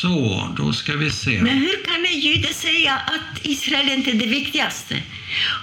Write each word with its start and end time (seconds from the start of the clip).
Så, 0.00 0.48
då 0.56 0.72
ska 0.72 0.96
vi 0.96 1.10
se. 1.10 1.42
Men 1.42 1.58
hur 1.58 1.84
kan 1.84 2.06
en 2.06 2.20
jude 2.20 2.48
säga 2.48 2.94
att 2.94 3.46
Israel 3.46 3.88
inte 3.88 4.10
är 4.10 4.14
det 4.14 4.26
viktigaste? 4.26 5.02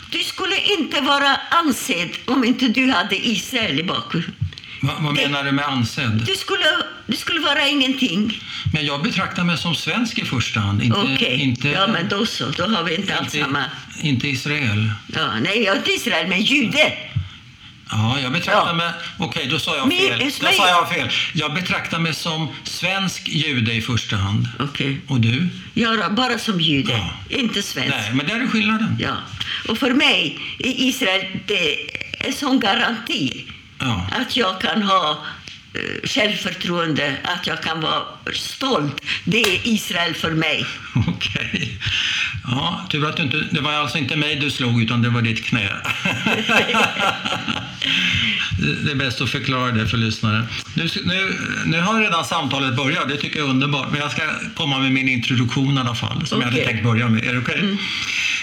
Du 0.09 0.19
skulle 0.19 0.55
inte 0.79 1.01
vara 1.01 1.35
ansedd 1.49 2.09
om 2.25 2.43
inte 2.43 2.67
du 2.67 2.91
hade 2.91 3.27
Israel 3.27 3.79
i 3.79 3.83
bakhuvudet. 3.83 4.35
Va, 4.81 4.93
vad 4.99 5.15
menar 5.15 5.43
du 5.43 5.51
med 5.51 5.65
ansedd? 5.65 6.23
Du 6.25 6.35
skulle, 6.35 6.65
du 7.07 7.17
skulle 7.17 7.39
vara 7.39 7.67
ingenting. 7.67 8.41
Men 8.73 8.85
jag 8.85 9.03
betraktar 9.03 9.43
mig 9.43 9.57
som 9.57 9.75
svensk 9.75 10.19
i 10.19 10.25
första 10.25 10.59
hand, 10.59 10.83
inte, 10.83 10.99
Okej, 10.99 11.41
inte, 11.41 11.67
ja 11.69 11.87
men 11.87 12.09
då 12.09 12.25
så. 12.25 12.49
Då 12.49 12.63
har 12.63 12.83
vi 12.83 12.95
inte 12.95 13.15
alls 13.15 13.35
inte, 13.35 13.45
samma... 13.45 13.63
inte 14.01 14.27
Israel. 14.27 14.91
Ja, 15.07 15.39
nej, 15.39 15.63
jag 15.63 15.75
är 15.75 15.77
inte 15.77 15.91
Israel, 15.91 16.27
men 16.27 16.41
jude. 16.41 16.93
Ja, 17.91 18.19
jag 18.19 18.31
betraktar 18.31 18.67
Ja. 18.67 18.73
mig... 18.73 18.91
Okej, 19.17 19.47
då 19.51 19.59
sa 19.59 19.75
jag 19.77 19.89
fel. 19.93 20.19
Då 20.39 20.47
sa 20.51 20.67
jag 20.67 20.89
fel. 20.89 21.09
Jag 21.33 21.53
betraktar 21.53 21.99
mig 21.99 22.13
som 22.13 22.47
svensk 22.63 23.27
jude 23.27 23.73
i 23.73 23.81
första 23.81 24.15
hand. 24.15 24.47
Okej. 24.59 25.01
Och 25.07 25.19
du? 25.19 25.49
Är 25.75 26.09
bara 26.09 26.39
som 26.39 26.61
jude, 26.61 26.91
Ja. 26.93 27.37
inte 27.37 27.61
svensk. 27.63 27.89
Nej, 27.97 28.11
men 28.13 28.27
där 28.27 28.39
är 28.43 28.47
skillnaden. 28.47 28.97
Ja. 28.99 29.13
Och 29.69 29.77
för 29.77 29.91
mig 29.93 30.39
i 30.59 30.87
Israel, 30.87 31.25
det 31.47 31.73
är 32.27 32.31
sån 32.31 32.59
garanti 32.59 33.45
Ja. 33.79 34.07
att 34.19 34.37
jag 34.37 34.61
kan 34.61 34.81
ha 34.83 35.17
självförtroende, 36.03 37.15
att 37.23 37.47
jag 37.47 37.61
kan 37.63 37.81
vara 37.81 38.03
stolt. 38.33 39.01
Det 39.23 39.41
är 39.41 39.67
Israel 39.67 40.13
för 40.15 40.31
mig. 40.31 40.65
Okej. 41.07 41.79
Ja, 42.47 42.85
tur 42.89 43.09
att 43.09 43.17
du 43.17 43.23
inte... 43.23 43.43
Det 43.51 43.61
var 43.61 43.73
alltså 43.73 43.97
inte 43.97 44.15
mig 44.15 44.35
du 44.35 44.51
slog, 44.51 44.81
utan 44.83 45.01
det 45.01 45.09
var 45.09 45.21
ditt 45.21 45.45
knä. 45.45 45.69
Det- 48.83 48.91
är 48.91 48.95
bäst 48.95 49.21
att 49.21 49.29
förklara 49.29 49.71
det 49.71 49.87
för 49.87 49.97
lyssnaren. 49.97 50.45
Nu, 50.73 50.87
nu, 51.05 51.33
nu 51.65 51.81
har 51.81 52.01
redan 52.01 52.25
samtalet 52.25 52.75
börjat, 52.75 53.09
det 53.09 53.17
tycker 53.17 53.37
jag 53.39 53.47
är 53.47 53.51
underbart. 53.51 53.87
Men 53.91 53.99
jag 54.01 54.11
ska 54.11 54.21
komma 54.55 54.79
med 54.79 54.91
min 54.91 55.09
introduktion 55.09 55.77
i 55.77 55.79
alla 55.79 55.95
fall, 55.95 56.27
som 56.27 56.41
jag 56.41 56.47
hade 56.47 56.65
tänkt 56.65 56.83
börja 56.83 57.09
med. 57.09 57.25
Är 57.25 57.33
det 57.33 57.39
okej? 57.39 57.77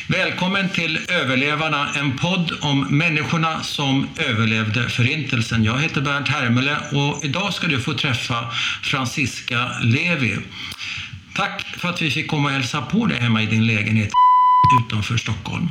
Välkommen 0.06 0.68
till 0.68 0.98
Överlevarna, 1.08 1.88
en 1.94 2.18
podd 2.18 2.52
om 2.60 2.86
människorna 2.98 3.62
som 3.62 4.08
överlevde 4.16 4.88
Förintelsen. 4.88 5.64
Jag 5.64 5.78
heter 5.78 6.00
Bernt 6.00 6.28
Hermele 6.28 6.76
och 6.92 7.21
idag 7.22 7.54
ska 7.54 7.66
du 7.66 7.80
få 7.80 7.94
träffa 7.94 8.50
Franziska 8.82 9.70
Levi. 9.82 10.38
Tack 11.34 11.62
för 11.78 11.88
att 11.88 12.02
vi 12.02 12.10
fick 12.10 12.28
komma 12.28 12.48
och 12.48 12.54
hälsa 12.54 12.82
på 12.82 13.06
dig 13.06 13.20
hemma 13.20 13.42
i 13.42 13.46
din 13.46 13.66
lägenhet 13.66 14.10
utanför 14.80 15.16
Stockholm. 15.16 15.68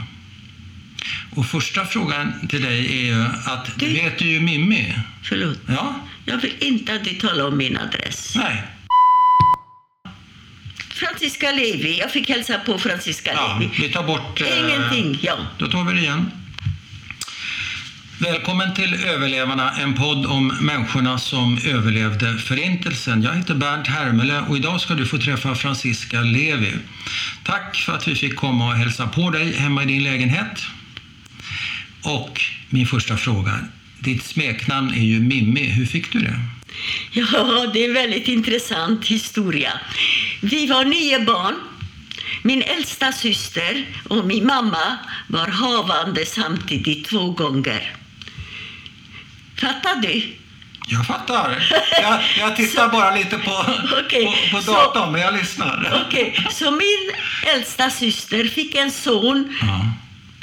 Och 1.35 1.45
första 1.45 1.85
frågan 1.85 2.47
till 2.49 2.61
dig 2.61 2.85
är 2.99 3.05
ju 3.05 3.23
att 3.45 3.66
du 3.75 3.85
Du- 3.85 3.91
heter 3.91 4.25
ju 4.25 4.39
Mimmi. 4.39 4.93
Förlåt. 5.23 5.59
Ja? 5.67 5.95
Jag 6.25 6.38
vill 6.38 6.53
inte 6.59 6.93
att 6.95 7.03
du 7.03 7.13
talar 7.13 7.47
om 7.47 7.58
min 7.58 7.77
adress. 7.77 8.33
Nej. 8.36 8.63
Franziska 10.93 11.52
Levi. 11.52 11.99
Jag 11.99 12.11
fick 12.11 12.30
hälsa 12.30 12.59
på 12.59 12.77
Franziska 12.80 13.33
Ja, 13.33 13.58
Levi. 13.59 13.71
vi 13.81 13.89
tar 13.93 14.03
bort... 14.03 14.41
eh, 14.41 14.59
Ingenting, 14.59 15.19
ja. 15.21 15.38
Då 15.58 15.67
tar 15.67 15.83
vi 15.83 15.93
det 15.93 15.99
igen. 15.99 16.31
Välkommen 18.22 18.73
till 18.73 19.05
Överlevarna, 19.05 19.72
en 19.80 19.94
podd 19.94 20.25
om 20.25 20.47
människorna 20.61 21.17
som 21.17 21.58
överlevde 21.66 22.38
Förintelsen. 22.38 23.23
Jag 23.23 23.33
heter 23.33 23.55
Bernt 23.55 23.88
Hermele 23.88 24.41
och 24.50 24.58
idag 24.58 24.81
ska 24.81 24.94
du 24.94 25.05
få 25.05 25.17
träffa 25.17 25.55
Franziska 25.55 26.22
Levi. 26.22 26.73
Tack 27.44 27.75
för 27.75 27.94
att 27.94 28.08
vi 28.08 28.16
fick 28.16 28.36
komma 28.36 28.67
och 28.67 28.75
hälsa 28.75 29.08
på 29.08 29.30
dig 29.30 29.53
hemma 29.53 29.83
i 29.83 29.86
din 29.86 30.03
lägenhet. 30.03 30.64
Och 32.03 32.42
min 32.69 32.88
första 32.88 33.17
fråga. 33.17 33.59
Ditt 33.99 34.23
smeknamn 34.23 34.94
är 34.94 35.03
ju 35.03 35.19
Mimmi. 35.19 35.66
Hur 35.66 35.86
fick 35.86 36.14
du 36.14 36.19
det? 36.19 36.39
Ja, 37.11 37.72
det 37.73 37.83
är 37.83 37.88
en 37.88 37.94
väldigt 37.94 38.27
intressant 38.27 39.05
historia. 39.05 39.72
Vi 40.42 40.67
var 40.67 40.86
nio 40.86 41.25
barn. 41.25 41.55
Min 42.44 42.61
äldsta 42.61 43.11
syster 43.11 43.86
och 44.08 44.25
min 44.25 44.45
mamma 44.45 44.97
var 45.27 45.47
havande 45.47 46.25
samtidigt 46.25 47.08
två 47.08 47.32
gånger. 47.32 48.01
Fattar 49.61 49.95
du? 50.02 50.36
Jag 50.88 51.05
fattar. 51.08 51.64
Jag, 52.02 52.20
jag 52.39 52.55
tittar 52.55 52.88
bara 52.89 53.16
lite 53.16 53.38
på, 53.38 53.66
Okej, 54.05 54.26
på, 54.52 54.58
på 54.58 54.64
så- 54.64 54.72
datorn, 54.73 55.11
men 55.11 55.22
jag 55.22 55.33
lyssnar. 55.33 56.04
Okej, 56.08 56.45
så 56.52 56.72
min 56.72 57.11
äldsta 57.55 57.89
syster 57.89 58.44
fick 58.48 58.76
en 58.76 58.92
son 58.92 59.58
Ja. 59.61 59.86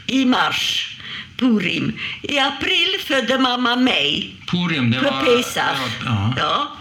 i 0.06 0.24
mars, 0.24 0.90
Purim. 1.38 1.98
I 2.22 2.38
april 2.38 2.96
födde 3.06 3.38
mamma 3.38 3.76
mig 3.76 4.34
Purim, 4.50 4.90
det 4.90 4.98
på 4.98 5.10
var... 5.10 5.22
Pesach. 5.24 5.78
Ja. 6.04 6.34
Ja. 6.36 6.76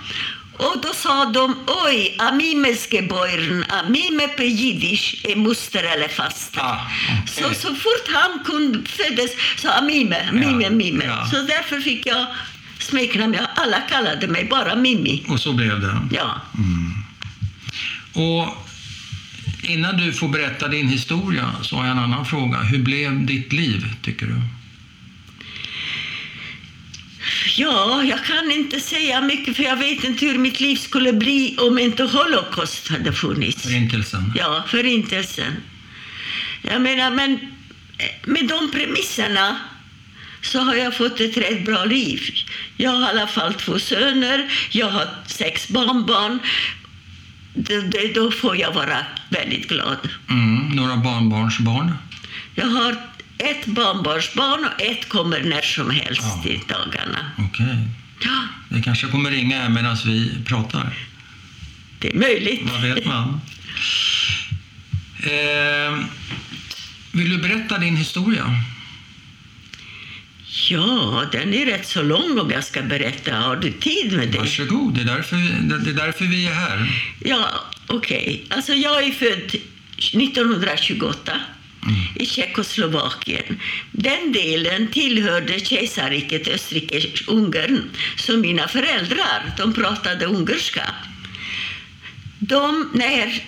Och 0.57 0.75
då 0.81 0.93
sa 0.93 1.25
de, 1.25 1.55
oj, 1.85 2.15
Amimes 2.19 2.87
geboren, 2.91 3.65
Amime 3.69 4.27
på 4.27 4.43
jiddisch 4.43 5.15
är 5.23 5.35
moster 5.35 5.83
eller 5.83 6.07
faster. 6.07 6.61
Ah, 6.61 6.81
okej. 7.21 7.43
Så, 7.43 7.53
så 7.61 7.75
fort 7.75 8.07
han 8.13 8.43
kunde 8.45 8.89
föddes 8.89 9.31
sa 9.57 9.69
Amime, 9.71 10.31
Mime, 10.31 10.63
Ja, 10.63 10.69
Mime. 10.69 11.05
ja. 11.05 11.25
Så 11.31 11.35
därför 11.41 11.79
fick 11.79 12.05
jag 12.05 12.25
smeknamn. 12.79 13.37
Alla 13.55 13.79
kallade 13.81 14.27
mig 14.27 14.45
bara 14.45 14.75
Mimmi. 14.75 15.23
Och 15.27 15.39
så 15.39 15.53
blev 15.53 15.81
det. 15.81 15.97
Ja. 16.11 16.41
Och 18.13 18.67
innan 19.61 19.97
du 19.97 20.13
får 20.13 20.27
berätta 20.29 20.67
din 20.67 20.87
historia 20.87 21.51
så 21.61 21.75
har 21.75 21.83
jag 21.83 21.91
en 21.91 21.99
annan 22.03 22.25
fråga. 22.25 22.57
Hur 22.57 22.79
blev 22.83 23.25
ditt 23.25 23.53
liv, 23.53 23.85
tycker 24.01 24.25
du? 24.25 24.41
Ja, 27.57 28.03
jag 28.03 28.25
kan 28.25 28.51
inte 28.51 28.79
säga 28.79 29.21
mycket 29.21 29.55
för 29.55 29.63
jag 29.63 29.75
vet 29.75 30.03
inte 30.03 30.25
hur 30.25 30.37
mitt 30.37 30.59
liv 30.59 30.75
skulle 30.75 31.13
bli 31.13 31.57
om 31.57 31.79
inte 31.79 32.03
Holocaust 32.03 32.87
hade 32.87 33.13
funnits. 33.13 33.63
Förintelsen? 33.63 34.33
Ja, 34.35 34.63
förintelsen. 34.67 35.53
Jag 36.61 36.81
menar, 36.81 37.11
men 37.11 37.33
eh, 37.97 38.29
med 38.29 38.47
de 38.47 38.71
premisserna 38.71 39.59
så 40.41 40.59
har 40.59 40.75
jag 40.75 40.97
fått 40.97 41.19
ett 41.19 41.37
rätt 41.37 41.65
bra 41.65 41.85
liv. 41.85 42.21
Jag 42.77 42.91
har 42.91 43.01
i 43.01 43.05
alla 43.05 43.27
fall 43.27 43.53
två 43.53 43.79
söner, 43.79 44.51
jag 44.71 44.89
har 44.89 45.07
sex 45.27 45.69
barnbarn. 45.69 46.39
Det, 47.53 47.81
det, 47.81 48.13
då 48.13 48.31
får 48.31 48.57
jag 48.57 48.73
vara 48.73 49.05
väldigt 49.29 49.67
glad. 49.67 50.09
Mm, 50.29 50.75
några 50.75 50.97
barnbarnsbarn? 50.97 51.93
Jag 52.55 52.65
har 52.65 52.95
ett 53.37 53.65
barnbarnsbarn 53.65 54.65
och 54.65 54.81
ett 54.81 55.09
kommer 55.09 55.43
när 55.43 55.61
som 55.61 55.89
helst 55.91 56.21
Ja. 56.43 56.49
i 56.49 56.61
dagarna. 56.67 57.31
Okej. 57.37 57.77
Ja, 58.23 58.41
Det 58.69 58.81
kanske 58.81 59.07
kommer 59.07 59.31
ringa 59.31 59.61
här 59.61 59.69
medan 59.69 59.97
vi 60.05 60.31
pratar. 60.45 60.93
det 61.99 62.07
är 62.09 62.13
möjligt. 62.19 62.61
Vad 62.71 62.81
vet 62.81 63.05
man? 63.05 63.41
Eh, 65.23 65.99
vill 67.11 67.29
du 67.29 67.37
berätta 67.37 67.77
din 67.77 67.95
historia? 67.95 68.45
Ja, 70.69 71.23
den 71.31 71.53
är 71.53 71.65
rätt 71.65 71.87
så 71.87 72.01
lång 72.03 72.39
om 72.39 72.51
jag 72.51 72.63
ska 72.63 72.81
berätta. 72.81 73.35
Har 73.35 73.55
du 73.55 73.71
tid 73.71 74.13
med 74.13 74.27
det? 74.29 74.37
Varsågod, 74.37 74.93
det 74.95 75.01
är 75.01 75.05
därför, 75.05 75.35
det 75.85 75.89
är 75.89 75.93
därför 76.05 76.25
vi 76.25 76.47
är 76.47 76.53
här. 76.53 77.01
Ja, 77.19 77.49
okej. 77.87 78.43
Alltså 78.49 78.73
jag 78.73 79.03
är 79.03 79.11
född 79.11 79.61
1928 79.97 81.39
i 82.15 82.25
Tjeckoslovakien. 82.25 83.59
Den 83.91 84.31
delen 84.31 84.87
tillhörde 84.87 85.59
kejsarriket 85.59 86.47
Österrike-Ungern. 86.47 87.89
Så 88.17 88.37
mina 88.37 88.67
föräldrar, 88.67 89.51
de 89.57 89.73
pratade 89.73 90.25
ungerska. 90.25 90.83
De, 92.39 92.89
när, 92.93 93.43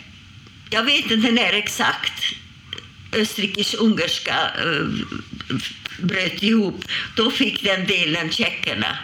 jag 0.69 0.83
vet 0.83 1.11
inte 1.11 1.31
när 1.31 1.53
exakt 1.53 2.23
Österrikes-ungerska 3.11 4.51
eh, 4.57 4.87
bröt 6.01 6.43
ihop, 6.43 6.85
då 7.15 7.31
fick 7.31 7.63
den 7.63 7.87
delen 7.87 8.31
tjeckerna. 8.31 8.97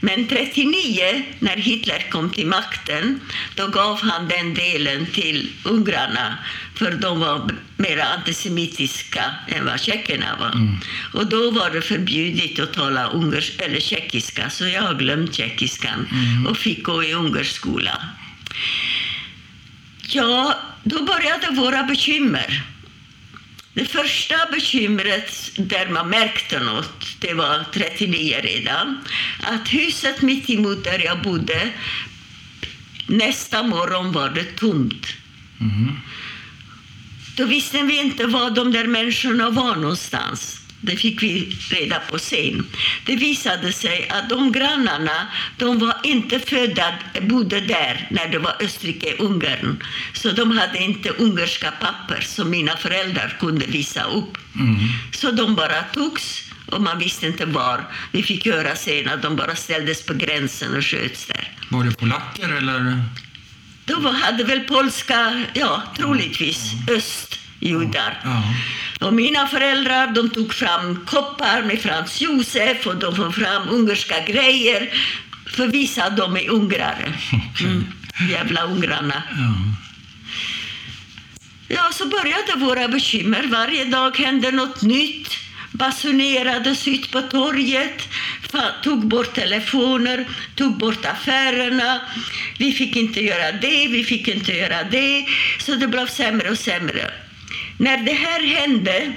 Men 0.00 0.28
39, 0.28 1.22
när 1.38 1.56
Hitler 1.56 2.10
kom 2.10 2.30
till 2.30 2.46
makten, 2.46 3.20
då 3.54 3.66
gav 3.66 4.02
han 4.02 4.28
den 4.28 4.54
delen 4.54 5.06
till 5.06 5.52
ungrarna 5.64 6.38
för 6.74 6.90
de 6.90 7.20
var 7.20 7.50
mer 7.76 7.98
antisemitiska 7.98 9.24
än 9.48 9.64
vad 9.66 9.80
tjeckerna 9.80 10.36
var. 10.40 10.78
Och 11.12 11.26
då 11.26 11.50
var 11.50 11.70
det 11.70 11.82
förbjudet 11.82 12.58
att 12.58 12.72
tala 12.72 13.08
ungers 13.08 13.52
eller 13.58 13.80
tjeckiska, 13.80 14.50
så 14.50 14.66
jag 14.66 14.82
har 14.82 14.94
glömt 14.94 15.34
tjeckiskan 15.34 16.08
och 16.48 16.56
fick 16.56 16.82
gå 16.82 17.04
i 17.04 17.14
ungerskola. 17.14 18.02
Ja, 20.08 20.58
då 20.82 21.04
började 21.04 21.50
våra 21.50 21.82
bekymmer. 21.82 22.62
Det 23.74 23.84
första 23.84 24.34
bekymret 24.52 25.50
där 25.56 25.88
man 25.88 26.08
märkte 26.08 26.60
något, 26.60 27.06
det 27.18 27.34
var 27.34 27.64
39 27.72 28.40
redan, 28.42 28.98
att 29.42 29.68
huset 29.68 30.22
mitt 30.22 30.50
emot 30.50 30.84
där 30.84 31.04
jag 31.04 31.22
bodde, 31.22 31.70
nästa 33.06 33.62
morgon 33.62 34.12
var 34.12 34.30
det 34.30 34.56
tomt. 34.56 35.06
Då 37.36 37.44
visste 37.44 37.82
vi 37.82 38.00
inte 38.00 38.26
var 38.26 38.50
de 38.50 38.72
där 38.72 38.86
människorna 38.86 39.50
var 39.50 39.76
någonstans. 39.76 40.61
Det 40.84 40.96
fick 40.96 41.22
vi 41.22 41.56
reda 41.70 42.00
på 42.10 42.18
sen. 42.18 42.66
Det 43.04 43.16
visade 43.16 43.72
sig 43.72 44.08
att 44.08 44.28
de 44.28 44.52
grannarna 44.52 45.26
de 45.56 45.78
var 45.78 45.94
inte 46.02 46.40
födda, 46.40 46.94
bodde 47.20 47.60
där 47.60 48.08
när 48.10 48.28
det 48.28 48.38
var 48.38 48.56
Österrike-Ungern. 48.60 49.82
Så 50.12 50.30
de 50.30 50.58
hade 50.58 50.78
inte 50.78 51.08
ungerska 51.10 51.70
papper 51.70 52.20
som 52.20 52.50
mina 52.50 52.76
föräldrar 52.76 53.36
kunde 53.40 53.66
visa 53.66 54.04
upp. 54.04 54.38
Mm. 54.54 54.76
Så 55.12 55.30
de 55.30 55.54
bara 55.54 55.82
togs 55.82 56.42
och 56.66 56.82
man 56.82 56.98
visste 56.98 57.26
inte 57.26 57.46
var. 57.46 57.84
Vi 58.12 58.22
fick 58.22 58.46
höra 58.46 58.76
sen 58.76 59.08
att 59.08 59.22
de 59.22 59.36
bara 59.36 59.56
ställdes 59.56 60.06
på 60.06 60.14
gränsen 60.14 60.76
och 60.76 60.84
sköts 60.84 61.26
där. 61.26 61.52
Var 61.68 61.84
det 61.84 61.98
polacker 61.98 62.48
eller? 62.48 63.04
De 63.84 64.06
hade 64.06 64.44
väl 64.44 64.60
polska, 64.60 65.44
ja 65.54 65.82
troligtvis, 65.96 66.72
östjudar. 66.88 68.20
Ja. 68.24 68.42
Och 69.02 69.14
mina 69.14 69.46
föräldrar 69.46 70.06
de 70.06 70.30
tog 70.30 70.54
fram 70.54 71.06
koppar 71.06 71.62
med 71.62 71.80
Frans 71.80 72.20
Josef 72.20 72.86
och 72.86 72.96
de 72.96 73.16
tog 73.16 73.34
fram 73.34 73.68
ungerska 73.68 74.20
grejer 74.20 74.90
för 75.46 75.64
att 75.64 75.74
visa 75.74 76.04
att 76.04 76.16
de 76.16 76.36
är 76.36 76.50
ungrare. 76.50 77.12
Mm. 77.60 77.84
Jävla 78.30 78.62
ungrarna. 78.62 79.22
ja. 81.68 81.90
Så 81.92 82.06
började 82.06 82.66
våra 82.66 82.88
bekymmer. 82.88 83.42
Varje 83.46 83.84
dag 83.84 84.18
hände 84.18 84.50
något 84.50 84.82
nytt. 84.82 85.28
Basunerades 85.72 86.88
ut 86.88 87.12
på 87.12 87.22
torget, 87.22 88.08
tog 88.82 89.08
bort 89.08 89.34
telefoner, 89.34 90.28
tog 90.54 90.78
bort 90.78 91.06
affärerna. 91.06 92.00
Vi 92.58 92.72
fick 92.72 92.96
inte 92.96 93.20
göra 93.20 93.52
det, 93.52 93.88
vi 93.88 94.04
fick 94.04 94.28
inte 94.28 94.52
göra 94.52 94.82
det. 94.82 95.26
Så 95.58 95.74
det 95.74 95.88
blev 95.88 96.06
sämre 96.06 96.50
och 96.50 96.58
sämre. 96.58 97.10
När 97.82 97.96
det 97.98 98.12
här 98.12 98.40
hände 98.60 99.12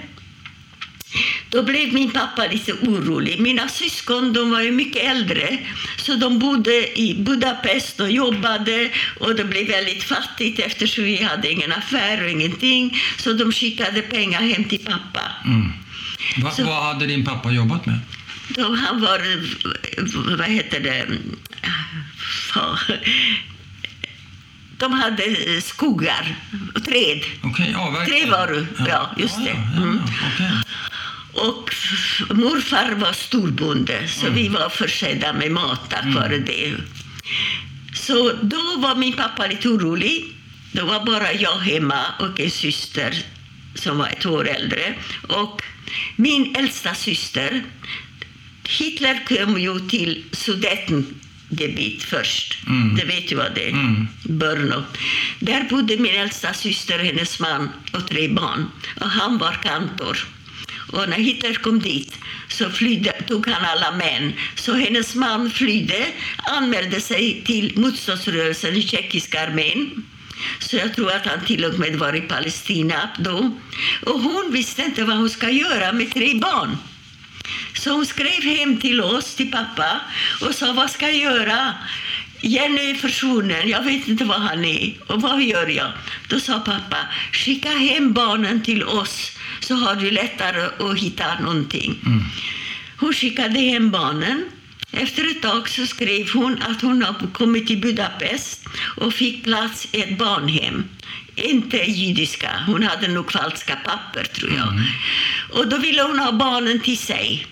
då 1.49 1.63
blev 1.63 1.93
min 1.93 2.11
pappa 2.11 2.47
lite 2.47 2.73
orolig. 2.73 3.39
Mina 3.39 3.69
syskon 3.69 4.33
de 4.33 4.51
var 4.51 4.61
ju 4.61 4.71
mycket 4.71 5.03
äldre, 5.03 5.57
så 5.97 6.15
de 6.15 6.39
bodde 6.39 6.99
i 6.99 7.15
Budapest 7.19 7.99
och 7.99 8.11
jobbade. 8.11 8.89
och 9.19 9.35
Det 9.35 9.43
blev 9.43 9.67
väldigt 9.67 10.03
fattigt 10.03 10.59
eftersom 10.59 11.03
vi 11.03 11.23
hade 11.23 11.51
ingen 11.51 11.71
affär 11.73 12.23
och 12.23 12.29
ingenting. 12.29 12.97
Så 13.17 13.33
de 13.33 13.51
skickade 13.51 14.01
pengar 14.01 14.41
hem 14.41 14.63
till 14.63 14.85
pappa. 14.85 15.21
Mm. 15.45 15.71
Va, 16.43 16.51
Så- 16.51 16.63
Vad 16.65 16.83
hade 16.83 17.05
din 17.05 17.25
pappa 17.25 17.51
jobbat 17.51 17.85
med? 17.85 17.99
Då 18.47 18.75
han 18.75 19.01
var, 19.01 19.19
vad 20.37 20.47
heter 20.47 20.79
det. 20.79 21.05
De 24.77 24.91
hade 24.93 25.61
skogar 25.61 26.35
och 26.75 26.85
träd. 26.85 27.21
Okej, 27.43 27.75
avverkning. 27.75 28.19
Trävaror, 28.21 28.67
ja, 28.87 29.09
just 29.17 29.37
det. 29.37 29.49
Ja, 29.49 29.55
ja, 29.75 29.81
Mm. 29.81 30.01
ja, 30.05 30.27
okej. 30.33 30.51
Och 31.33 31.75
morfar 32.35 32.91
var 32.91 33.13
storbonde, 33.13 34.07
så 34.07 34.29
vi 34.29 34.47
var 34.47 34.69
försedda 34.69 35.33
med 35.33 35.51
mat 35.51 35.89
tack 35.89 36.05
vare 36.15 36.37
det. 36.37 36.73
Så 37.93 38.33
då 38.41 38.77
var 38.77 38.95
min 38.95 39.13
pappa 39.13 39.47
lite 39.47 39.67
orolig. 39.69 40.25
Då 40.71 40.85
var 40.85 41.05
bara 41.05 41.33
jag 41.33 41.57
hemma 41.57 42.01
och 42.19 42.39
en 42.39 42.51
syster 42.51 43.17
som 43.75 43.97
var 43.97 44.07
ett 44.07 44.25
år 44.25 44.47
äldre. 44.49 44.93
Och 45.27 45.61
min 46.15 46.55
äldsta 46.55 46.95
syster, 46.95 47.63
Hitler 48.69 49.19
kom 49.27 49.59
ju 49.59 49.79
till 49.79 50.23
Sudetengebiet 51.55 52.03
först. 52.03 52.57
Mm. 52.67 52.95
Det 52.95 53.05
vet 53.05 53.29
du 53.29 53.35
vad 53.35 53.55
det 53.55 53.65
är? 53.65 53.71
Mm. 53.71 54.07
Brno. 54.23 54.83
Där 55.39 55.63
bodde 55.69 55.97
min 55.97 56.15
äldsta 56.15 56.53
syster, 56.53 56.99
hennes 56.99 57.39
man 57.39 57.69
och 57.93 58.07
tre 58.07 58.27
barn. 58.27 58.71
Och 59.01 59.09
han 59.09 59.37
var 59.37 59.59
kantor. 59.63 60.17
Och 60.91 61.09
när 61.09 61.17
Hitler 61.17 61.53
kom 61.53 61.79
dit 61.79 62.13
så 62.49 62.69
flydde, 62.69 63.11
tog 63.11 63.47
han 63.47 63.65
alla 63.65 63.91
män. 63.91 64.33
Så 64.55 64.73
hennes 64.73 65.15
man 65.15 65.51
flydde, 65.51 66.05
anmälde 66.37 67.01
sig 67.01 67.41
till 67.45 67.73
motståndsrörelsen 67.79 68.75
i 68.75 68.81
tjeckiska 68.81 69.47
armén. 69.47 70.03
Så 70.59 70.75
jag 70.75 70.95
tror 70.95 71.11
att 71.11 71.25
han 71.25 71.45
till 71.45 71.65
och 71.65 71.79
med 71.79 71.95
var 71.95 72.15
i 72.15 72.21
Palestina 72.21 73.09
då. 73.19 73.51
Och 74.05 74.19
hon 74.19 74.51
visste 74.51 74.81
inte 74.81 75.03
vad 75.03 75.17
hon 75.17 75.29
ska 75.29 75.49
göra 75.49 75.91
med 75.91 76.13
tre 76.13 76.39
barn. 76.39 76.77
Så 77.79 77.91
hon 77.91 78.05
skrev 78.05 78.43
hem 78.43 78.77
till 78.77 79.01
oss, 79.01 79.35
till 79.35 79.51
pappa, 79.51 80.01
och 80.41 80.55
sa 80.55 80.73
vad 80.73 80.91
ska 80.91 81.05
jag 81.05 81.17
göra? 81.17 81.73
Jenny 82.41 82.89
är 82.91 82.95
försvunnen, 82.95 83.69
jag 83.69 83.83
vet 83.83 84.07
inte 84.07 84.25
var 84.25 84.37
han 84.39 84.65
är. 84.65 84.93
Och 85.07 85.21
vad 85.21 85.43
gör 85.43 85.67
jag? 85.67 85.91
Då 86.27 86.39
sa 86.39 86.59
pappa, 86.59 86.97
skicka 87.31 87.69
hem 87.69 88.13
barnen 88.13 88.61
till 88.61 88.83
oss 88.83 89.31
så 89.59 89.75
har 89.75 89.95
du 89.95 90.11
lättare 90.11 90.89
att 90.89 90.99
hitta 90.99 91.39
någonting. 91.39 91.95
Hon 92.97 93.13
skickade 93.13 93.59
hem 93.59 93.91
barnen. 93.91 94.45
Efter 94.91 95.31
ett 95.31 95.41
tag 95.41 95.69
så 95.69 95.85
skrev 95.85 96.29
hon 96.33 96.61
att 96.61 96.81
hon 96.81 97.03
har 97.03 97.33
kommit 97.33 97.67
till 97.67 97.81
Budapest 97.81 98.65
och 98.97 99.13
fick 99.13 99.43
plats 99.43 99.87
i 99.91 100.01
ett 100.01 100.17
barnhem. 100.17 100.83
Inte 101.35 101.77
judiska, 101.77 102.49
hon 102.67 102.83
hade 102.83 103.07
nog 103.07 103.31
falska 103.31 103.75
papper 103.75 104.23
tror 104.23 104.53
jag. 104.53 104.73
Och 105.59 105.67
då 105.67 105.77
ville 105.77 106.01
hon 106.01 106.19
ha 106.19 106.31
barnen 106.31 106.79
till 106.79 106.97
sig. 106.97 107.47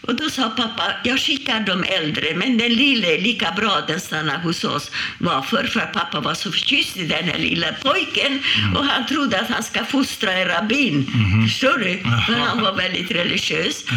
Och 0.00 0.14
då 0.14 0.30
sa 0.30 0.50
pappa, 0.50 0.92
jag 1.04 1.20
skickar 1.20 1.60
de 1.60 1.84
äldre, 1.84 2.34
men 2.36 2.58
den 2.58 2.72
lille 2.74 3.18
lika 3.18 3.52
bra 3.52 3.82
den 3.86 4.00
stannar 4.00 4.38
hos 4.38 4.64
oss. 4.64 4.90
Varför? 5.18 5.64
För 5.64 5.80
att 5.80 5.92
pappa 5.92 6.20
var 6.20 6.34
så 6.34 6.52
förtjust 6.52 6.96
i 6.96 7.06
den 7.06 7.24
här 7.24 7.38
lilla 7.38 7.72
pojken 7.72 8.42
och 8.76 8.84
han 8.84 9.06
trodde 9.06 9.40
att 9.40 9.50
han 9.50 9.62
ska 9.62 9.84
fostra 9.84 10.32
en 10.32 10.48
rabbin. 10.48 11.06
Förstår 11.48 11.78
du? 11.78 11.98
För 12.26 12.32
han 12.32 12.62
var 12.62 12.74
väldigt 12.74 13.10
religiös. 13.10 13.84
Ja. 13.88 13.94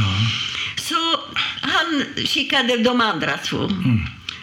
Så 0.76 1.20
han 1.62 2.04
skickade 2.26 2.78
de 2.78 3.02
andra 3.02 3.38
två. 3.38 3.70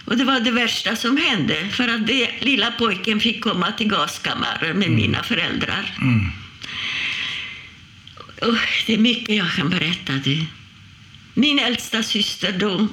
Och 0.04 0.16
det 0.16 0.24
var 0.24 0.40
det 0.40 0.50
värsta 0.50 0.96
som 0.96 1.16
hände, 1.16 1.68
för 1.68 1.88
att 1.88 2.06
den 2.06 2.26
lilla 2.40 2.70
pojken 2.70 3.20
fick 3.20 3.40
komma 3.44 3.72
till 3.72 3.88
gaskammaren 3.88 4.78
med 4.78 4.90
mina 4.90 5.22
föräldrar. 5.22 5.94
Mm. 6.00 6.26
Och 8.42 8.54
det 8.86 8.94
är 8.94 8.98
mycket 8.98 9.36
jag 9.36 9.52
kan 9.52 9.70
berätta. 9.70 10.12
Du. 10.12 10.46
Min 11.34 11.58
äldsta 11.58 12.02
syster 12.02 12.52
då, 12.52 12.88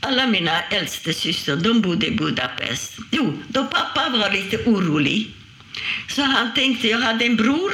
alla 0.00 0.26
mina 0.26 0.62
äldste 0.62 1.12
systrar, 1.14 1.56
de 1.56 1.80
bodde 1.80 2.06
i 2.06 2.10
Budapest. 2.10 2.98
Jo, 3.10 3.38
då 3.48 3.64
pappa 3.64 4.08
var 4.10 4.30
lite 4.32 4.56
orolig. 4.64 5.30
Så 6.08 6.22
han 6.22 6.54
tänkte, 6.54 6.88
jag 6.88 6.98
hade 6.98 7.24
en 7.24 7.36
bror 7.36 7.72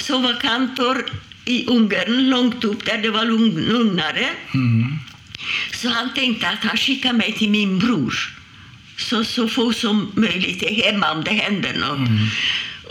som 0.00 0.22
var 0.22 0.40
kantor 0.40 1.10
i 1.44 1.66
Ungern, 1.66 2.30
långt 2.30 2.64
upp 2.64 2.84
där 2.84 2.98
det 2.98 3.10
var 3.10 3.24
lugn- 3.24 3.68
lugnare. 3.68 4.28
Mm. 4.54 4.98
Så 5.74 5.88
han 5.88 6.14
tänkte 6.14 6.48
att 6.48 6.64
han 6.64 6.76
skickar 6.76 7.12
mig 7.12 7.32
till 7.32 7.50
min 7.50 7.78
bror. 7.78 8.14
Så, 8.96 9.24
så 9.24 9.48
få 9.48 9.72
som 9.72 10.12
möjligt 10.14 10.62
är 10.62 10.74
hemma 10.74 11.12
om 11.12 11.24
det 11.24 11.30
händer 11.30 11.74
något. 11.74 12.08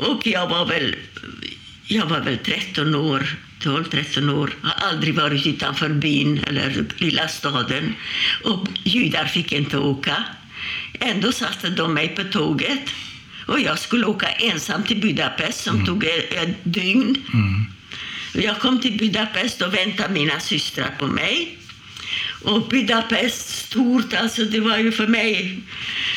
Och 0.10 0.27
jag 0.27 0.48
var 0.50 0.65
väl, 0.65 0.96
jag 1.88 2.05
var 2.05 2.20
väl 2.20 2.38
13 2.38 2.96
år, 2.96 3.36
12-13 3.65 4.34
år. 4.34 4.53
Har 4.62 4.89
aldrig 4.89 5.15
varit 5.15 5.48
utanför 5.48 5.89
byn 5.89 6.43
eller 6.48 6.86
lilla 6.98 7.27
staden. 7.27 7.95
Och 8.43 8.67
judar 8.84 9.25
fick 9.25 9.51
inte 9.51 9.77
åka. 9.77 10.24
Ändå 11.00 11.31
satte 11.31 11.69
de 11.69 11.93
mig 11.93 12.07
på 12.07 12.24
tåget. 12.24 12.89
Och 13.45 13.60
jag 13.60 13.79
skulle 13.79 14.05
åka 14.05 14.27
ensam 14.27 14.84
till 14.84 15.01
Budapest 15.01 15.63
som 15.63 15.86
tog 15.86 16.03
ett, 16.03 16.34
ett 16.34 16.57
dygn. 16.63 17.15
Mm. 17.34 17.65
Jag 18.34 18.60
kom 18.60 18.81
till 18.81 18.98
Budapest 18.98 19.62
och 19.62 19.74
väntade 19.74 20.13
mina 20.13 20.39
systrar 20.39 20.95
på 21.00 21.07
mig. 21.07 21.57
Och 22.43 22.67
Budapest, 22.67 23.65
stort, 23.65 24.13
alltså 24.13 24.45
det 24.45 24.60
var 24.60 24.77
ju 24.77 24.91
för 24.91 25.07
mig... 25.07 25.60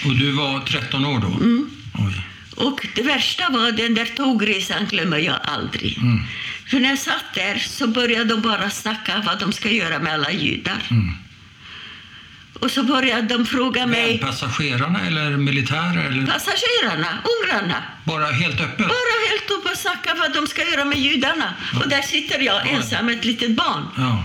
Och 0.04 0.16
du 0.16 0.32
var 0.32 0.60
13 0.60 1.04
år 1.04 1.18
då? 1.20 1.44
Mm. 1.44 1.70
Och 2.58 2.86
det 2.94 3.02
värsta 3.02 3.48
var 3.50 3.72
den 3.72 3.94
där 3.94 4.04
tågresan 4.16 4.86
glömmer 4.86 5.18
jag 5.18 5.38
aldrig. 5.44 5.98
Mm. 5.98 6.22
För 6.70 6.80
när 6.80 6.88
jag 6.88 6.98
satt 6.98 7.34
där 7.34 7.58
så 7.58 7.86
började 7.86 8.24
de 8.24 8.40
bara 8.40 8.70
snacka 8.70 9.22
vad 9.26 9.40
de 9.40 9.52
ska 9.52 9.70
göra 9.70 9.98
med 9.98 10.12
alla 10.14 10.30
judar. 10.32 10.82
Mm. 10.90 11.14
Och 12.60 12.70
så 12.70 12.82
började 12.82 13.34
de 13.34 13.46
fråga 13.46 13.86
mig, 13.86 14.18
passagerarna 14.18 15.06
eller 15.06 15.30
militärer? 15.30 16.06
Eller 16.06 16.26
passagerarna, 16.26 17.08
ungrarna, 17.24 17.82
bara 18.04 18.26
helt 18.26 18.60
öppet? 18.60 18.78
bara 18.86 19.14
helt 19.30 19.50
upp 19.50 19.72
och 19.72 19.78
snacka 19.78 20.14
vad 20.14 20.32
de 20.34 20.46
ska 20.46 20.62
göra 20.70 20.84
med 20.84 20.98
judarna. 20.98 21.54
Och 21.82 21.88
där 21.88 22.02
sitter 22.02 22.40
jag 22.40 22.62
Oj. 22.64 22.70
ensam 22.74 23.06
med 23.06 23.18
ett 23.18 23.24
litet 23.24 23.50
barn. 23.56 23.88
Ja, 23.96 24.24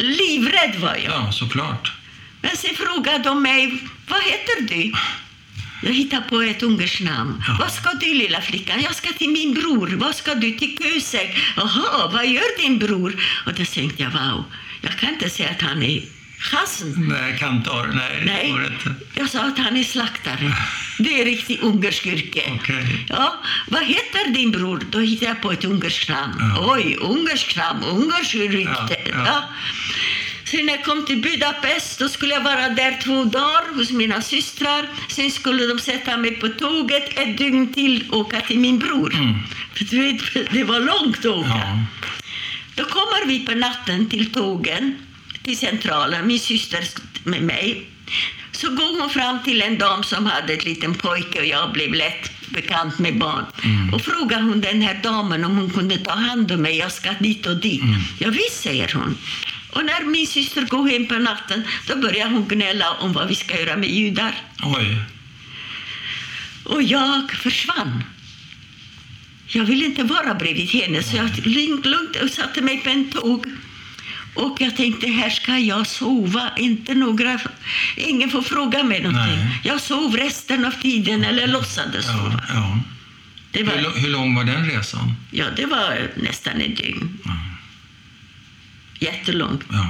Livrädd 0.00 0.74
var 0.80 0.96
jag. 1.04 1.12
ja 1.12 1.32
såklart. 1.32 1.92
Men 2.40 2.56
sen 2.56 2.74
frågade 2.74 3.18
de 3.18 3.42
mig, 3.42 3.82
vad 4.08 4.22
heter 4.22 4.60
du? 4.68 4.92
Jag 5.82 5.92
hittade 5.92 6.22
på 6.28 6.40
ett 6.42 6.62
ungerskt 6.62 7.00
namn. 7.00 7.42
Ja. 7.46 7.56
Vad 7.60 7.72
ska 7.72 7.90
du 7.92 8.14
lilla 8.14 8.40
flickan? 8.40 8.82
Jag 8.82 8.94
ska 8.94 9.12
till 9.12 9.30
min 9.30 9.54
bror. 9.54 9.86
Vad 9.96 10.14
ska 10.14 10.34
du? 10.34 10.52
Till 10.52 10.78
Kösek. 10.78 11.36
Jaha, 11.56 12.10
vad 12.12 12.26
gör 12.26 12.62
din 12.62 12.78
bror? 12.78 13.16
Och 13.46 13.54
då 13.54 13.64
tänkte 13.64 14.02
jag, 14.02 14.10
wow, 14.10 14.44
jag 14.80 14.92
kan 14.98 15.08
inte 15.08 15.30
säga 15.30 15.50
att 15.50 15.62
han 15.62 15.82
är 15.82 16.02
chasen. 16.38 16.94
Nej, 17.08 17.38
kantor. 17.38 17.90
Nej, 17.94 18.22
Nej, 18.26 18.54
jag 19.14 19.30
sa 19.30 19.40
att 19.40 19.58
han 19.58 19.76
är 19.76 19.84
slaktare. 19.84 20.52
Det 20.98 21.20
är 21.20 21.24
riktigt 21.24 21.60
ungersk 21.62 22.06
yrke. 22.06 22.42
Okej. 22.54 23.06
Ja, 23.08 23.40
vad 23.68 23.84
heter 23.84 24.34
din 24.34 24.50
bror? 24.50 24.82
Då 24.90 24.98
hittade 24.98 25.30
jag 25.30 25.42
på 25.42 25.52
ett 25.52 25.64
ungerskt 25.64 26.08
namn. 26.08 26.34
Ja. 26.38 26.74
Oj, 26.74 26.96
ungerskt 27.00 27.56
namn, 27.56 27.84
ungerskt 27.84 28.34
rykte. 28.34 28.96
Ja, 29.06 29.24
ja. 29.26 29.44
Sen 30.50 30.66
när 30.66 30.72
jag 30.72 30.84
kom 30.84 31.06
till 31.06 31.22
Budapest 31.22 31.98
då 31.98 32.08
skulle 32.08 32.34
jag 32.34 32.42
vara 32.42 32.68
där 32.68 33.00
två 33.02 33.24
dagar 33.24 33.74
hos 33.76 33.90
mina 33.90 34.22
systrar. 34.22 34.88
Sen 35.08 35.30
skulle 35.30 35.66
de 35.66 35.78
sätta 35.78 36.16
mig 36.16 36.30
på 36.30 36.48
tåget 36.48 37.18
ett 37.18 37.38
dygn 37.38 37.72
till 37.72 38.04
och 38.10 38.18
åka 38.18 38.40
till 38.40 38.58
min 38.58 38.78
bror. 38.78 39.10
För 39.74 39.84
du 39.84 40.02
vet, 40.02 40.52
det 40.52 40.64
var 40.64 40.80
långt 40.80 41.18
att 41.18 41.26
åka. 41.26 41.48
Ja. 41.48 41.78
Då 42.74 42.84
kommer 42.84 43.26
vi 43.26 43.46
på 43.46 43.52
natten 43.52 44.08
till 44.08 44.32
tågen, 44.32 44.96
till 45.42 45.58
centralen, 45.58 46.26
min 46.26 46.38
syster 46.38 46.84
med 47.24 47.42
mig. 47.42 47.86
Så 48.52 48.68
går 48.70 49.00
hon 49.00 49.10
fram 49.10 49.42
till 49.44 49.62
en 49.62 49.78
dam 49.78 50.02
som 50.02 50.26
hade 50.26 50.52
ett 50.52 50.64
liten 50.64 50.94
pojke 50.94 51.40
och 51.40 51.46
jag 51.46 51.72
blev 51.72 51.94
lätt 51.94 52.30
bekant 52.50 52.98
med 52.98 53.18
barn. 53.18 53.44
Och 53.92 54.02
frågar 54.02 54.40
hon 54.40 54.60
den 54.60 54.82
här 54.82 55.00
damen 55.02 55.44
om 55.44 55.56
hon 55.56 55.70
kunde 55.70 55.98
ta 55.98 56.12
hand 56.12 56.52
om 56.52 56.62
mig, 56.62 56.78
jag 56.78 56.92
ska 56.92 57.12
dit 57.20 57.46
och 57.46 57.56
dit. 57.56 57.82
Ja 58.18 58.30
visst, 58.30 58.60
säger 58.62 58.92
hon. 58.94 59.16
Och 59.70 59.84
när 59.84 60.04
min 60.04 60.26
syster 60.26 60.62
går 60.62 60.88
hem 60.88 61.06
på 61.06 61.14
natten 61.14 61.62
då 61.86 61.96
börjar 61.96 62.28
hon 62.28 62.48
gnälla 62.48 62.90
om 62.90 63.12
vad 63.12 63.28
vi 63.28 63.34
ska 63.34 63.60
göra 63.60 63.76
med 63.76 63.90
judar. 63.90 64.34
Oj. 64.62 64.96
Och 66.64 66.82
jag 66.82 67.30
försvann. 67.32 68.04
Jag 69.46 69.64
ville 69.64 69.84
inte 69.84 70.02
vara 70.02 70.34
bredvid 70.34 70.68
henne, 70.70 71.02
så 71.02 71.16
jag 71.16 71.46
lugnt, 71.46 71.86
lugnt 71.86 72.16
och 72.22 72.30
satte 72.30 72.60
mig 72.62 72.78
på 72.78 72.88
en 72.90 73.10
tåg. 73.10 73.46
Och 74.34 74.60
jag 74.60 74.76
tänkte, 74.76 75.06
här 75.06 75.30
ska 75.30 75.58
jag 75.58 75.86
sova. 75.86 76.50
Inte 76.56 76.94
några, 76.94 77.40
ingen 77.96 78.30
får 78.30 78.42
fråga 78.42 78.82
mig 78.84 79.02
någonting. 79.02 79.36
Nej. 79.36 79.60
Jag 79.62 79.80
sov 79.80 80.16
resten 80.16 80.64
av 80.64 80.70
tiden, 80.72 81.24
eller 81.24 81.46
låtsades 81.46 82.06
Ja, 82.06 82.12
sova. 82.12 82.42
ja. 82.48 82.78
Det 83.50 83.58
Hur, 83.58 83.66
var, 83.66 83.82
lo- 83.82 83.96
hur 83.96 84.08
lång 84.10 84.34
var 84.34 84.44
den 84.44 84.70
resan? 84.70 85.14
ja, 85.30 85.44
det 85.56 85.66
var 85.66 86.10
nästan 86.16 86.60
ett 86.60 86.76
dygn. 86.76 87.18
Jättelångt. 88.98 89.64
Ja. 89.70 89.86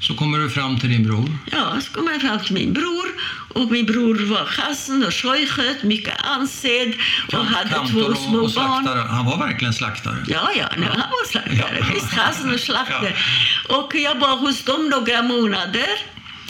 Så 0.00 0.14
kommer 0.14 0.38
du 0.38 0.50
fram 0.50 0.80
till 0.80 0.88
din 0.88 1.06
bror. 1.06 1.38
Ja, 1.52 1.80
så 1.80 1.92
kom 1.92 2.08
jag 2.12 2.20
fram 2.20 2.40
till 2.40 2.54
min 2.54 2.72
bror. 2.72 3.06
Och 3.54 3.70
min 3.70 3.86
bror 3.86 4.26
var 4.26 4.44
chasen 4.44 5.04
och 5.06 5.14
scheuchet, 5.14 5.82
mycket 5.82 6.14
ansedd 6.24 6.94
och 7.32 7.44
hade 7.46 7.88
två 7.88 8.14
små 8.14 8.38
och 8.38 8.50
barn. 8.50 8.86
Han 9.08 9.26
var 9.26 9.38
verkligen 9.38 9.74
slaktare. 9.74 10.24
Ja, 10.28 10.50
ja, 10.56 10.68
nu, 10.76 10.86
han 10.86 11.10
var 11.10 11.28
slaktare. 11.30 11.78
Ja. 11.80 11.86
Visst, 11.94 12.12
han 12.12 12.54
och 12.54 12.60
slaktare. 12.60 13.16
Och 13.68 13.94
jag 13.94 14.14
var 14.14 14.36
hos 14.36 14.64
dem 14.64 14.88
några 14.88 15.22
månader. 15.22 15.88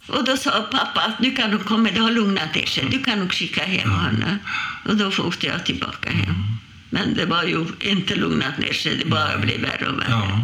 Och 0.06 0.24
då 0.24 0.36
sa 0.36 0.50
pappa 0.50 1.00
att 1.00 1.20
nu 1.20 1.30
kan 1.30 1.50
du 1.50 1.58
komma, 1.58 1.88
det 1.94 2.00
har 2.00 2.10
lugnat 2.10 2.54
ner 2.54 2.66
sig. 2.66 2.88
Du 2.90 3.02
kan 3.02 3.18
nog 3.18 3.32
skicka 3.32 3.64
hem 3.64 3.90
honom. 3.90 4.38
Och 4.84 4.96
då 4.96 5.06
åkte 5.06 5.46
jag 5.46 5.66
tillbaka 5.66 6.10
hem. 6.10 6.53
Men 6.94 7.14
det 7.14 7.26
var 7.26 7.42
ju 7.42 7.66
inte 7.80 8.14
lugnat 8.14 8.58
ner 8.58 8.72
sig, 8.72 8.96
det 8.96 9.04
bara 9.04 9.38
blev 9.38 9.60
värre 9.60 9.88
och 9.88 9.98
värre. 9.98 10.10
Ja. 10.10 10.40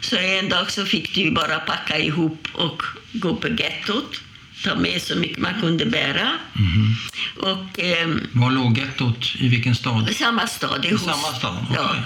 Så 0.00 0.16
en 0.16 0.48
dag 0.48 0.70
så 0.70 0.84
fick 0.84 1.14
du 1.14 1.30
bara 1.30 1.58
packa 1.58 1.98
ihop 1.98 2.48
och 2.52 2.82
gå 3.12 3.36
på 3.36 3.48
gettot. 3.48 4.20
Ta 4.64 4.74
med 4.74 5.02
så 5.02 5.16
mycket 5.16 5.38
man 5.38 5.60
kunde 5.60 5.86
bära. 5.86 6.28
Mhm. 6.52 6.96
Och 7.36 7.78
ehm, 7.80 8.20
Var 8.32 8.50
låg 8.50 8.78
gettot? 8.78 9.32
I 9.38 9.48
vilken 9.48 9.74
stad? 9.74 10.14
samma 10.16 10.46
stad. 10.46 10.84
I 10.84 10.88
hus. 10.88 11.00
samma 11.02 11.32
stad? 11.38 11.66
Ja. 11.74 11.84
Okej. 11.90 12.00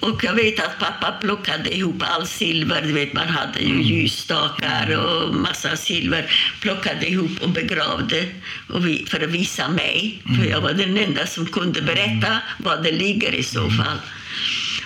Och 0.00 0.24
jag 0.24 0.34
vet 0.34 0.60
att 0.60 0.78
pappa 0.78 1.12
plockade 1.12 1.76
ihop 1.76 2.02
all 2.02 2.26
silver. 2.26 2.82
Du 2.82 2.92
vet, 2.92 3.12
man 3.12 3.28
hade 3.28 3.60
ju 3.60 3.66
Mm. 3.74 3.82
ljusstakar 3.82 4.96
och 4.96 5.34
massa 5.34 5.76
silver. 5.76 6.30
Plockade 6.60 7.08
ihop 7.10 7.30
och 7.40 7.48
begravde 7.50 8.28
och 8.68 8.86
vi, 8.86 9.06
för 9.08 9.24
att 9.24 9.30
visa 9.30 9.68
mig. 9.68 10.22
Mm. 10.26 10.40
För 10.40 10.46
jag 10.50 10.60
var 10.60 10.72
den 10.72 10.96
enda 10.98 11.26
som 11.26 11.46
kunde 11.46 11.82
berätta 11.82 12.38
var 12.58 12.76
det 12.82 12.92
ligger 12.92 13.34
i 13.34 13.42
så 13.42 13.60
Mm. 13.64 13.76
fall. 13.84 13.98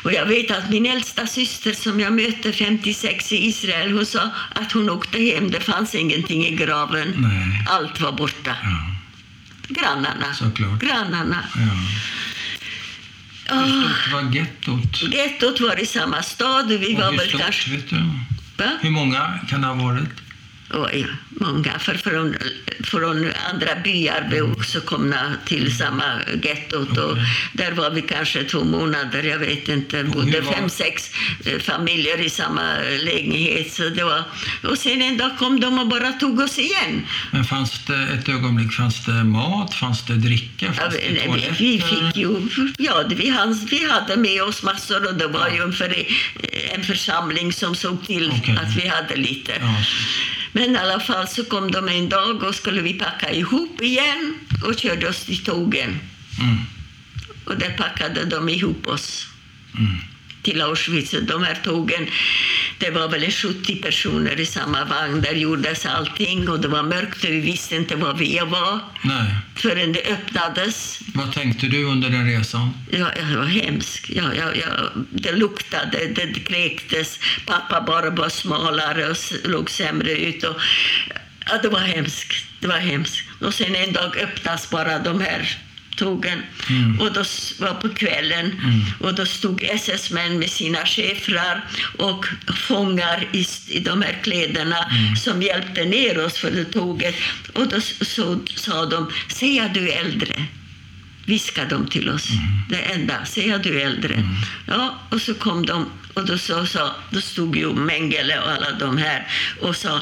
Och 0.06 0.12
jag 0.12 0.26
vet 0.26 0.50
att 0.50 0.70
min 0.70 0.86
äldsta 0.86 1.26
syster 1.26 1.72
som 1.72 2.00
jag 2.00 2.12
mötte 2.12 2.52
56 2.52 3.32
i 3.32 3.46
Israel, 3.46 3.92
hon 3.92 4.06
sa 4.06 4.30
att 4.54 4.72
hon 4.72 4.90
åkte 4.90 5.18
hem. 5.18 5.50
Det 5.50 5.60
fanns 5.60 5.94
ingenting 5.94 6.46
i 6.46 6.50
graven. 6.50 7.14
Nej. 7.16 7.64
Allt 7.68 8.00
var 8.00 8.12
borta. 8.12 8.56
Ja. 8.62 8.94
Grannarna. 9.68 10.34
Såklart. 10.34 10.80
Grannarna. 10.80 11.44
ja. 11.54 11.62
Ah. 13.48 13.60
Hur 13.64 13.82
stort 13.82 14.12
var 14.12 14.34
gettot? 14.34 15.14
Gettot 15.14 15.60
var 15.60 15.80
i 15.82 15.86
samma 15.86 16.22
stad 16.22 16.68
vi 16.68 16.94
Och 16.94 17.00
var 17.00 17.10
hur 17.10 17.18
väl 17.18 17.28
stort, 17.28 17.40
kanske... 17.40 17.70
vet 17.70 17.90
du? 17.90 17.96
Va? 18.56 18.70
Hur 18.80 18.90
många 18.90 19.40
kan 19.48 19.60
det 19.60 19.66
ha 19.66 19.75
varit? 19.75 20.08
Oj, 20.70 21.06
många. 21.28 21.78
För 21.78 21.94
från, 21.94 22.37
från 22.85 23.32
andra 23.52 23.75
byar 23.85 24.26
blev 24.28 24.52
också 24.52 24.80
komna 24.80 25.32
till 25.46 25.76
samma 25.76 26.04
gettot. 26.42 26.99
Och 26.99 27.16
där 27.52 27.73
var 27.73 27.90
vi 27.90 28.02
kanske 28.02 28.44
två 28.44 28.64
månader, 28.64 29.23
jag 29.23 29.38
vet 29.38 29.68
inte. 29.68 30.04
Bodde 30.04 30.40
var- 30.40 30.52
fem, 30.52 30.68
sex 30.70 31.11
eh, 31.44 31.58
familjer 31.58 32.20
i 32.20 32.30
samma 32.30 32.62
lägenhet. 33.04 33.73
Så 33.73 33.88
det 33.88 34.04
var, 34.04 34.23
och 34.70 34.78
sen 34.78 35.02
en 35.02 35.16
dag 35.16 35.38
kom 35.38 35.61
de 35.61 35.78
och 35.78 35.88
bara 35.88 36.12
tog 36.12 36.40
oss 36.40 36.58
igen. 36.58 37.06
Men 37.30 37.44
fanns 37.44 37.85
det 37.87 38.08
ett 38.14 38.28
ögonblick, 38.28 38.73
fanns 38.73 39.04
det 39.06 39.25
mat, 39.25 39.75
fanns 39.75 40.06
det 40.06 40.14
dricka, 40.14 40.66
Ja, 40.66 40.73
fanns 40.73 40.94
det 40.94 41.08
vi, 41.12 41.20
toaletter? 41.26 41.56
vi 41.58 41.80
fick 41.80 42.16
ju, 42.16 42.49
ja, 42.78 43.02
det- 43.02 43.14
vi, 43.14 43.28
hans, 43.28 43.73
vi 43.73 43.90
hade 43.90 44.16
med 44.16 44.42
oss 44.42 44.62
massor 44.62 45.06
och 45.08 45.14
det 45.14 45.26
var 45.26 45.49
ju 45.49 45.62
en, 45.62 45.73
för, 45.73 45.94
en 46.75 46.85
församling 46.85 47.52
som 47.52 47.75
såg 47.75 48.06
till 48.06 48.32
Okej. 48.38 48.58
att 48.62 48.76
vi 48.76 48.88
hade 48.88 49.16
lite. 49.16 49.52
Ja, 49.61 49.75
Men 50.56 50.75
i 50.75 50.78
alla 50.78 51.00
fall 51.00 51.28
så 51.28 51.44
kom 51.44 51.70
de 51.70 51.88
en 51.88 52.08
dag 52.08 52.42
och 52.42 52.54
skulle 52.54 52.82
vi 52.82 52.94
packa 52.94 53.30
ihop 53.32 53.82
igen 53.82 54.34
och 54.64 54.78
körde 54.78 55.08
oss 55.08 55.25
till 55.25 55.44
tågen. 55.44 55.98
mm, 56.40 56.56
Och 57.44 57.56
där 57.58 57.76
packade 57.76 58.25
de 58.25 58.48
ihop 58.48 58.86
oss 58.86 59.26
mm. 59.78 60.00
Till 60.46 60.62
Auschwitz. 60.62 61.14
De 61.22 61.42
här 61.42 61.58
tågen, 61.64 62.06
det 62.78 62.90
var 62.90 63.08
väl 63.08 63.30
70 63.30 63.76
personer 63.76 64.40
i 64.40 64.46
samma 64.46 64.84
vagn. 64.84 65.20
Där 65.20 65.32
gjordes 65.32 65.86
allting 65.86 66.48
och 66.48 66.60
det 66.60 66.68
var 66.68 66.82
mörkt 66.82 67.24
och 67.24 67.30
vi 67.30 67.40
visste 67.40 67.76
inte 67.76 67.96
var 67.96 68.14
vi 68.14 68.38
var 68.38 68.80
Nej. 69.02 69.34
förrän 69.54 69.92
det 69.92 70.02
öppnades. 70.02 71.00
Vad 71.14 71.32
tänkte 71.32 71.66
du 71.66 71.84
under 71.84 72.10
den 72.10 72.26
resan? 72.26 72.70
Ja, 72.90 73.10
ja, 73.16 73.24
det 73.30 73.36
var 73.36 73.44
hemskt. 73.44 74.10
Ja, 74.10 74.24
ja, 74.38 74.54
ja, 74.54 74.68
det 75.10 75.32
luktade, 75.32 75.98
det 76.14 76.40
kräktes. 76.48 77.18
Pappa 77.46 77.80
bara 77.80 78.10
var 78.10 78.28
smalare 78.28 79.10
och 79.10 79.16
låg 79.44 79.70
sämre 79.70 80.10
ut. 80.10 80.44
Och, 80.44 80.56
ja, 81.46 81.58
det 81.62 81.68
var 81.68 81.80
hemskt. 81.80 82.32
Det 82.60 82.66
var 82.66 82.78
hemskt. 82.78 83.24
Och 83.40 83.54
sen 83.54 83.74
en 83.74 83.92
dag 83.92 84.16
öppnas 84.16 84.70
bara 84.70 84.98
de 84.98 85.20
här 85.20 85.65
tågen. 85.96 86.42
Och 87.00 87.12
då 87.12 87.24
var 87.58 87.74
på 87.74 87.88
kvällen 87.88 88.60
och 89.00 89.14
då 89.14 89.26
stod 89.26 89.62
SS-män 89.62 90.38
med 90.38 90.50
sina 90.50 90.86
schäfrar 90.86 91.64
och 91.98 92.26
fångar 92.68 93.28
i, 93.32 93.46
i 93.68 93.78
de 93.80 94.02
här 94.02 94.18
kläderna 94.22 94.76
som 95.24 95.42
hjälpte 95.42 95.84
ner 95.84 96.24
oss 96.24 96.38
för 96.38 96.50
det 96.50 96.64
tåget. 96.64 97.14
Och 97.52 97.68
då 97.68 97.76
s- 97.76 98.08
så, 98.14 98.40
sa 98.54 98.86
de, 98.86 99.10
säg 99.28 99.70
du 99.74 99.90
är 99.90 100.00
äldre 100.04 100.44
viskade 101.24 101.68
de 101.68 101.86
till 101.88 102.08
oss. 102.08 102.28
Det 102.70 102.76
enda. 102.76 103.24
Säg 103.24 103.52
att 103.52 103.62
du 103.62 103.80
äldre. 103.80 104.22
Ja, 104.66 104.98
och 105.10 105.20
så 105.22 105.34
kom 105.34 105.66
de 105.66 105.86
och 106.14 106.26
då, 106.26 106.38
så, 106.38 106.66
så, 106.66 106.90
då 107.10 107.20
stod 107.20 107.56
ju 107.56 107.72
Mengele 107.74 108.38
och 108.38 108.50
alla 108.50 108.70
de 108.78 108.96
här 108.98 109.26
och 109.60 109.76
sa 109.76 110.00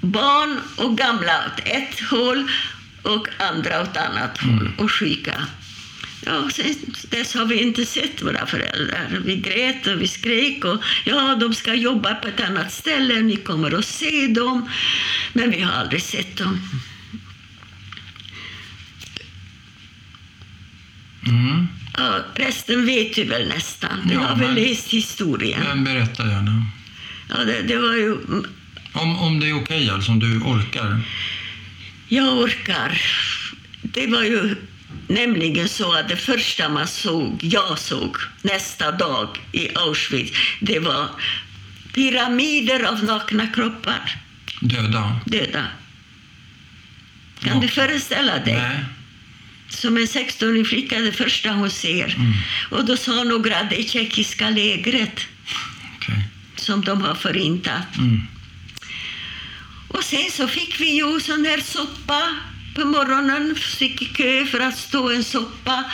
barn 0.00 0.60
och 0.76 0.98
gamla 0.98 1.32
åt 1.46 1.60
ett 1.64 2.00
håll 2.10 2.50
och 3.06 3.28
andra 3.38 3.82
åt 3.82 3.96
annat 3.96 4.38
håll 4.38 4.70
och 4.78 4.92
sjuka. 4.92 5.46
Ja, 6.26 6.50
sen 6.52 6.74
dess 7.10 7.34
har 7.34 7.44
vi 7.44 7.62
inte 7.62 7.86
sett 7.86 8.22
våra 8.22 8.46
föräldrar. 8.46 9.20
Vi 9.24 9.36
grät 9.36 9.86
och 9.86 10.00
vi 10.02 10.08
skrek 10.08 10.64
och 10.64 10.82
ja, 11.04 11.36
de 11.40 11.54
ska 11.54 11.74
jobba 11.74 12.14
på 12.14 12.28
ett 12.28 12.40
annat 12.40 12.72
ställe, 12.72 13.20
ni 13.22 13.36
kommer 13.36 13.78
att 13.78 13.84
se 13.84 14.26
dem. 14.26 14.70
Men 15.32 15.50
vi 15.50 15.60
har 15.60 15.72
aldrig 15.72 16.02
sett 16.02 16.36
dem. 16.36 16.60
Mm. 21.26 21.66
Ja, 21.96 22.18
resten 22.34 22.86
vet 22.86 23.14
du 23.14 23.24
väl 23.24 23.48
nästan. 23.48 24.08
Du 24.08 24.14
Ja, 24.14 24.20
har 24.20 24.36
väl 24.36 24.54
läst 24.54 24.88
historien. 24.88 25.60
Men 25.64 25.84
berätta 25.84 26.26
gärna. 26.26 26.66
Ja, 27.28 27.44
det, 27.44 27.62
det 27.62 27.76
var 27.76 27.94
ju... 27.94 28.16
Om, 28.92 29.18
om 29.18 29.40
det 29.40 29.48
är 29.48 29.62
okej, 29.62 29.90
alltså 29.90 30.12
om 30.12 30.18
du 30.18 30.38
orkar. 30.40 31.00
Jag 32.08 32.38
orkar. 32.38 33.02
Det 33.82 34.06
var 34.06 34.22
ju 34.22 34.56
nämligen 35.08 35.68
så 35.68 35.92
att 35.92 36.08
det 36.08 36.16
första 36.16 36.68
man 36.68 36.86
såg, 36.86 37.38
jag 37.44 37.78
såg 37.78 38.16
nästa 38.42 38.92
dag 38.92 39.38
i 39.52 39.68
Auschwitz, 39.76 40.32
det 40.60 40.78
var 40.78 41.08
pyramider 41.94 42.82
av 42.84 43.04
nakna 43.04 43.46
kroppar, 43.46 44.16
Döda? 44.60 45.20
döda. 45.26 45.66
Kan 47.40 47.54
Ja. 47.54 47.60
du 47.60 47.68
föreställa 47.68 48.38
dig? 48.38 48.54
Nej. 48.54 48.84
Som 49.68 49.96
en 49.96 50.06
16-årig 50.06 50.66
flicka, 50.66 50.98
det 51.00 51.12
första 51.12 51.50
hon 51.50 51.70
ser. 51.70 52.16
Och 52.70 52.84
då 52.84 52.96
sa 52.96 53.24
några, 53.24 53.62
det 53.62 53.88
tjeckiska 53.90 54.50
lägret 54.50 55.20
Okej. 55.96 56.24
som 56.56 56.84
de 56.84 57.00
har 57.02 57.14
förintat. 57.14 57.96
Mm. 57.98 58.22
Och 59.96 60.04
sen 60.04 60.30
så 60.30 60.48
fick 60.48 60.80
vi 60.80 60.96
ju 60.96 61.20
sån 61.20 61.44
här 61.44 61.60
soppa 61.60 62.22
på 62.74 62.84
morgonen, 62.84 63.54
fick 63.54 64.02
i 64.02 64.04
kö 64.04 64.46
för 64.46 64.60
att 64.60 64.78
stå 64.78 65.10
en 65.10 65.24
soppa. 65.24 65.84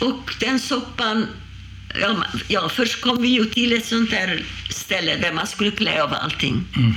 Och 0.00 0.34
den 0.40 0.60
soppan... 0.60 1.26
Ja, 2.00 2.24
ja, 2.48 2.68
först 2.68 3.00
kom 3.00 3.22
vi 3.22 3.28
ju 3.28 3.44
till 3.44 3.72
ett 3.72 3.86
sånt 3.86 4.10
där 4.10 4.42
ställe 4.70 5.16
där 5.16 5.32
man 5.32 5.46
skulle 5.46 5.70
klä 5.70 6.02
av 6.02 6.14
allting. 6.14 6.64
Mm. 6.76 6.94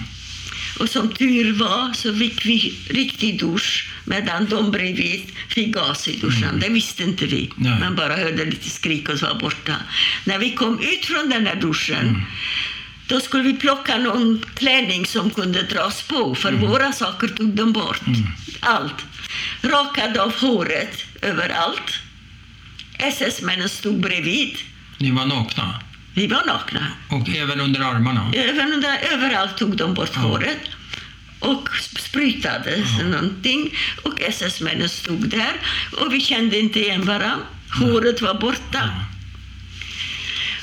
Och 0.80 0.90
som 0.90 1.10
tur 1.10 1.54
var 1.54 1.94
så 1.94 2.16
fick 2.16 2.46
vi 2.46 2.74
riktig 2.90 3.40
dusch 3.40 3.90
medan 4.04 4.46
de 4.46 4.72
bredvid 4.72 5.22
fick 5.50 5.68
gas 5.68 6.08
i 6.08 6.18
duschen. 6.20 6.60
Det 6.60 6.70
visste 6.70 7.04
inte 7.04 7.26
vi. 7.26 7.50
Nej. 7.56 7.80
Man 7.80 7.96
bara 7.96 8.16
hörde 8.16 8.46
lite 8.46 8.70
skrik 8.70 9.10
och 9.10 9.20
så 9.20 9.26
var 9.26 9.40
borta. 9.40 9.76
När 10.24 10.40
vi 10.40 10.52
kom 10.52 10.80
ut 10.80 11.06
från 11.06 11.30
den 11.30 11.48
här 11.48 11.56
duschen 11.56 12.26
då 13.08 13.20
skulle 13.20 13.44
vi 13.44 13.54
plocka 13.54 13.98
någon 13.98 14.46
klänning 14.56 15.06
som 15.06 15.30
kunde 15.30 15.62
dras 15.62 16.02
på, 16.02 16.36
för 16.36 16.52
våra 16.52 16.94
saker 16.94 17.28
tog 17.28 17.56
de 17.56 17.74
bort. 17.74 18.02
Allt. 18.60 18.96
Rakade 19.62 20.22
av 20.22 20.36
håret 20.40 21.06
överallt. 21.22 22.00
SS-männen 22.98 23.70
stod 23.70 24.00
bredvid. 24.00 24.58
Ni 24.98 25.12
var 25.12 25.26
nakna? 25.26 25.80
Vi 26.14 26.28
var 26.28 26.46
nakna. 26.46 26.88
Och 27.10 27.30
även 27.36 27.60
under 27.62 27.80
armarna? 27.82 28.32
Även 28.36 28.74
under, 28.74 28.98
överallt 29.14 29.58
tog 29.58 29.78
de 29.78 29.94
bort 29.94 30.10
Ja. 30.16 30.20
håret 30.22 30.60
och 31.40 31.70
sp- 31.70 32.00
sprutade 32.00 32.84
någonting. 33.04 33.74
Och 34.04 34.22
SS-männen 34.22 34.90
stod 34.90 35.30
där 35.30 35.54
och 36.00 36.14
vi 36.14 36.22
kände 36.22 36.60
inte 36.60 36.80
igen 36.80 37.06
varandra. 37.06 37.38
Håret 37.80 38.22
var 38.22 38.34
borta. 38.34 38.90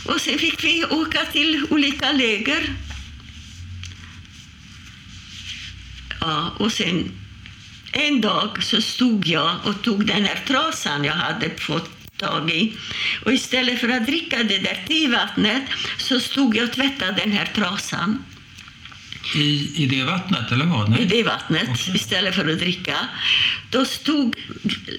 Och 0.07 0.21
sen 0.21 0.39
fick 0.39 0.65
vi 0.65 0.85
åka 0.85 1.25
till 1.25 1.67
olika 1.71 2.13
läger. 2.13 2.75
Ja, 6.21 6.53
och 6.59 6.73
sen 6.73 7.11
en 7.93 8.21
dag 8.21 8.63
så 8.63 8.83
stod 8.83 9.27
jag 9.27 9.57
och 9.65 9.83
tog 9.83 10.07
den 10.07 10.25
här 10.25 10.41
trasan 10.47 11.05
jag 11.05 11.13
hade 11.13 11.51
fått 11.51 12.19
tag 12.19 12.51
i. 12.51 12.77
Och 13.25 13.33
istället 13.33 13.81
för 13.81 13.89
att 13.89 14.07
dricka 14.07 14.43
det 14.43 14.59
där 14.59 14.85
tevattnet 14.87 15.63
så 15.99 16.21
stod 16.21 16.57
jag 16.57 16.65
och 16.65 16.73
tvättade 16.73 17.13
den 17.13 17.33
här 17.33 17.51
trasan 17.55 18.25
i, 19.35 19.73
I 19.83 19.87
det 19.87 20.05
vattnet, 20.05 20.53
eller 20.53 20.65
vad? 20.65 20.89
i 20.89 20.91
Nej? 20.91 21.07
det 21.07 21.23
vattnet 21.23 21.69
Okej. 21.69 21.97
istället 21.97 22.35
för 22.35 22.49
att 22.53 22.59
dricka. 22.59 22.97
Då 23.71 23.85
stod 23.85 24.37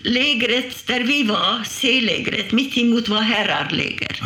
lägret 0.03 0.87
där 0.87 0.99
vi 1.03 1.23
var, 1.23 1.63
C-lägret, 1.65 2.51
mitt 2.51 2.77
emot 2.77 3.07
var 3.09 3.21
herrarläger. 3.21 4.21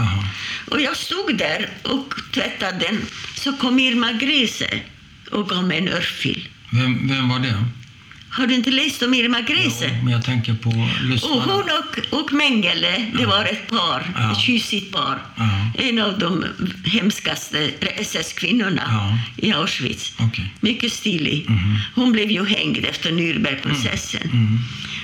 Och 0.72 0.82
jag 0.82 0.98
stod 0.98 1.38
där 1.38 1.70
och 1.84 2.14
tvättade 2.34 2.80
den. 2.80 3.02
Så 3.36 3.54
kom 3.54 3.80
Irma 3.80 4.12
Grese 4.12 4.80
och 5.32 5.50
gav 5.50 5.64
mig 5.64 5.78
en 5.78 5.88
örfil. 5.88 6.48
Vem, 6.72 7.08
vem 7.08 7.30
var 7.30 7.40
det? 7.40 7.64
Har 8.30 8.48
du 8.48 8.54
inte 8.56 8.72
läst 8.72 9.02
om 9.04 9.14
Irma 9.14 9.42
Grese? 9.42 9.90
Jo, 9.98 10.04
men 10.04 10.14
jag 10.14 10.24
tänker 10.26 10.54
på 10.54 10.70
Och 10.70 11.04
lyssnarna. 11.10 11.42
hon 11.44 11.64
och, 11.64 12.20
och 12.20 12.34
Mengele, 12.34 13.06
det 13.18 13.26
var 13.26 13.46
ett 13.46 13.68
par, 13.70 14.12
Ja. 14.16 14.32
ett 14.32 14.40
tjusigt 14.40 14.92
par. 14.94 15.22
Ja. 15.38 15.72
En 15.84 16.00
av 16.00 16.20
de 16.20 16.46
hemskaste 16.86 17.72
SS-kvinnorna 17.98 18.84
Ja. 18.88 19.18
i 19.48 19.52
Auschwitz. 19.54 20.14
Okej. 20.20 20.54
Mycket 20.60 20.94
stilig. 20.94 21.46
Mhm. 21.50 21.80
Hon 21.96 22.12
blev 22.12 22.32
ju 22.32 22.46
hängd 22.46 22.86
efter 22.86 23.12
Nürnbergprocessen. 23.12 24.24
Mm. 24.32 24.60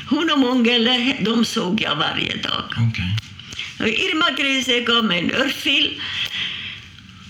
Hon 0.10 0.30
och 0.32 0.40
Mengele, 0.40 1.18
de 1.22 1.46
såg 1.46 1.82
jag 1.82 1.96
varje 1.96 2.36
dag. 2.38 2.64
Okej. 2.90 3.18
Och 3.80 3.88
Irma 3.88 4.26
Grese 4.38 4.80
gav 4.80 5.06
mig 5.06 5.20
en 5.20 5.32
örfil. 5.32 6.02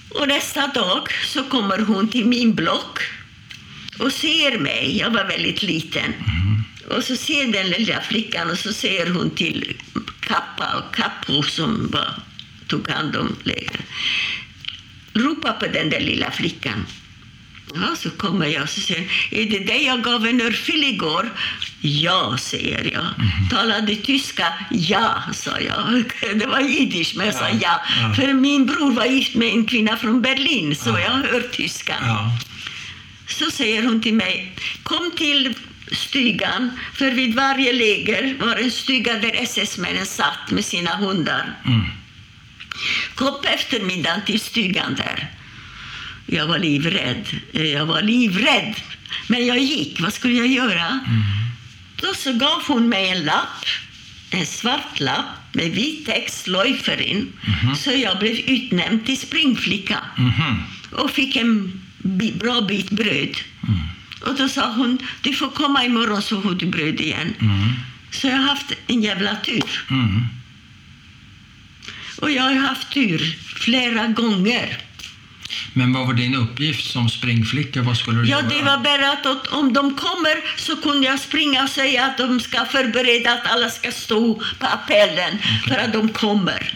Och 0.09 0.27
nästa 0.27 0.67
dag 0.67 1.07
så 1.25 1.43
kommer 1.43 1.77
hon 1.79 2.07
till 2.07 2.25
min 2.25 2.53
block 2.55 2.99
och 3.99 4.11
ser 4.11 4.57
mig. 4.59 4.97
Jag 4.97 5.09
var 5.09 5.23
väldigt 5.25 5.63
liten. 5.63 6.13
Och 6.89 7.03
så 7.03 7.15
ser 7.15 7.47
den 7.47 7.67
lilla 7.69 8.01
flickan 8.01 8.49
och 8.49 8.59
så 8.59 8.73
ser 8.73 9.09
hon 9.13 9.29
till 9.29 9.73
Kappa 10.19 10.67
och 10.77 10.95
Kappo 10.95 11.43
som 11.43 11.89
var, 11.93 12.13
tog 12.67 12.89
hand 12.89 13.15
om 13.15 13.35
lägret. 13.43 13.81
Ropa 15.13 15.53
på 15.53 15.65
den 15.67 15.89
där 15.89 15.99
lilla 15.99 16.31
flickan. 16.31 16.85
Ja, 17.75 17.95
så 17.97 18.09
kommer 18.09 18.45
jag 18.47 18.63
och 18.63 18.69
så 18.69 18.81
säger 18.81 19.11
är 19.31 19.45
det 19.45 19.59
dig 19.59 19.83
jag 19.85 20.03
gav 20.03 20.27
en 20.27 20.41
örfil 20.41 20.83
igår? 20.83 21.33
Ja, 21.81 22.37
säger 22.39 22.91
jag. 22.93 23.05
Talade 23.49 23.95
tyska? 23.95 24.53
Ja, 24.71 25.23
sa 25.33 25.59
jag. 25.59 26.03
Det 26.39 26.45
var 26.45 26.59
jiddisch, 26.59 27.13
men 27.15 27.25
jag 27.25 27.35
sa 27.35 27.49
Ja, 27.49 27.57
ja. 27.61 27.81
ja. 28.01 28.13
För 28.13 28.33
min 28.33 28.65
bror 28.65 28.91
var 28.91 29.05
gift 29.05 29.35
med 29.35 29.47
en 29.47 29.65
kvinna 29.65 29.97
från 29.97 30.21
Berlin, 30.21 30.75
så 30.75 30.89
Ja. 30.89 30.99
jag 30.99 31.09
hör 31.31 31.41
tyska. 31.51 31.95
Ja. 32.01 32.37
Så 33.27 33.51
säger 33.51 33.83
hon 33.83 34.01
till 34.01 34.13
mig, 34.13 34.55
kom 34.83 35.11
till 35.17 35.53
stugan, 35.91 36.71
för 36.93 37.11
vid 37.11 37.35
varje 37.35 37.73
läger 37.73 38.35
var 38.39 38.55
en 38.55 38.71
stuga 38.71 39.13
där 39.13 39.31
SS-männen 39.43 40.05
satt 40.05 40.51
med 40.51 40.65
sina 40.65 40.95
hundar. 40.95 41.53
Mm. 41.65 41.81
Kom 43.15 43.41
på 43.41 43.47
eftermiddagen 43.47 44.21
till 44.25 44.39
stugan 44.39 44.95
där. 44.95 45.27
Jag 46.25 46.47
var 46.47 46.59
livrädd. 46.59 47.25
Jag 47.51 47.85
var 47.85 48.01
livrädd. 48.01 48.75
Men 49.27 49.45
jag 49.45 49.57
gick. 49.59 49.99
Vad 49.99 50.13
skulle 50.13 50.33
jag 50.33 50.47
göra? 50.47 50.99
Då 52.01 52.13
så 52.13 52.33
gav 52.33 52.63
hon 52.67 52.89
mig 52.89 53.09
en 53.09 53.23
lapp. 53.25 53.65
En 54.31 54.45
svart 54.45 54.99
lapp 54.99 55.25
med 55.51 55.71
vit 55.71 56.05
text, 56.05 56.47
Läuferin. 56.47 57.27
Så 57.77 57.91
jag 57.91 58.19
blev 58.19 58.39
utnämnd 58.39 59.05
till 59.05 59.17
springflicka 59.17 59.97
Mhm. 60.17 60.63
och 60.91 61.11
fick 61.11 61.35
en 61.35 61.82
bra 62.33 62.61
bit 62.61 62.89
bröd. 62.89 63.37
Och 64.21 64.35
då 64.35 64.49
sa 64.49 64.73
hon, 64.73 64.97
du 65.21 65.33
får 65.33 65.49
komma 65.49 65.85
imorgon 65.85 66.21
så 66.21 66.41
får 66.41 66.51
du 66.51 66.65
bröd 66.65 66.99
igen. 66.99 67.33
Mm. 67.39 67.69
Så 68.11 68.27
jag 68.27 68.37
har 68.37 68.43
haft 68.43 68.71
en 68.87 69.01
jävla 69.01 69.35
tur. 69.35 69.85
Mm. 69.89 70.21
Och 72.21 72.31
jag 72.31 72.43
har 72.43 72.53
haft 72.53 72.93
tur 72.93 73.37
flera 73.55 74.07
gånger. 74.07 74.82
Men 75.73 75.93
vad 75.93 76.07
var 76.07 76.13
din 76.13 76.35
uppgift 76.35 76.91
som 76.91 77.09
springflicka? 77.09 77.81
Vad 77.81 77.97
skulle 77.97 78.21
du 78.21 78.27
Ja, 78.29 78.37
göra? 78.37 78.49
det 78.49 78.61
var 78.63 78.77
bara 78.77 79.11
att 79.11 79.47
om 79.47 79.73
de 79.73 79.95
kommer 79.95 80.35
så 80.57 80.75
kunde 80.75 81.07
jag 81.07 81.19
springa 81.19 81.63
och 81.63 81.69
säga 81.69 82.05
att 82.05 82.17
de 82.17 82.39
ska 82.39 82.65
förbereda 82.65 83.33
att 83.33 83.51
alla 83.51 83.69
ska 83.69 83.91
stå 83.91 84.33
på 84.59 84.65
appellen 84.65 85.37
för 85.67 85.75
att 85.77 85.93
de 85.93 86.09
kommer. 86.09 86.73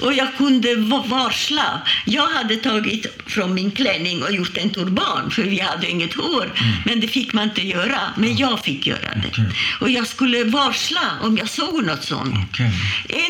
Och 0.00 0.12
jag 0.14 0.36
kunde 0.36 0.74
va- 0.74 1.04
varsla. 1.06 1.80
Jag 2.04 2.26
hade 2.26 2.56
tagit 2.56 3.06
från 3.26 3.54
min 3.54 3.70
klänning 3.70 4.22
och 4.22 4.32
gjort 4.34 4.56
en 4.56 4.70
turban 4.70 5.30
för 5.30 5.42
vi 5.42 5.60
hade 5.60 5.90
inget 5.90 6.14
hår. 6.14 6.52
Men 6.84 7.00
det 7.00 7.08
fick 7.08 7.32
man 7.32 7.44
inte 7.44 7.66
göra. 7.66 8.00
Men 8.16 8.36
jag 8.36 8.64
fick 8.64 8.86
göra 8.86 9.14
det. 9.14 9.28
Okej. 9.28 9.44
Och 9.80 9.90
jag 9.90 10.06
skulle 10.06 10.44
varsla 10.44 11.00
om 11.22 11.36
jag 11.36 11.48
såg 11.50 11.84
något 11.84 12.04
sånt. 12.04 12.34
Okej. 12.50 12.70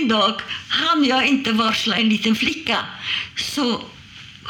En 0.00 0.08
dag 0.08 0.34
hann 0.68 1.04
jag 1.04 1.26
inte 1.26 1.52
varsla 1.52 1.96
en 1.96 2.08
liten 2.08 2.36
flicka. 2.36 2.78
Så 3.36 3.80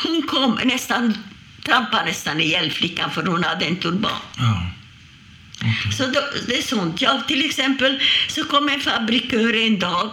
hon 0.02 0.22
kom 0.22 0.61
nästan, 0.64 1.18
trampade 1.64 2.04
nästan 2.04 2.40
ihjäl 2.40 2.70
flickan 2.70 3.11
för 3.11 3.22
hon 3.22 3.44
hade 3.44 3.64
en 3.64 3.76
turban. 3.76 4.20
Ja. 4.38 4.70
Okej. 5.56 5.92
Så 5.92 6.06
då, 6.06 6.20
det 6.46 6.58
är 6.58 6.62
sånt. 6.62 7.02
Ja, 7.02 7.22
till 7.28 7.44
exempel 7.44 8.00
så 8.28 8.44
kom 8.44 8.68
en 8.68 8.80
fabrikör 8.80 9.56
en 9.56 9.78
dag 9.78 10.11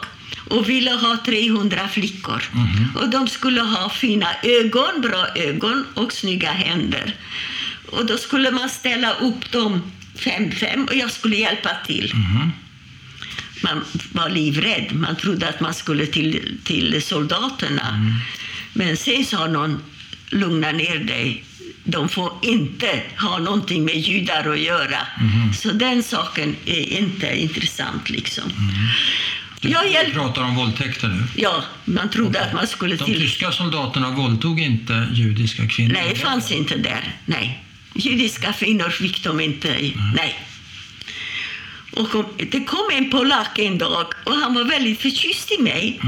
och 0.50 0.70
ville 0.70 0.92
ha 0.92 1.18
300 1.26 1.88
flickor. 1.88 2.44
Och 2.96 3.10
de 3.10 3.28
skulle 3.28 3.62
ha 3.62 3.90
fina 3.90 4.28
ögon, 4.44 5.02
bra 5.02 5.28
ögon 5.36 5.86
och 5.94 6.14
snygga 6.14 6.52
händer. 6.52 7.16
Och 7.92 8.06
då 8.06 8.18
skulle 8.18 8.52
man 8.52 8.70
ställa 8.70 9.14
upp 9.14 9.52
dem 9.52 9.92
fem, 10.16 10.52
fem 10.52 10.86
och 10.86 10.96
jag 10.96 11.12
skulle 11.12 11.36
hjälpa 11.36 11.70
till. 11.86 12.14
Man 13.64 13.86
var 14.12 14.30
livrädd. 14.30 14.92
Man 14.92 15.16
trodde 15.16 15.50
att 15.50 15.60
man 15.60 15.74
skulle 15.74 16.06
till, 16.06 16.58
till 16.64 17.02
soldaterna. 17.02 18.12
Men 18.78 18.98
sen 18.98 19.26
sa 19.26 19.48
någon, 19.48 19.84
lugna 20.30 20.72
ner 20.72 21.00
dig. 21.00 21.44
De 21.84 22.10
får 22.10 22.32
inte 22.42 23.02
ha 23.18 23.38
någonting 23.38 23.86
med 23.86 23.96
judar 23.98 24.50
att 24.54 24.60
göra. 24.60 24.98
Så 25.58 25.72
den 25.72 26.04
saken 26.04 26.56
är 26.66 26.98
inte 27.00 27.42
intressant 27.42 28.10
liksom. 28.10 28.44
Jag 29.62 29.84
Du 29.86 29.92
hjälp, 29.92 30.14
pratar 30.14 30.42
om 30.42 30.56
våldtäkter 30.56 31.08
nu. 31.08 31.24
ja, 31.36 31.64
man 31.86 32.10
trodde 32.10 32.42
att 32.46 32.54
man 32.54 32.68
skulle 32.68 32.96
De 32.96 33.06
till... 33.06 33.20
tyska 33.22 33.52
soldaterna 33.52 34.10
våldtog 34.10 34.60
inte 34.60 35.08
judiska 35.14 35.68
kvinnor? 35.68 35.94
Nej, 35.94 36.10
det 36.10 36.20
fanns 36.20 36.52
inte 36.52 36.78
där. 36.78 37.14
Nej. 37.26 37.64
Judiska 37.96 38.54
kvinnor 38.54 38.90
fick 38.90 39.24
de 39.24 39.40
inte. 39.40 39.68
i- 39.68 39.96
Nej. 40.16 40.40
Och 41.96 42.26
det 42.52 42.64
kom 42.64 42.90
en 42.94 43.10
polack 43.10 43.60
en 43.60 43.78
dag 43.78 44.06
och 44.24 44.34
han 44.34 44.54
var 44.54 44.64
väldigt 44.64 45.02
förtjust 45.02 45.52
i 45.52 45.62
mig. 45.62 46.00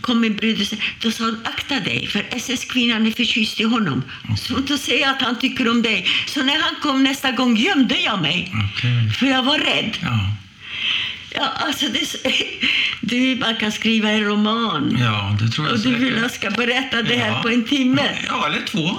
kom 0.00 0.24
en 0.24 0.36
brud 0.36 0.60
och 0.60 0.66
sa, 0.66 0.76
då 1.02 1.10
sa 1.10 1.24
han, 1.24 1.40
akta 1.44 1.80
dig 1.80 2.06
för 2.06 2.26
SS-kvinnan 2.30 3.06
är 3.06 3.10
förtjust 3.10 3.60
i 3.60 3.64
honom. 3.64 4.02
Så 4.38 4.56
inte 4.56 4.78
säga 4.78 5.10
att 5.10 5.22
han 5.22 5.38
tycker 5.38 5.68
om 5.70 5.82
dig. 5.82 6.06
Så 6.26 6.42
när 6.42 6.60
han 6.62 6.74
kom 6.82 7.02
nästa 7.02 7.30
gång 7.30 7.56
gömde 7.56 8.00
jag 8.00 8.22
mig. 8.22 8.52
Okej. 8.70 9.10
För 9.18 9.26
jag 9.26 9.42
var 9.42 9.58
rädd. 9.58 9.96
Ja. 10.02 10.36
Ja, 11.34 11.42
alltså 11.56 11.86
det, 11.86 12.30
du, 13.00 13.36
man 13.40 13.56
kan 13.56 13.72
skriva 13.72 14.10
en 14.10 14.24
roman. 14.24 14.96
Ja, 15.00 15.36
det 15.40 15.48
tror 15.52 15.66
jag 15.66 15.74
Och 15.76 15.80
du 15.82 15.94
vill 15.94 16.00
säkert. 16.08 16.22
jag 16.22 16.30
ska 16.30 16.50
berätta 16.50 17.02
det 17.02 17.16
här 17.16 17.28
Ja. 17.28 17.42
på 17.42 17.48
en 17.48 17.64
timme? 17.64 18.02
Ja, 18.28 18.46
eller 18.46 18.60
två. 18.66 18.96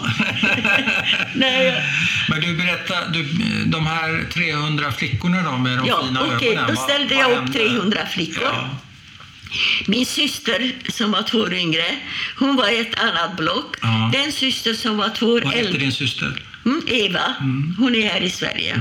Nej, 1.35 1.83
Men 2.29 2.41
du 2.41 2.55
berättar, 2.55 3.09
du, 3.13 3.23
de 3.65 3.85
här 3.87 4.25
300 4.33 4.91
flickorna 4.91 5.41
då 5.51 5.57
med 5.57 5.77
de 5.77 5.87
ja, 5.87 6.03
fina 6.07 6.21
okej, 6.35 6.47
ögonen. 6.49 6.67
då 6.67 6.73
vad- 6.73 6.83
ställde 6.89 7.15
vad 7.15 7.23
jag 7.23 7.31
upp 7.31 7.37
hände? 7.37 7.59
300 7.59 7.99
flickor. 8.13 8.43
Ja. 8.43 8.69
Min 9.87 10.05
syster, 10.05 10.71
som 10.91 11.11
var 11.11 11.21
två 11.23 11.37
år 11.37 11.53
yngre, 11.53 11.85
hon 12.37 12.55
var 12.55 12.69
i 12.69 12.79
ett 12.79 12.99
annat 12.99 13.37
block. 13.37 13.75
Ja. 13.81 14.09
Den 14.13 14.31
syster 14.31 14.73
som 14.73 14.97
var 14.97 15.09
två 15.09 15.25
år 15.25 15.41
Vad 15.41 15.53
hette 15.53 15.65
äldre, 15.67 15.79
din 15.79 15.91
syster? 15.91 16.43
Mm, 16.65 16.81
Eva, 16.87 17.35
hon 17.77 17.95
är 17.95 18.07
här 18.07 18.21
i 18.21 18.29
Sverige. 18.29 18.75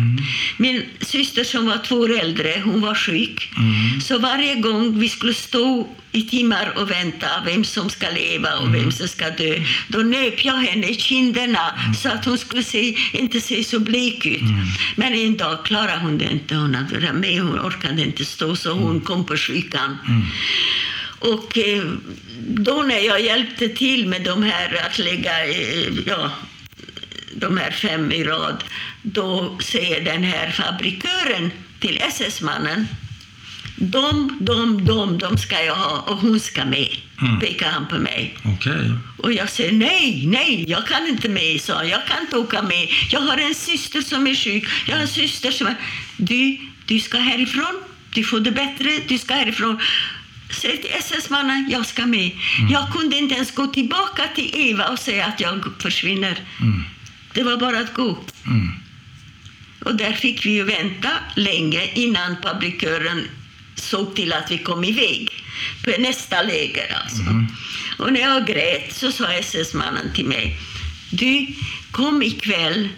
Min 0.57 0.83
syster 1.01 1.45
som 1.45 1.67
var 1.67 1.79
två 1.79 1.97
år 1.97 2.21
äldre, 2.21 2.63
hon 2.65 2.81
var 2.81 2.95
sjuk. 2.95 3.53
Mm. 3.57 4.01
Så 4.01 4.19
varje 4.19 4.55
gång 4.55 4.99
vi 4.99 5.09
skulle 5.09 5.35
stå 5.35 5.89
i 6.13 6.23
timmar 6.23 6.73
och 6.77 6.91
vänta 6.91 7.27
vem 7.47 7.65
som 7.65 7.91
ska 7.91 8.11
leva 8.11 8.59
och 8.59 8.75
vem 8.75 8.93
som 8.93 9.09
ska 9.09 9.31
dö, 9.31 9.65
då 9.89 9.99
nöp 9.99 10.45
jag 10.45 10.57
henne 10.57 10.87
i 10.87 10.95
kinderna 10.95 11.79
så 12.03 12.09
att 12.09 12.25
hon 12.25 12.39
skulle 12.39 12.63
se, 12.63 12.97
inte 13.13 13.41
se 13.41 13.65
så 13.65 13.81
blek 13.81 14.27
ut. 14.27 14.43
Men 14.97 15.15
en 15.15 15.37
dag 15.37 15.65
klarade 15.65 15.99
hon 15.99 16.19
det 16.19 16.25
inte. 16.25 16.55
Hon 16.55 16.75
hade 16.75 17.13
med, 17.13 17.43
hon 17.43 17.61
orkade 17.61 18.03
inte 18.03 18.25
stå, 18.25 18.57
så 18.57 18.73
hon 18.73 19.01
kom 19.01 19.27
på 19.27 19.37
sjukan. 19.37 19.99
Och 21.19 21.59
eh, 21.59 21.83
då 22.39 22.83
när 22.83 22.99
jag 22.99 23.21
hjälpte 23.21 23.69
till 23.69 24.09
med 24.09 24.23
de 24.25 24.43
här 24.43 24.87
att 24.87 24.99
lägga, 24.99 25.47
eh, 25.47 25.89
ja, 26.07 26.31
de 27.41 27.57
här 27.59 27.71
fem 27.71 28.13
i 28.13 28.25
rad, 28.25 28.65
då 29.03 29.59
säger 29.63 30.05
den 30.05 30.25
här 30.25 30.51
fabrikören 30.51 31.51
till 31.81 32.01
SS-mannen 32.09 32.87
de, 33.77 34.39
de, 34.41 34.85
de, 34.85 35.19
de 35.19 35.39
ska 35.39 35.65
jag 35.65 35.75
ha 35.75 35.99
och 36.01 36.17
hon 36.17 36.41
ska 36.41 36.65
med, 36.65 36.97
Mm. 37.23 37.41
pekar 37.41 37.71
han 37.71 37.89
på 37.89 37.99
mig. 37.99 38.35
Okej. 38.45 38.93
Och 39.19 39.33
jag 39.33 39.51
säger 39.51 39.73
nej, 39.73 40.27
nej, 40.27 40.65
jag 40.69 40.87
kan 40.87 41.07
inte 41.09 41.29
med, 41.29 41.61
sa. 41.61 41.85
Jag 41.85 42.07
kan 42.07 42.21
inte 42.21 42.37
åka 42.37 42.63
med. 42.63 42.89
Jag 43.11 43.21
har 43.21 43.39
en 43.39 43.55
syster 43.55 44.01
som 44.03 44.27
är 44.27 44.35
sjuk. 44.35 44.69
Jag 44.87 44.95
har 44.95 45.03
en 45.03 45.09
syster 45.09 45.51
som 45.51 45.67
är... 45.67 45.75
Du, 46.17 46.59
du 46.87 47.01
ska 47.01 47.19
härifrån. 47.19 47.81
Du 48.15 48.25
får 48.25 48.41
det 48.41 48.51
bättre. 48.51 48.91
Du 49.09 49.19
ska 49.19 49.35
härifrån. 49.35 49.81
Säg 50.51 50.77
till 50.83 50.91
SS-mannen, 50.99 51.69
jag 51.73 51.87
ska 51.87 52.07
med. 52.07 52.31
Jag 52.71 52.93
kunde 52.93 53.17
inte 53.17 53.35
ens 53.35 53.55
gå 53.55 53.67
tillbaka 53.67 54.23
till 54.35 54.51
Eva 54.55 54.89
och 54.89 54.99
säga 54.99 55.27
att 55.27 55.41
jag 55.41 55.65
försvinner. 55.79 56.41
Mm. 56.61 56.85
Det 57.35 57.43
var 57.43 57.57
bara 57.57 57.79
att 57.79 57.95
gå. 57.95 58.19
Mm. 58.47 58.71
Och 59.85 59.95
där 59.95 60.13
fick 60.13 60.47
vi 60.47 60.51
ju 60.51 60.65
vänta 60.65 61.11
länge 61.37 61.91
innan 61.95 62.37
publikören 62.43 63.29
såg 63.75 64.17
till 64.17 64.33
att 64.33 64.51
vi 64.51 64.59
kom 64.59 64.85
iväg 64.85 65.31
på 65.85 65.91
nästa 65.99 66.43
läger. 66.43 66.97
Alltså. 67.03 67.23
Och 67.99 68.13
när 68.13 68.21
jag 68.21 68.47
grät 68.47 68.93
så 68.93 69.13
sa 69.13 69.33
SS-mannen 69.33 70.13
till 70.15 70.27
mig, 70.27 70.57
du 71.11 71.47
kom 71.91 72.23
ikväll 72.23 72.89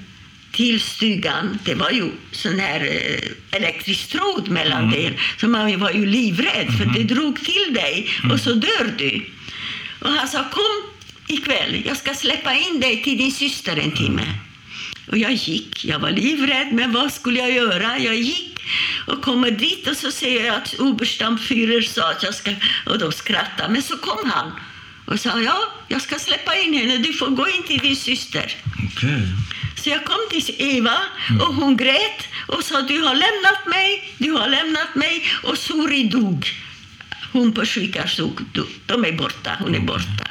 till 0.52 0.80
stugan. 0.80 1.58
Det 1.64 1.74
var 1.74 1.90
ju 1.90 2.10
sån 2.30 2.58
här 2.58 2.80
eh, 2.80 3.56
elektrisk 3.58 4.08
tråd 4.08 4.48
mellan 4.48 4.90
det. 4.90 5.12
Så 5.40 5.48
man 5.48 5.80
var 5.80 5.90
ju 5.90 6.06
livrädd 6.06 6.66
för 6.78 6.84
det 6.84 7.02
drog 7.14 7.44
till 7.44 7.74
dig 7.74 8.08
och 8.32 8.40
så 8.40 8.52
dör 8.52 8.94
du. 8.98 9.26
Och 10.00 10.10
han 10.10 10.28
sa, 10.28 10.44
kom 10.50 10.92
ikväll, 11.26 11.82
jag 11.86 11.96
ska 11.96 12.14
släppa 12.14 12.54
in 12.54 12.80
dig 12.80 13.02
till 13.02 13.18
din 13.18 13.32
syster 13.32 13.76
en 13.76 13.92
timme. 13.92 14.22
Och 15.10 15.18
jag 15.18 15.32
gick. 15.32 15.84
Jag 15.84 15.98
var 15.98 16.10
livrädd, 16.10 16.72
men 16.72 16.92
vad 16.92 17.12
skulle 17.12 17.40
jag 17.40 17.52
göra? 17.52 17.98
Jag 17.98 18.16
gick 18.16 18.62
och 19.06 19.22
kommer 19.22 19.50
dit 19.50 19.88
och 19.88 19.96
så 19.96 20.10
ser 20.10 20.46
jag 20.46 20.56
att 20.56 20.74
Oberstamführer 20.74 21.82
sa 21.82 22.10
att 22.10 22.22
jag 22.22 22.34
ska... 22.34 22.50
Och 22.86 22.98
de 22.98 23.12
skrattade. 23.12 23.72
Men 23.72 23.82
så 23.82 23.96
kom 23.96 24.30
han 24.30 24.52
och 25.04 25.20
sa 25.20 25.40
ja, 25.40 25.58
jag 25.88 26.02
ska 26.02 26.18
släppa 26.18 26.56
in 26.56 26.74
henne. 26.74 26.96
Du 26.96 27.12
får 27.12 27.26
gå 27.26 27.48
in 27.48 27.62
till 27.62 27.78
din 27.78 27.96
syster. 27.96 28.56
Okej. 28.86 29.22
Så 29.76 29.90
jag 29.90 30.04
kom 30.04 30.18
till 30.30 30.54
Eva 30.58 30.96
och 31.40 31.54
hon 31.54 31.76
grät 31.76 32.28
och 32.46 32.64
sa 32.64 32.82
du 32.82 33.00
har 33.00 33.14
lämnat 33.14 33.66
mig, 33.66 34.14
du 34.18 34.32
har 34.32 34.48
lämnat 34.48 34.94
mig. 34.94 35.24
Och 35.42 35.58
Suri 35.58 36.04
dog. 36.04 36.48
Hon 37.32 37.52
på 37.52 37.66
sjukhus 37.66 38.16
dog. 38.16 38.40
De 38.86 39.04
är 39.04 39.12
borta, 39.12 39.56
hon 39.60 39.74
är 39.74 39.80
borta. 39.80 40.26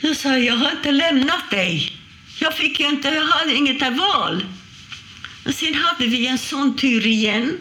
Jag 0.00 0.16
sa, 0.16 0.38
jag 0.38 0.56
har 0.56 0.70
inte 0.70 0.92
lämnat 0.92 1.50
dig. 1.50 1.92
Jag 2.38 2.54
fick 2.54 2.80
ju 2.80 2.88
inte, 2.88 3.08
jag 3.08 3.26
hade 3.26 3.54
inget 3.54 3.98
val. 3.98 4.44
Och 5.46 5.54
sen 5.54 5.74
hade 5.74 6.06
vi 6.06 6.26
en 6.26 6.38
sån 6.38 6.76
tur 6.76 7.06
igen, 7.06 7.58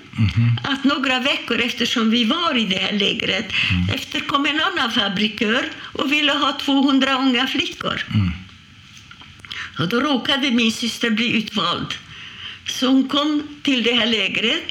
att 0.64 0.84
några 0.84 1.20
veckor 1.20 1.60
eftersom 1.60 2.10
vi 2.10 2.24
var 2.24 2.58
i 2.58 2.66
det 2.66 2.78
här 2.78 2.94
lägret, 2.94 3.46
efter 3.94 4.20
kom 4.20 4.46
en 4.46 4.62
annan 4.62 4.92
fabrikör 4.92 5.66
och 5.78 6.12
ville 6.12 6.32
ha 6.32 6.60
200 6.62 7.18
unga 7.18 7.48
flickor. 7.48 8.06
Och 9.80 9.90
då 9.90 10.00
råkade 10.00 10.52
min 10.52 10.72
syster 10.72 11.10
bli 11.10 11.38
utvald. 11.38 11.94
Så 12.68 12.88
hon 12.88 13.08
kom 13.08 13.44
till 13.64 13.84
det 13.84 13.94
här 13.94 14.08
lägret 14.08 14.64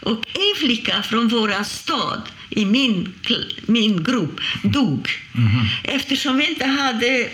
och 0.00 0.24
en 0.34 0.66
flicka 0.66 1.02
från 1.02 1.28
vår 1.28 1.64
stad 1.64 2.22
i 2.50 2.64
min, 2.64 3.14
min 3.66 4.02
grupp 4.02 4.40
dog. 4.62 5.08
Eftersom 5.84 6.36
vi 6.36 6.48
inte 6.48 6.66
hade 6.66 7.30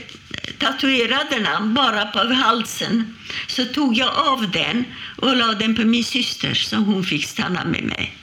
tatuerade 0.59 1.41
namn 1.41 1.75
bara 1.75 2.07
på 2.07 2.35
halsen 2.35 3.15
så 3.47 3.65
tog 3.65 3.97
jag 3.97 4.11
av 4.17 4.51
den 4.51 4.85
och 5.17 5.37
la 5.37 5.47
den 5.47 5.77
på 5.77 5.83
min 5.83 6.05
syster 6.05 6.55
så 6.55 6.77
hon 6.77 7.05
fick 7.05 7.25
stanna 7.27 7.65
med 7.65 7.83
mig. 7.85 8.17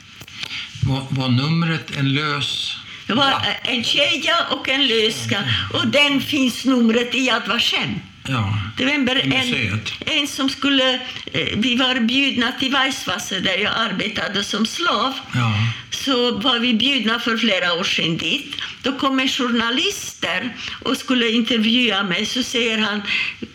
Var, 0.84 1.08
var 1.10 1.30
numret 1.30 1.98
en 1.98 2.14
lös... 2.14 2.78
Det 3.08 3.14
var 3.14 3.34
en 3.64 3.84
tjeja 3.84 4.36
och 4.50 4.70
en 4.70 4.88
löska 4.88 5.44
och 5.74 5.88
den 5.88 6.22
finns 6.22 6.66
numret 6.66 7.16
i 7.16 7.20
Yad 7.20 7.48
Vashem. 7.48 8.00
Ja. 8.28 8.58
Det 8.78 8.86
var 8.86 8.92
en, 8.92 9.10
en, 10.06 10.28
som 10.28 10.50
skulle... 10.50 10.94
Eh, 11.34 11.48
vi 11.58 11.76
var 11.76 12.00
bjudna 12.00 12.52
till 12.60 12.72
Weisswasser 12.72 13.40
där 13.42 13.58
jag 13.58 13.74
arbetade 13.78 14.44
som 14.44 14.66
slav. 14.66 15.14
Ja. 15.34 15.54
Så 15.90 16.40
var 16.40 16.60
vi 16.60 16.74
bjudna 16.74 17.20
för 17.20 17.38
flera 17.38 17.74
år 17.74 17.84
sedan 17.84 18.18
dit. 18.18 18.56
Då 18.84 18.92
kom 18.92 19.20
en 19.20 19.28
journalist 19.28 20.22
där 20.22 20.56
och 20.82 20.98
skulle 20.98 21.30
intervjua 21.32 22.04
mig. 22.04 22.26
Så 22.26 22.44
säger 22.44 22.78
han, 22.78 23.02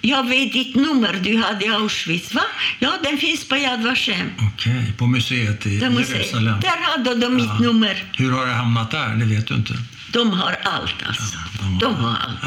jag 0.00 0.28
vet 0.28 0.52
ditt 0.52 0.74
nummer 0.74 1.12
du 1.22 1.36
hade 1.42 1.64
i 1.64 1.68
Auschwitz. 1.68 2.34
Va? 2.34 2.42
Ja, 2.78 2.92
den 3.02 3.18
finns 3.18 3.48
på 3.48 3.56
Yad 3.56 3.82
Vashem. 3.82 4.30
Okej, 4.54 4.92
på 4.98 5.06
museet 5.06 5.66
i 5.66 5.78
De 5.78 5.94
Jerusalem. 5.94 6.60
Där 6.60 6.82
hade 6.82 7.14
de 7.14 7.34
mitt 7.36 7.44
Ja. 7.46 7.58
nummer. 7.58 8.04
Hur 8.12 8.32
har 8.32 8.46
det 8.46 8.52
hamnat 8.52 8.90
där? 8.90 9.08
Det 9.14 9.24
vet 9.24 9.46
du 9.46 9.54
inte. 9.54 9.74
De 10.12 10.30
har 10.30 10.56
allt 10.62 10.94
alltså. 11.08 11.38
De 11.80 11.94
har 11.94 12.10
allt. 12.10 12.40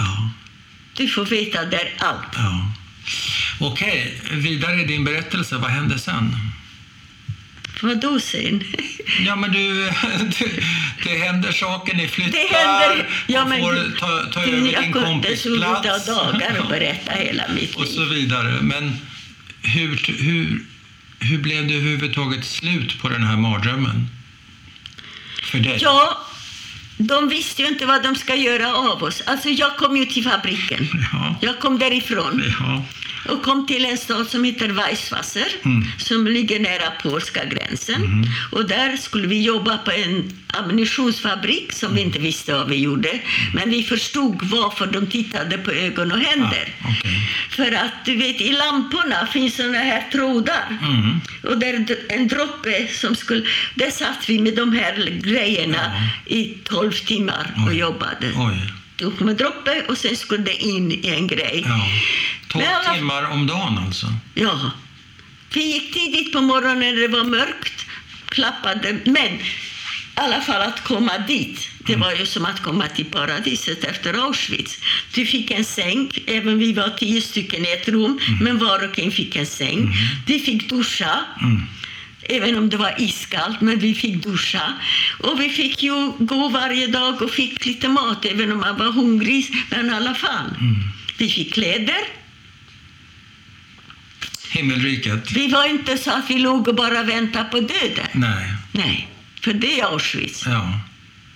Du 0.99 1.07
får 1.07 1.25
veta 1.25 1.65
där 1.65 1.93
allt. 1.97 2.27
ja. 2.35 2.71
Okej, 3.59 4.21
vidare 4.31 4.81
i 4.81 4.85
din 4.85 5.03
berättelse. 5.03 5.57
Vad 5.57 5.71
hände 5.71 5.99
sen? 5.99 6.35
Vad 7.81 8.01
då 8.01 8.19
sen? 8.19 8.63
Ja, 9.25 9.35
men 9.35 9.51
du, 9.51 9.73
det, 10.39 10.63
det 11.03 11.17
händer 11.17 11.51
saker. 11.51 11.95
Ni 11.95 12.07
flyttar 12.07 12.31
Det 12.31 12.57
händer... 12.57 13.09
Ja, 13.27 13.41
och 13.43 13.49
men, 13.49 13.59
får 13.59 13.99
ta, 13.99 14.31
ta 14.31 14.45
du, 14.45 14.51
över 14.57 14.81
din 14.81 14.91
kompis 14.93 15.41
så 15.41 15.65
av 15.65 15.81
plats. 15.81 16.05
dagar 16.05 16.59
och 16.59 16.67
berätta 16.69 17.11
hela 17.11 17.43
mitt 17.55 17.75
och 17.75 17.87
så 17.87 17.99
liv. 18.03 18.09
vidare. 18.09 18.57
Men 18.61 18.97
hur, 19.61 19.97
hur, 20.23 20.61
hur 21.19 21.37
blev 21.37 21.67
det 21.67 21.73
överhuvudtaget 21.73 22.45
slut 22.45 23.01
på 23.01 23.09
den 23.09 23.23
här 23.23 23.37
mardrömmen? 23.37 24.07
För 25.43 25.59
dig? 25.59 25.77
Ja, 25.81 26.25
de 26.99 27.29
visste 27.29 27.61
ju 27.61 27.67
inte 27.67 27.85
vad 27.85 28.03
de 28.03 28.15
ska 28.15 28.35
göra 28.35 28.73
av 28.73 29.03
oss. 29.03 29.21
Alltså, 29.25 29.49
jag 29.49 29.77
kom 29.77 29.97
ju 29.97 30.05
till 30.05 30.23
fabriken. 30.23 30.87
Ja. 31.11 31.35
Jag 31.41 31.59
kom 31.59 31.79
därifrån 31.79 32.43
Ja. 32.59 32.83
Och 33.27 33.41
kom 33.43 33.67
till 33.67 33.85
en 33.85 33.97
stad 33.97 34.27
som 34.29 34.43
heter 34.43 34.67
Weisswasser 34.69 35.47
Mm. 35.65 35.85
som 35.97 36.27
ligger 36.27 36.59
nära 36.59 36.91
polska 37.03 37.45
gränsen. 37.45 38.25
Och 38.51 38.67
där 38.67 38.97
skulle 38.97 39.27
vi 39.27 39.41
jobba 39.43 39.77
på 39.77 39.91
en 39.91 40.33
ammunitionsfabrik 40.47 41.73
som 41.73 41.95
vi 41.95 42.01
inte 42.01 42.19
visste 42.19 42.53
vad 42.53 42.69
vi 42.69 42.75
gjorde. 42.75 43.19
Men 43.53 43.69
vi 43.69 43.83
förstod 43.83 44.39
varför 44.43 44.85
de 44.87 45.07
tittade 45.07 45.57
på 45.57 45.71
ögon 45.71 46.11
och 46.11 46.19
händer. 46.19 46.73
Ah, 46.81 46.87
okej. 46.99 47.29
För 47.49 47.71
att 47.71 48.05
du 48.05 48.15
vet, 48.15 48.41
i 48.41 48.51
lamporna 48.51 49.27
finns 49.33 49.55
såna 49.55 49.77
här 49.77 50.03
trådar. 50.11 50.77
Mm. 50.81 51.21
Och 51.43 51.57
där 51.59 51.85
en 52.09 52.27
droppe 52.27 52.87
som 52.93 53.15
skulle... 53.15 53.45
Där 53.75 53.91
satt 53.91 54.29
vi 54.29 54.39
med 54.41 54.55
de 54.55 54.71
här 54.73 55.19
grejerna 55.23 55.91
i 56.25 56.43
12 56.63 56.91
timmar 56.91 57.53
och 57.65 57.71
Oj. 57.71 57.77
jobbade. 57.77 58.27
Oj. 58.35 58.73
Tog 58.99 59.21
med 59.21 59.35
droppe 59.35 59.83
och 59.87 59.97
sen 59.97 60.15
skulle 60.15 60.43
det 60.43 60.55
in 60.63 60.91
i 60.91 61.07
en 61.09 61.27
grej. 61.27 61.63
Ja. 61.65 61.87
12 62.47 62.65
Men 62.65 62.75
alla- 62.75 62.93
timmar 62.95 63.23
om 63.31 63.47
dagen 63.47 63.77
alltså? 63.77 64.07
Ja. 64.33 64.71
Vi 65.53 65.61
gick 65.73 65.93
tidigt 65.93 66.33
på 66.33 66.41
morgonen 66.41 66.79
när 66.79 66.95
det 67.01 67.07
var 67.07 67.23
mörkt, 67.23 67.85
klappade, 68.29 68.99
men 69.05 69.33
i 69.33 69.41
alla 70.13 70.41
fall 70.41 70.61
att 70.61 70.83
komma 70.83 71.17
dit, 71.17 71.69
det 71.79 71.95
var 71.95 72.11
ju 72.13 72.25
som 72.25 72.45
att 72.45 72.63
komma 72.63 72.87
till 72.87 73.05
paradiset 73.05 73.83
efter 73.83 74.13
Auschwitz. 74.13 74.79
Du 75.13 75.25
fick 75.25 75.51
en 75.51 75.65
säng, 75.65 76.11
även 76.27 76.57
vi 76.59 76.73
var 76.73 76.89
tio 76.89 77.21
stycken 77.21 77.65
i 77.65 77.71
ett 77.71 77.87
rum, 77.87 78.19
men 78.41 78.57
var 78.57 78.83
och 78.89 78.99
en 78.99 79.11
fick 79.11 79.35
en 79.35 79.45
säng. 79.45 79.93
Vi 80.27 80.39
fick 80.39 80.69
duscha. 80.69 81.19
Även 82.29 82.57
om 82.57 82.69
det 82.69 82.77
var 82.77 82.95
iskallt, 82.97 83.61
men 83.61 83.79
vi 83.79 83.95
fick 83.95 84.23
duscha. 84.23 84.73
Och 85.19 85.41
vi 85.41 85.49
fick 85.49 85.83
ju 85.83 86.11
gå 86.19 86.49
varje 86.49 86.87
dag 86.87 87.21
och 87.21 87.31
fick 87.31 87.65
lite 87.65 87.87
mat, 87.87 88.25
även 88.25 88.51
om 88.51 88.59
man 88.59 88.77
var 88.77 88.91
hungrig, 88.91 89.47
men 89.69 89.85
i 89.85 89.93
alla 89.93 90.15
fall. 90.15 90.49
Vi 91.17 91.29
fick 91.29 91.53
kläder. 91.53 91.97
Himmelriket? 94.51 95.31
Vi 95.31 95.47
var 95.47 95.69
inte 95.69 95.97
så 95.97 96.11
att 96.11 96.29
vi 96.29 96.39
låg 96.39 96.67
och 96.67 96.75
bara 96.75 97.03
väntade 97.03 97.45
på 97.49 97.59
döden. 97.59 98.07
Nej. 98.13 98.53
Nej, 98.71 99.09
för 99.41 99.53
det 99.53 99.79
är 99.79 99.85
Auschwitz. 99.85 100.45
Ja. 100.45 100.79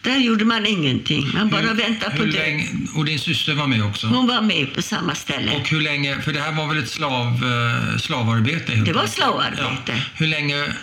Där 0.03 0.17
gjorde 0.17 0.45
man 0.45 0.65
ingenting. 0.65 1.31
Man 1.33 1.49
bara 1.49 1.61
Hur- 1.61 1.73
väntade 1.73 2.17
på 2.17 2.23
länge, 2.23 2.67
Och 2.95 3.05
din 3.05 3.19
syster 3.19 3.53
var 3.53 3.67
med 3.67 3.83
också? 3.85 4.07
Hon 4.07 4.27
var 4.27 4.41
med 4.41 4.73
på 4.75 4.81
samma 4.81 5.15
ställe. 5.15 5.51
Och 5.51 5.69
hur 5.69 5.81
länge, 5.81 6.21
för 6.21 6.33
det 6.33 6.39
här 6.39 6.51
var 6.51 6.67
väl 6.67 6.77
ett 6.83 6.89
slav, 6.89 7.25
eh, 7.27 7.97
slavarbete? 7.97 8.75
Det 8.85 8.93
var 8.93 9.07
slavarbete. 9.07 9.61
Ja. 9.87 9.93
Hur 10.15 10.27
länge 10.27 10.73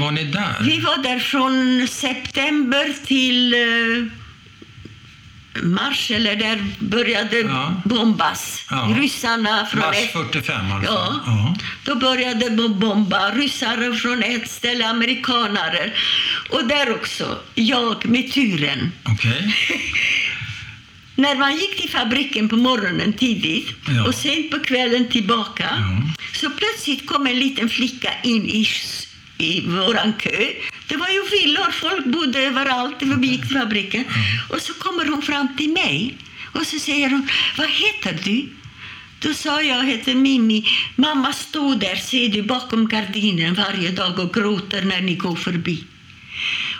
var 0.00 0.10
ni 0.10 0.24
där? 0.24 0.56
Vi 0.60 0.80
var 0.80 1.02
där 1.02 1.18
från 1.18 1.88
september 1.88 3.06
till 3.06 3.54
eh, 3.54 3.58
mars, 5.62 6.10
eller 6.10 6.36
där 6.36 6.64
började 6.78 7.38
Ja. 7.38 7.82
bombas. 7.84 8.66
Ja. 8.70 8.94
Ryssarna 9.00 9.66
från 9.66 9.80
Mars 9.80 9.96
ett... 9.96 10.12
45 10.12 10.72
alltså? 10.72 10.92
Ja. 10.92 11.20
ja. 11.26 11.56
Då 11.84 11.94
började 11.94 12.48
de 12.48 12.78
bomba. 12.80 13.30
Ryssar 13.30 13.96
från 13.96 14.22
ett 14.22 14.50
ställe, 14.50 14.86
amerikanare. 14.88 15.92
Och 16.50 16.64
där 16.68 16.90
också, 16.94 17.38
jag 17.54 18.06
med 18.06 18.32
turen. 18.32 18.92
Okej. 19.04 19.54
När 21.14 21.34
man 21.36 21.56
gick 21.56 21.80
till 21.80 21.90
fabriken 21.90 22.48
på 22.48 22.56
morgonen 22.56 23.12
tidigt 23.12 23.68
Ja. 23.88 24.06
och 24.06 24.14
sent 24.14 24.50
på 24.50 24.58
kvällen 24.58 25.08
tillbaka 25.08 25.68
så 26.34 26.50
plötsligt 26.50 27.06
kom 27.06 27.26
en 27.26 27.38
liten 27.38 27.68
flicka 27.68 28.10
in 28.22 28.46
i, 28.48 28.64
i 29.38 29.60
våran 29.60 30.12
kö. 30.12 30.52
Det 30.88 30.96
var 30.96 31.08
ju 31.08 31.22
villor, 31.30 31.70
folk 31.70 32.04
bodde 32.06 32.38
överallt 32.40 32.98
till 32.98 33.44
fabriken. 33.52 34.04
Och 34.48 34.60
så 34.60 34.74
kommer 34.74 35.06
hon 35.06 35.22
fram 35.22 35.56
till 35.56 35.72
mig 35.72 36.18
och 36.52 36.66
så 36.66 36.78
säger 36.78 37.10
hon, 37.10 37.28
vad 37.56 37.68
heter 37.68 38.18
du? 38.24 38.48
Då 39.20 39.34
sa 39.34 39.62
jag, 39.62 39.78
jag 39.78 39.84
heter 39.84 40.14
Mimi. 40.14 40.64
Mamma 40.96 41.32
stod 41.32 41.80
där, 41.80 41.96
ser 41.96 42.28
du, 42.28 42.42
bakom 42.42 42.88
gardinen 42.88 43.54
varje 43.54 43.90
dag 43.90 44.18
och 44.18 44.34
gråter 44.34 44.82
när 44.82 45.00
ni 45.00 45.14
går 45.14 45.36
förbi. 45.36 45.84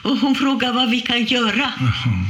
Och 0.03 0.16
hon 0.16 0.35
frågar 0.35 0.73
vad 0.73 0.90
vi 0.90 1.01
kan 1.01 1.25
göra. 1.25 1.73
Jaha. 1.81 2.29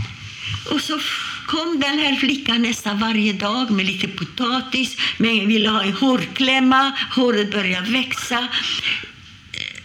Och 0.70 0.80
så 0.80 1.00
kom 1.46 1.80
den 1.80 1.98
här 1.98 2.16
flickan 2.16 2.62
nästan 2.62 2.98
varje 2.98 3.32
dag 3.32 3.70
med 3.70 3.86
lite 3.86 4.08
potatis, 4.08 4.96
men 5.16 5.48
ville 5.48 5.68
ha 5.68 5.82
en 5.82 5.92
hårklämma, 5.92 6.92
håret 7.10 7.52
började 7.52 7.90
växa. 7.90 8.48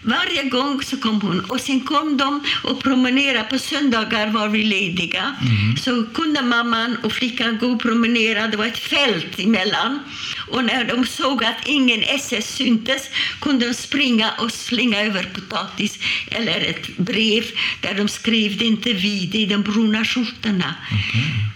Varje 0.04 0.44
gång 0.44 0.82
så 0.84 0.98
kom 0.98 1.22
hon. 1.22 1.40
Och 1.40 1.60
sen 1.62 1.82
kom 1.82 2.18
de 2.18 2.44
och 2.64 2.84
promenerade. 2.84 3.44
På 3.44 3.60
söndagar 3.60 4.28
var 4.28 4.48
vi 4.48 4.64
lediga. 4.64 5.36
Så 5.84 6.04
kunde 6.14 6.42
mamman 6.42 6.98
och 7.04 7.12
flickan 7.14 7.58
gå 7.58 7.68
och 7.68 7.82
promenera. 7.82 8.48
Det 8.48 8.58
var 8.58 8.66
ett 8.66 8.78
fält 8.80 9.40
emellan. 9.40 10.00
Och 10.48 10.64
när 10.66 10.86
de 10.86 11.06
såg 11.06 11.44
att 11.44 11.68
ingen 11.68 12.04
SS 12.04 12.56
syntes 12.56 13.02
kunde 13.42 13.68
de 13.68 13.74
springa 13.74 14.32
och 14.40 14.52
slänga 14.52 15.02
över 15.02 15.24
potatis 15.24 16.00
eller 16.28 16.60
ett 16.70 16.98
brev 16.98 17.44
där 17.82 17.94
de 17.94 18.08
skrev 18.08 18.58
det 18.58 18.66
inte 18.66 18.94
vi, 18.94 19.26
det 19.26 19.44
är 19.44 19.48
de 19.48 19.62
bruna 19.62 20.06
skjortorna. 20.06 20.76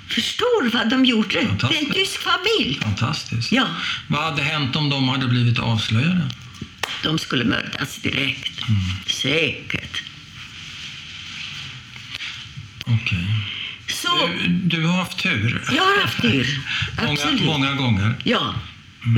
Förstår 0.10 0.70
vad 0.70 0.90
de 0.90 1.06
gjorde? 1.06 1.48
Det 1.70 1.78
är 1.78 1.86
en 1.86 1.92
tysk 1.94 2.20
familj. 2.22 2.80
Fantastiskt. 2.82 3.52
Ja, 3.52 3.68
Vad 4.08 4.24
hade 4.24 4.42
hänt 4.44 4.76
om 4.76 4.90
de 4.90 5.10
hade 5.10 5.28
blivit 5.28 5.60
avslöjade? 5.60 6.22
De 7.04 7.20
skulle 7.20 7.46
mördas 7.46 7.96
direkt. 7.98 8.52
Säkert. 9.08 10.04
Okej. 12.86 13.26
Så, 13.90 14.28
Du, 14.28 14.48
du 14.78 14.86
har 14.86 14.98
haft 14.98 15.18
tur. 15.20 15.62
jag 15.76 15.84
har 15.84 16.02
haft 16.02 16.22
tur. 16.22 16.48
Många, 17.02 17.12
Absolut. 17.12 17.42
många 17.44 17.74
gånger. 17.74 18.14
Ja, 18.24 18.56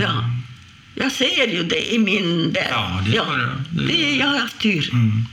ja. 0.02 0.30
Jag 0.96 1.12
säger 1.12 1.48
ju 1.48 1.64
det 1.64 1.94
i 1.94 2.00
min... 2.00 2.54
Där. 2.54 2.68
Ja, 2.70 3.02
det 3.06 3.12
gör 3.12 3.38
du. 3.72 3.82
Det 3.82 3.94
det, 3.94 4.16
jag 4.16 4.28
har 4.28 4.40
haft 4.40 4.60
tur. 4.60 4.90
Mm. 4.94 5.26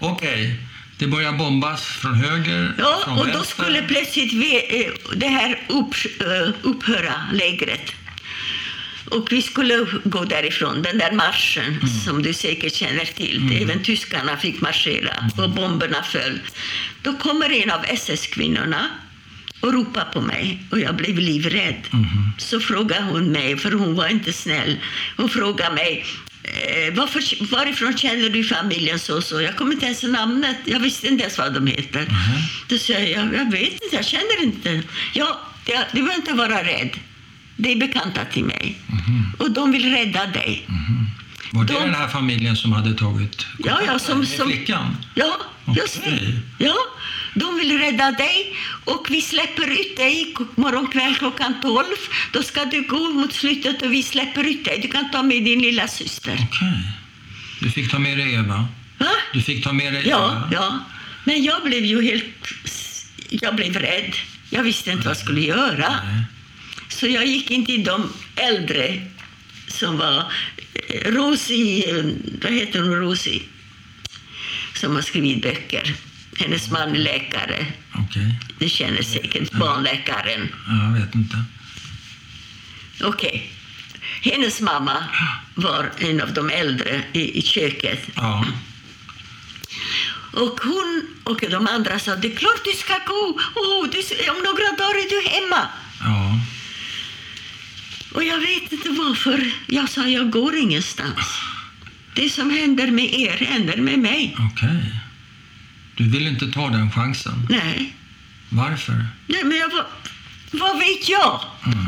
Okej. 0.00 0.56
Det 0.98 1.06
börjar 1.06 1.32
bombas 1.32 1.82
från 1.82 2.14
höger, 2.14 2.74
Ja, 2.78 3.00
från 3.04 3.18
och 3.18 3.26
då 3.26 3.32
vänster. 3.32 3.54
skulle 3.64 3.82
plötsligt 3.82 4.32
vi, 4.32 4.56
eh, 4.84 5.16
det 5.16 5.28
här 5.28 5.58
upp, 5.68 5.94
eh, 6.20 6.52
upphöra, 6.62 7.14
lägret. 7.32 7.92
Och 9.10 9.32
vi 9.32 9.42
skulle 9.42 9.86
gå 10.04 10.24
därifrån, 10.24 10.82
den 10.82 10.98
där 10.98 11.12
marschen 11.12 11.64
Mm. 11.66 11.88
som 12.04 12.22
du 12.22 12.32
säkert 12.32 12.74
känner 12.74 13.04
till. 13.04 13.58
Även 13.62 13.82
tyskarna 13.82 14.36
fick 14.36 14.60
marschera 14.60 15.14
Mm. 15.14 15.44
och 15.44 15.50
bomberna 15.50 16.02
föll. 16.02 16.40
Då 17.02 17.12
kommer 17.12 17.50
en 17.52 17.70
av 17.70 17.84
SS-kvinnorna 17.88 18.86
och 19.60 19.72
ropar 19.72 20.04
på 20.12 20.20
mig 20.20 20.62
och 20.70 20.80
jag 20.80 20.94
blev 20.96 21.18
livrädd. 21.18 21.82
Mhm. 21.90 22.32
Så 22.38 22.60
frågar 22.60 23.02
hon 23.02 23.32
mig, 23.32 23.56
för 23.56 23.72
hon 23.72 23.94
var 23.94 24.08
inte 24.08 24.32
snäll, 24.32 24.76
hon 25.16 25.28
frågar 25.28 25.72
mig 25.72 26.04
eh, 26.42 26.94
varför, 26.94 27.50
varifrån 27.50 27.98
känner 27.98 28.28
du 28.30 28.44
familjen 28.44 28.98
så 28.98 29.16
och 29.16 29.24
så? 29.24 29.40
Jag 29.40 29.56
kommer 29.56 29.72
inte 29.72 29.86
ens 29.86 30.02
ihåg 30.04 30.12
namnet, 30.12 30.56
jag 30.64 30.80
visste 30.80 31.08
inte 31.08 31.22
ens 31.22 31.38
vad 31.38 31.54
de 31.54 31.66
heter. 31.66 32.06
Då 32.68 32.78
säger 32.78 33.16
jag, 33.18 33.34
jag 33.34 33.50
vet 33.52 33.72
inte, 33.72 33.96
jag 33.96 34.04
känner 34.04 34.42
inte. 34.42 34.82
Ja, 35.14 35.40
det- 35.66 35.86
du 35.92 36.02
behöver 36.02 36.14
inte 36.14 36.32
vara 36.32 36.62
rädd. 36.64 36.90
Det 37.62 37.72
är 37.72 37.76
bekanta 37.76 38.24
till 38.24 38.44
mig. 38.44 38.78
Och 39.38 39.50
de 39.50 39.72
vill 39.72 39.92
rädda 39.92 40.26
dig. 40.26 40.66
Var 41.52 41.64
det 41.64 41.72
de- 41.72 41.80
den 41.80 41.94
här 41.94 42.08
familjen 42.08 42.56
som 42.56 42.72
hade 42.72 42.94
tagit 42.94 43.46
Ja, 43.58 43.80
ja, 43.86 43.98
som- 43.98 44.18
med 44.18 44.28
som- 44.28 44.48
flickan? 44.50 44.96
Ja, 45.14 45.36
just 45.76 45.98
Okej. 45.98 46.42
det. 46.58 46.64
Ja, 46.64 46.74
de 47.34 47.56
vill 47.56 47.78
rädda 47.78 48.10
dig 48.12 48.56
och 48.84 49.06
vi 49.10 49.20
släpper 49.22 49.80
ut 49.80 49.96
dig 49.96 50.34
morgonkväll 50.56 51.14
klockan 51.14 51.54
12. 51.62 51.84
Då 52.32 52.42
ska 52.42 52.64
du 52.64 52.82
gå 52.82 53.10
mot 53.10 53.32
slutet 53.32 53.82
och 53.82 53.92
vi 53.92 54.02
släpper 54.02 54.44
ut 54.44 54.64
dig. 54.64 54.78
Du 54.82 54.88
kan 54.88 55.10
ta 55.10 55.22
med 55.22 55.44
din 55.44 55.58
lilla 55.62 55.88
syster. 55.88 56.32
Okej. 56.32 56.78
Du 57.60 57.70
fick 57.70 57.90
ta 57.90 57.98
med 57.98 58.18
dig 58.18 58.34
Eva? 58.34 58.68
Va? 58.98 59.06
Du 59.32 59.42
fick 59.42 59.64
ta 59.64 59.72
med 59.72 59.92
dig 59.92 60.08
Ja, 60.08 60.16
Eva? 60.18 60.48
ja. 60.52 60.78
Men 61.24 61.44
jag 61.44 61.62
blev 61.64 61.84
ju 61.84 62.02
helt... 62.02 62.24
Jag 63.30 63.54
blev 63.56 63.76
rädd. 63.76 64.12
Jag 64.50 64.62
visste 64.62 64.90
inte 64.90 65.02
vad 65.04 65.16
jag 65.16 65.22
skulle 65.22 65.40
göra. 65.40 65.88
Nej. 66.04 66.24
Så 67.00 67.06
jag 67.06 67.26
gick 67.26 67.50
in 67.50 67.66
till 67.66 67.84
de 67.84 68.12
äldre 68.36 69.00
som 69.68 69.98
var 69.98 70.32
eh, 70.88 71.12
Rosie, 71.12 71.98
eh, 71.98 72.04
vad 72.42 72.52
heter 72.52 72.80
hon, 72.80 72.94
Rosie? 72.94 73.42
Som 74.74 74.94
har 74.94 75.02
skrivit 75.02 75.42
böcker. 75.42 75.94
Hennes 76.36 76.70
man 76.70 76.94
är 76.94 76.98
läkare. 76.98 77.66
Okej. 77.94 78.40
Du 78.58 78.68
känner 78.68 79.02
säkert 79.02 79.52
barnläkaren. 79.52 80.48
Ja, 80.66 80.84
jag 80.84 81.00
vet 81.00 81.14
inte. 81.14 81.36
Okej. 83.02 83.52
Hennes 84.22 84.60
mamma 84.60 85.04
var 85.54 85.90
en 85.98 86.20
av 86.20 86.34
de 86.34 86.50
äldre 86.50 87.02
i, 87.12 87.38
i 87.38 87.42
köket. 87.42 88.08
Ja. 88.14 88.46
Och 90.32 90.60
hon 90.62 91.06
och 91.24 91.40
de 91.50 91.66
andra 91.66 91.98
sa 91.98 92.16
det 92.16 92.32
är 92.32 92.36
klart 92.36 92.64
du 92.64 92.72
ska 92.72 92.94
gå. 93.06 93.40
Oh, 93.54 93.88
du, 93.90 94.30
om 94.30 94.42
några 94.44 94.76
dagar 94.76 94.94
är 94.94 95.10
du 95.10 95.28
hemma. 95.28 95.68
Ja. 96.00 96.40
Och 98.14 98.24
jag 98.24 98.38
vet 98.40 98.72
inte 98.72 98.88
varför. 98.88 99.52
Jag 99.66 99.88
sa 99.88 100.06
jag 100.08 100.30
går 100.30 100.56
ingenstans. 100.56 101.40
Det 102.14 102.28
som 102.30 102.50
händer 102.50 102.90
med 102.90 103.14
er 103.14 103.36
händer 103.44 103.76
med 103.76 103.98
mig. 103.98 104.36
Okej. 104.52 105.00
Du 105.96 106.08
vill 106.08 106.26
inte 106.26 106.52
ta 106.52 106.68
den 106.68 106.90
chansen. 106.90 107.46
Nej, 107.50 107.94
Varför? 108.48 109.06
Nej 109.26 109.44
men 109.44 109.58
jag 109.58 109.70
var, 109.70 109.86
vad 110.50 110.78
vet 110.78 111.08
jag? 111.08 111.40
Mm. 111.66 111.86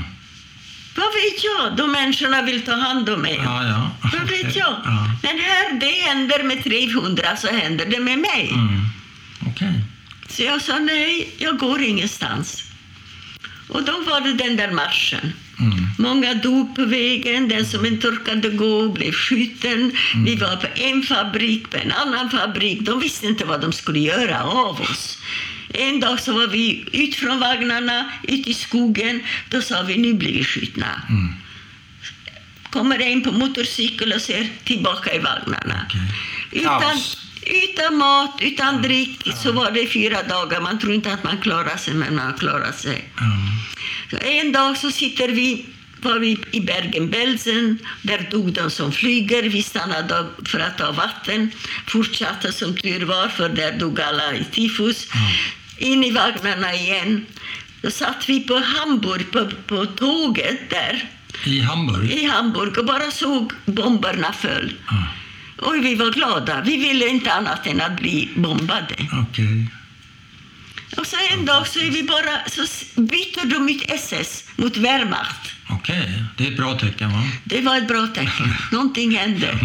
Vad 0.97 1.07
vet 1.07 1.45
jag? 1.45 1.77
De 1.77 1.93
människorna 1.93 2.43
vill 2.43 2.63
ta 2.63 2.75
hand 2.75 3.09
om 3.09 3.21
mig. 3.21 3.41
Ja, 3.45 3.67
ja. 3.67 3.91
Vad 4.13 4.29
vet 4.29 4.57
jag? 4.57 4.75
Ja. 4.85 5.17
Men 5.23 5.39
här, 5.39 5.81
det 5.81 5.91
händer 5.91 6.43
med 6.43 6.65
300 6.65 7.37
så 7.37 7.49
händer 7.49 7.87
det 7.87 8.01
med 8.01 8.19
mig. 8.19 8.51
Mm. 8.53 8.81
Okej. 9.47 9.81
Så 10.29 10.43
jag 10.43 10.63
sa 10.63 10.79
nej, 10.79 11.35
jag 11.39 11.59
går 11.59 11.83
ingenstans. 11.83 12.65
Och 13.69 13.83
då 13.85 13.93
var 14.01 14.21
det 14.21 14.33
den 14.33 14.57
där 14.57 14.71
marschen. 14.71 15.33
Mm. 15.63 15.87
Många 15.99 16.35
dog 16.35 16.77
på 16.77 16.85
vägen, 16.85 17.49
den 17.49 17.67
som 17.67 17.87
inte 17.87 18.09
orkade 18.09 18.49
gå 18.49 18.89
blev 18.89 19.13
skjuten. 19.13 19.93
Vi 20.25 20.37
var 20.37 20.57
på 20.57 20.67
en 20.75 21.03
fabrik, 21.03 21.71
på 21.71 21.77
en 21.77 21.93
annan 21.93 22.31
fabrik. 22.31 22.81
De 22.81 23.01
visste 23.01 23.27
inte 23.27 23.45
vad 23.45 23.61
de 23.61 23.73
skulle 23.73 23.99
göra 23.99 24.43
av 24.43 24.81
oss. 24.81 25.19
En 25.75 26.01
dag 26.01 26.21
så 26.21 26.33
var 26.33 26.47
vi 26.47 26.85
ut 26.93 27.15
från 27.15 27.41
vagnarna, 27.41 28.13
ut 28.23 28.47
i 28.47 28.55
skogen. 28.55 29.21
Då 29.49 29.63
sa 29.63 29.83
vi, 29.83 29.97
nu 29.97 30.15
blir 30.15 30.33
vi 30.33 30.45
skjutna. 30.45 31.03
Mm. 31.09 31.35
Kommer 32.71 32.99
en 33.03 33.23
på 33.23 33.33
motorcykel 33.33 34.13
och 34.13 34.21
ser 34.21 34.49
tillbaka 34.65 35.15
i 35.15 35.19
vagnarna. 35.19 35.87
Okej. 35.89 36.01
Utan, 36.51 36.81
Kaos. 36.81 37.32
Utan 37.47 37.97
mat, 37.97 38.39
utan 38.41 38.83
dryck, 38.83 39.29
så 39.43 39.53
var 39.53 39.71
det 39.71 39.87
fyra 39.87 40.23
dagar. 40.23 40.61
Man 40.61 40.79
tror 40.79 40.95
inte 40.95 41.13
att 41.13 41.25
man 41.25 41.39
klarar 41.39 41.77
sig, 41.77 41.95
men 41.95 42.17
man 42.17 42.35
klarar 42.35 42.73
sig. 42.73 43.05
Ja. 44.11 44.19
En 44.19 44.53
dag 44.53 44.79
så 44.79 44.91
sitter 44.91 45.29
vi 45.29 45.67
var 46.03 46.19
vi 46.19 46.39
i 46.51 46.61
Bergen-Belsen. 46.61 47.79
Där 48.03 48.29
dog 48.31 48.53
de 48.53 48.71
som 48.71 48.93
flyger. 48.93 49.43
Vi 49.43 49.63
stannade 49.63 50.27
för 50.47 50.61
att 50.61 50.79
ta 50.79 50.93
vatten. 50.93 51.51
Fortsatte 51.87 52.53
som 52.53 52.77
tur 52.77 53.05
var, 53.05 53.29
för 53.29 53.49
där 53.49 53.79
dog 53.79 54.01
alla 54.01 54.35
i 54.35 54.45
tifus. 54.45 55.09
In 55.79 56.05
i 56.05 56.11
vagnarna 56.11 56.75
igen. 56.75 57.27
Då 57.83 57.91
satt 57.91 58.29
vi 58.29 58.41
på 58.41 58.55
Hamburg, 58.55 59.33
på, 59.33 59.51
på 59.67 59.87
tåget 59.87 60.71
där 60.71 61.11
I 61.45 61.61
Hamburg? 61.61 62.11
i 62.11 62.25
Hamburg 62.25 62.79
och 62.79 62.85
bara 62.85 63.11
såg 63.11 63.53
bomberna 63.65 64.33
föll. 64.33 64.73
Ja. 64.89 65.07
Och 65.63 65.75
vi 65.85 65.95
var 65.95 66.11
glada. 66.11 66.61
Vi 66.61 66.77
ville 66.77 67.09
inte 67.09 67.33
annat 67.33 67.67
än 67.67 67.81
att 67.81 67.97
bli 68.01 68.29
bombade. 68.37 68.95
Okej. 69.13 69.67
Och 70.97 71.07
så 71.07 71.17
en 71.33 71.45
dag 71.45 71.67
så, 71.69 71.79
är 71.79 71.91
vi 71.91 72.03
bara, 72.03 72.41
så 72.49 72.63
byter 73.01 73.47
de 73.47 73.69
ut 73.69 73.83
SS 73.91 74.45
mot 74.57 74.77
Wehrmacht. 74.77 75.51
Okej, 75.71 76.25
det 76.37 76.47
är 76.47 76.51
ett 76.51 76.57
bra 76.57 76.79
tecken 76.79 77.13
va? 77.13 77.23
Det 77.45 77.61
var 77.61 77.77
ett 77.79 77.89
bra 77.89 78.07
tecken. 78.07 78.55
Någonting 78.73 79.17
hände. 79.17 79.59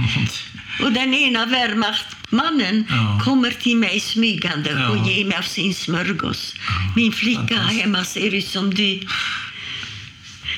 Och 0.83 0.91
den 0.91 1.13
ena 1.13 1.45
Wehrmachtmannen 1.45 2.85
Ja. 2.89 3.21
kommer 3.25 3.51
till 3.51 3.77
mig 3.77 3.99
smygande 3.99 4.69
Ja. 4.69 4.89
och 4.89 5.07
ger 5.09 5.25
mig 5.25 5.37
av 5.37 5.41
sin 5.41 5.73
smörgås. 5.73 6.55
Min 6.95 7.11
flicka 7.11 7.57
hemma 7.57 8.03
ser 8.05 8.35
ut 8.35 8.47
som 8.47 8.73
du. 8.73 9.07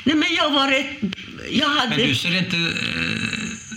Nej, 0.03 0.15
men 0.15 0.33
jag 0.35 0.49
var 0.51 0.71
ett... 0.71 0.99
Jag 1.51 1.69
hade... 1.69 1.97
Men 1.97 2.07
du 2.07 2.15
ser 2.15 2.37
inte... 2.37 2.57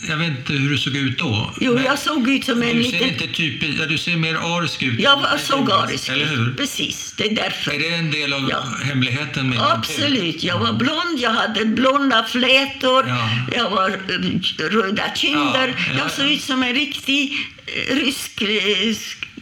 Jag 0.09 0.17
vet 0.17 0.29
inte 0.29 0.53
hur 0.53 0.71
du 0.71 0.79
såg 0.79 0.97
ut 0.97 1.19
då. 1.19 1.55
jo, 1.61 1.79
jag 1.81 1.99
såg 1.99 2.29
ut 2.31 2.45
som 2.45 2.63
en 2.63 2.77
du 2.77 2.85
ser 2.85 2.93
liten... 2.93 3.09
inte 3.09 3.27
typiskt... 3.27 3.81
Ja, 3.81 3.87
du 3.87 3.99
ser 3.99 4.17
mer 4.17 4.35
arisk 4.35 4.83
ut. 4.83 5.01
Jag 5.01 5.17
var, 5.17 5.39
såg 5.39 5.71
arisk 5.73 6.09
Eller 6.09 6.27
hur? 6.27 6.51
ut. 6.51 6.57
Precis, 6.57 7.15
det 7.17 7.25
är 7.31 7.35
därför. 7.37 7.71
Är 7.73 7.79
det 7.79 7.89
en 7.95 8.11
del 8.11 8.33
av 8.33 8.49
Ja. 8.51 8.65
hemligheten 8.85 9.49
med? 9.49 9.59
Absolut. 9.63 10.43
Jag 10.43 10.59
var 10.59 10.73
blond, 10.73 11.19
jag 11.19 11.31
hade 11.31 11.65
blonda 11.65 12.25
flätor, 12.25 13.05
Ja. 13.09 13.29
jag 13.57 13.71
var 13.71 13.91
eh, 13.91 14.71
röda 14.71 15.15
kinder. 15.15 15.69
Ja, 15.69 15.85
ja, 15.93 15.99
jag 15.99 16.11
såg 16.11 16.25
ja. 16.27 16.31
ut 16.31 16.43
som 16.43 16.63
en 16.63 16.75
riktig 16.75 17.33
eh, 17.67 17.95
rysk, 17.97 18.43
eh, 18.43 18.49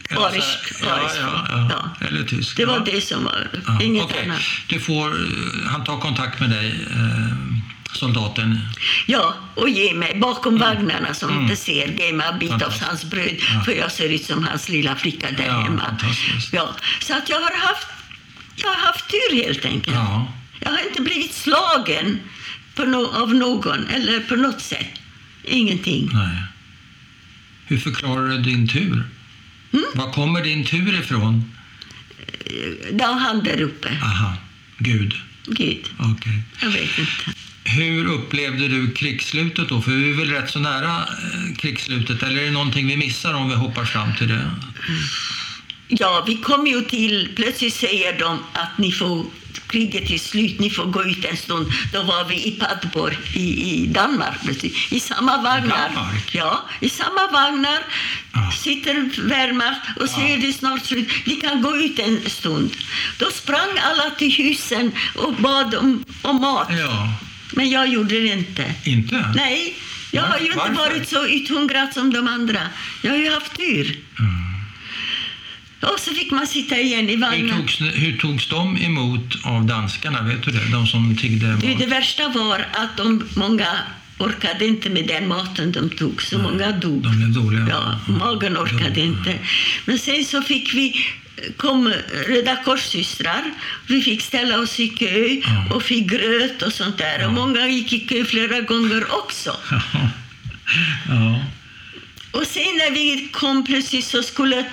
Ja, 0.09 0.27
arisk. 0.27 0.47
arisk. 0.83 1.15
Ja, 1.21 1.45
ja, 1.49 1.69
ja. 1.99 2.07
Eller 2.07 2.23
tysk. 2.23 2.57
Det 2.57 2.65
var 2.65 2.83
ja. 2.85 2.91
det 2.93 3.01
som 3.01 3.23
var, 3.23 3.47
Ja, 3.67 3.81
inget 3.81 4.03
okej. 4.03 4.23
annat. 4.25 4.41
Du 4.67 4.79
får... 4.79 5.13
Han 5.67 5.83
tar 5.83 5.97
kontakt 5.99 6.39
med 6.39 6.49
dig, 6.49 6.67
eh, 6.91 7.35
soldaten. 7.93 8.59
Ja, 9.05 9.35
och 9.55 9.69
ge 9.69 9.93
mig 9.93 10.17
bakom 10.19 10.57
vagnarna 10.57 11.13
som 11.13 11.41
inte 11.41 11.55
ser, 11.55 11.87
ge 11.87 12.13
mig 12.13 12.27
en 12.27 12.39
bit 12.39 12.51
av 12.51 12.61
Mm. 12.61 12.79
Hans 12.81 13.03
bröd, 13.05 13.35
Ja. 13.53 13.61
för 13.65 13.71
jag 13.71 13.91
ser 13.91 14.09
ut 14.09 14.25
som 14.25 14.43
hans 14.43 14.69
lilla 14.69 14.95
flicka 14.95 15.31
där 15.31 15.45
Ja, 15.45 15.59
hemma. 15.59 15.97
Ja, 16.51 16.75
så 17.01 17.13
att 17.17 17.29
jag 17.29 17.37
har 17.39 17.57
haft, 17.67 17.87
jag 18.55 18.67
har 18.67 18.85
haft 18.87 19.05
tur 19.09 19.43
helt 19.43 19.65
enkelt. 19.65 19.95
Ja. 19.95 20.33
Jag 20.59 20.71
har 20.71 20.87
inte 20.89 21.01
blivit 21.01 21.33
slagen 21.33 22.19
no 22.77 23.05
av 23.23 23.35
någon 23.35 23.87
eller 23.87 24.19
på 24.19 24.35
något 24.35 24.61
sätt. 24.61 24.87
Ingenting. 25.43 26.09
Nej. 26.13 26.37
Hur 27.65 27.77
förklarar 27.77 28.27
du 28.27 28.37
din 28.37 28.67
tur? 28.67 29.03
Mm. 29.73 29.85
Var 29.95 30.13
kommer 30.13 30.43
din 30.43 30.65
tur 30.65 30.99
ifrån? 30.99 31.51
Det 32.91 33.03
har 33.03 33.19
han 33.19 33.43
där 33.43 33.61
uppe. 33.61 33.89
Aha, 34.03 34.33
Gud. 34.77 35.15
Gud, 35.45 35.85
Okej. 35.99 36.41
jag 36.61 36.69
vet 36.69 36.99
inte. 36.99 37.11
Hur 37.63 38.05
upplevde 38.07 38.67
du 38.67 38.91
krigsslutet 38.91 39.69
då? 39.69 39.81
För 39.81 39.91
vi 39.91 40.09
är 40.11 40.17
väl 40.17 40.29
rätt 40.31 40.49
så 40.49 40.59
nära 40.59 40.97
eh, 40.97 41.55
krigsslutet. 41.57 42.23
Eller 42.23 42.41
är 42.41 42.45
det 42.45 42.51
någonting 42.51 42.87
vi 42.87 42.97
missar 42.97 43.33
om 43.33 43.49
vi 43.49 43.55
hoppar 43.55 43.85
fram 43.85 44.15
till 44.15 44.27
det? 44.27 44.51
Ja, 45.87 46.23
vi 46.27 46.37
kom 46.37 46.67
ju 46.67 46.81
till... 46.81 47.29
Plötsligt 47.35 47.73
säger 47.73 48.19
de 48.19 48.39
att 48.53 48.77
ni 48.77 48.91
får 48.91 49.25
kriget 49.67 50.11
är 50.11 50.17
slut, 50.17 50.59
ni 50.59 50.69
får 50.69 50.85
gå 50.85 51.03
ut 51.03 51.25
en 51.25 51.37
stund. 51.37 51.67
Då 51.93 52.03
var 52.03 52.25
vi 52.25 52.35
i 52.47 52.51
Padborg 52.51 53.17
i, 53.35 53.73
i 53.73 53.87
Danmark, 53.87 54.41
plötsligt. 54.43 54.91
i 54.91 54.99
samma 54.99 55.41
vagnar. 55.41 55.89
Danmark? 55.95 56.35
Ja, 56.35 56.65
i 56.79 56.89
samma 56.89 57.27
vagnar 57.31 57.79
Ja. 58.33 58.51
sitter 58.57 59.09
Wehrmacht 59.27 59.81
och 59.99 60.09
säger 60.09 60.37
det 60.37 60.47
är 60.47 60.51
snart 60.53 60.85
slut, 60.85 61.09
vi 61.25 61.35
kan 61.35 61.61
gå 61.61 61.77
ut 61.77 61.99
en 61.99 62.29
stund. 62.29 62.71
Då 63.17 63.25
sprang 63.31 63.69
alla 63.83 64.09
till 64.09 64.31
husen 64.31 64.91
och 65.15 65.33
bad 65.33 65.75
om, 65.75 66.03
om 66.21 66.41
mat. 66.41 66.67
Ja, 66.79 67.09
Men 67.51 67.69
jag 67.69 67.87
gjorde 67.87 68.19
det 68.19 68.27
inte. 68.27 68.73
inte? 68.83 69.25
Nej, 69.35 69.75
jag 70.11 70.21
har 70.23 70.37
ju 70.39 70.45
inte 70.45 70.57
Varför? 70.57 70.73
varit 70.75 71.07
så 71.09 71.27
uthungrad 71.27 71.93
som 71.93 72.13
de 72.13 72.27
andra. 72.27 72.59
Jag 73.03 73.11
har 73.11 73.17
ju 73.17 73.29
haft 73.33 73.55
tur. 73.57 73.99
Mm. 74.19 74.41
Och 75.93 75.99
så 75.99 76.13
fick 76.13 76.31
man 76.31 76.47
sitta 76.47 76.77
igen 76.77 77.09
i 77.09 77.11
Hur 77.15 77.21
vagnen. 77.21 77.57
togs, 77.57 77.81
hur 77.81 78.17
togs 78.17 78.47
de 78.47 78.77
emot 78.77 79.37
av 79.43 79.65
danskarna? 79.65 80.21
Vet 80.21 80.43
du 80.43 80.51
det? 80.51 80.71
De 80.71 80.87
som 80.87 81.17
tiggde 81.17 81.47
mat? 81.47 81.61
det 81.79 81.85
värsta 81.85 82.29
var 82.29 82.65
att 82.73 82.97
de, 82.97 83.23
många 83.35 83.67
orkade 84.25 84.65
inte 84.65 84.89
med 84.89 85.07
den 85.07 85.27
maten 85.27 85.71
de 85.71 85.89
tog, 85.89 86.21
så 86.21 86.37
många 86.37 86.71
dog. 86.71 87.03
De 87.03 87.17
blev 87.17 87.33
dåliga? 87.33 87.67
Ja, 87.69 87.99
magen 88.13 88.57
orkade 88.57 88.99
inte. 89.01 89.39
Men 89.85 89.99
sen 89.99 90.25
så 90.25 90.41
fick 90.41 90.73
vi 90.73 90.95
kom 91.57 91.93
Röda 92.27 92.55
korssystrar. 92.63 93.43
Vi 93.87 94.01
fick 94.01 94.21
ställa 94.21 94.59
oss 94.59 94.79
i 94.79 94.87
kö 94.87 95.27
Ja. 95.43 95.75
och 95.75 95.83
fick 95.83 96.07
gröt 96.07 96.61
och 96.61 96.73
sånt 96.73 96.97
där. 96.97 97.25
Och 97.27 97.33
många 97.33 97.67
gick 97.67 97.93
i 97.93 97.99
kö 97.99 98.25
flera 98.25 98.61
gånger 98.61 99.05
också. 99.13 99.55
ja. 101.09 101.45
Och 102.31 102.47
sen 102.47 102.63
när 102.77 102.91
vi 102.91 103.29
kom 103.31 103.65
plötsligt 103.65 104.05
så 104.05 104.23
skulle 104.23 104.65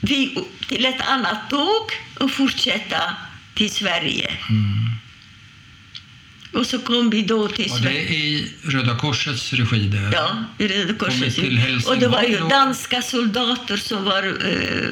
vi 0.00 0.38
till 0.68 0.84
ett 0.84 1.00
annat 1.08 1.50
tåg 1.50 1.90
och 2.18 2.30
fortsätta 2.30 3.00
till 3.54 3.70
Sverige. 3.70 4.30
Och 6.52 6.66
så 6.66 6.78
kom 6.78 7.10
vi 7.10 7.22
då 7.22 7.48
till 7.48 7.70
Var 7.70 7.76
det 7.78 7.82
Sverige. 7.82 8.00
i 8.00 8.52
Röda 8.62 8.96
Korsets 8.98 9.52
regi? 9.52 9.88
Det? 9.88 10.10
Ja, 10.12 10.44
i 10.58 10.68
Röda 10.68 10.94
Korset. 10.94 11.34
till 11.34 11.58
Helsingborg 11.58 11.94
Och 11.96 12.00
det 12.00 12.08
var 12.08 12.22
ju 12.22 12.38
danska 12.48 13.02
soldater 13.02 13.76
som 13.76 14.04
var, 14.04 14.22
eh, 14.22 14.88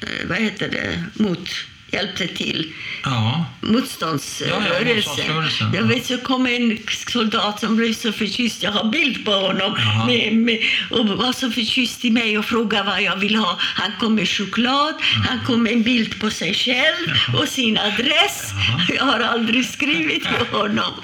eh, 0.00 0.28
vad 0.28 0.38
heter 0.38 0.68
det, 0.68 1.04
mot, 1.14 1.48
hjälpte 1.92 2.26
till. 2.28 2.72
ja. 3.04 3.46
Motståndsrörelsen. 3.60 5.24
Jag 5.72 5.82
ja. 5.82 5.86
vet 5.86 6.06
så 6.06 6.18
kom 6.18 6.46
en 6.46 6.78
soldat 7.08 7.60
som 7.60 7.76
blev 7.76 7.92
så 7.94 8.12
förtjust. 8.12 8.62
Jag 8.62 8.72
har 8.72 8.90
bild 8.90 9.24
på 9.24 9.32
honom. 9.32 9.74
Jaha. 9.78 10.06
Med, 10.06 10.34
med, 10.36 10.58
och 10.90 11.08
var 11.08 11.32
så 11.32 11.50
förtjust 11.50 12.04
i 12.04 12.10
mig 12.10 12.38
och 12.38 12.44
frågade 12.44 12.84
vad 12.84 13.02
jag 13.02 13.16
vill 13.16 13.36
ha. 13.36 13.56
Han 13.60 13.92
kom 14.00 14.14
med 14.14 14.28
choklad, 14.28 14.94
han 15.28 15.40
kom 15.46 15.62
med 15.62 15.72
en 15.72 15.82
bild 15.82 16.20
på 16.20 16.30
sig 16.30 16.54
själv 16.54 17.38
och 17.40 17.48
sin 17.48 17.78
adress. 17.78 18.50
Jag 18.96 19.04
har 19.04 19.20
aldrig 19.20 19.66
skrivit 19.66 20.22
till 20.22 20.46
honom. 20.58 20.92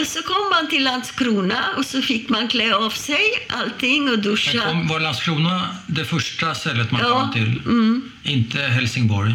och 0.00 0.06
så 0.06 0.22
kom 0.22 0.50
man 0.50 0.70
till 0.70 0.84
Landskrona 0.84 1.64
och 1.76 1.84
så 1.86 2.02
fick 2.02 2.28
man 2.28 2.48
klä 2.48 2.74
av 2.74 2.90
sig 2.90 3.20
allting 3.48 4.10
och 4.10 4.18
duscha. 4.18 4.60
kom, 4.68 4.88
var 4.88 5.00
Landskrona 5.00 5.68
det 5.86 6.04
första 6.04 6.54
stället 6.54 6.90
man 6.90 7.00
Ja, 7.00 7.20
kom 7.20 7.32
till? 7.32 7.60
mm. 7.66 8.12
Inte 8.22 8.58
Helsingborg? 8.60 9.34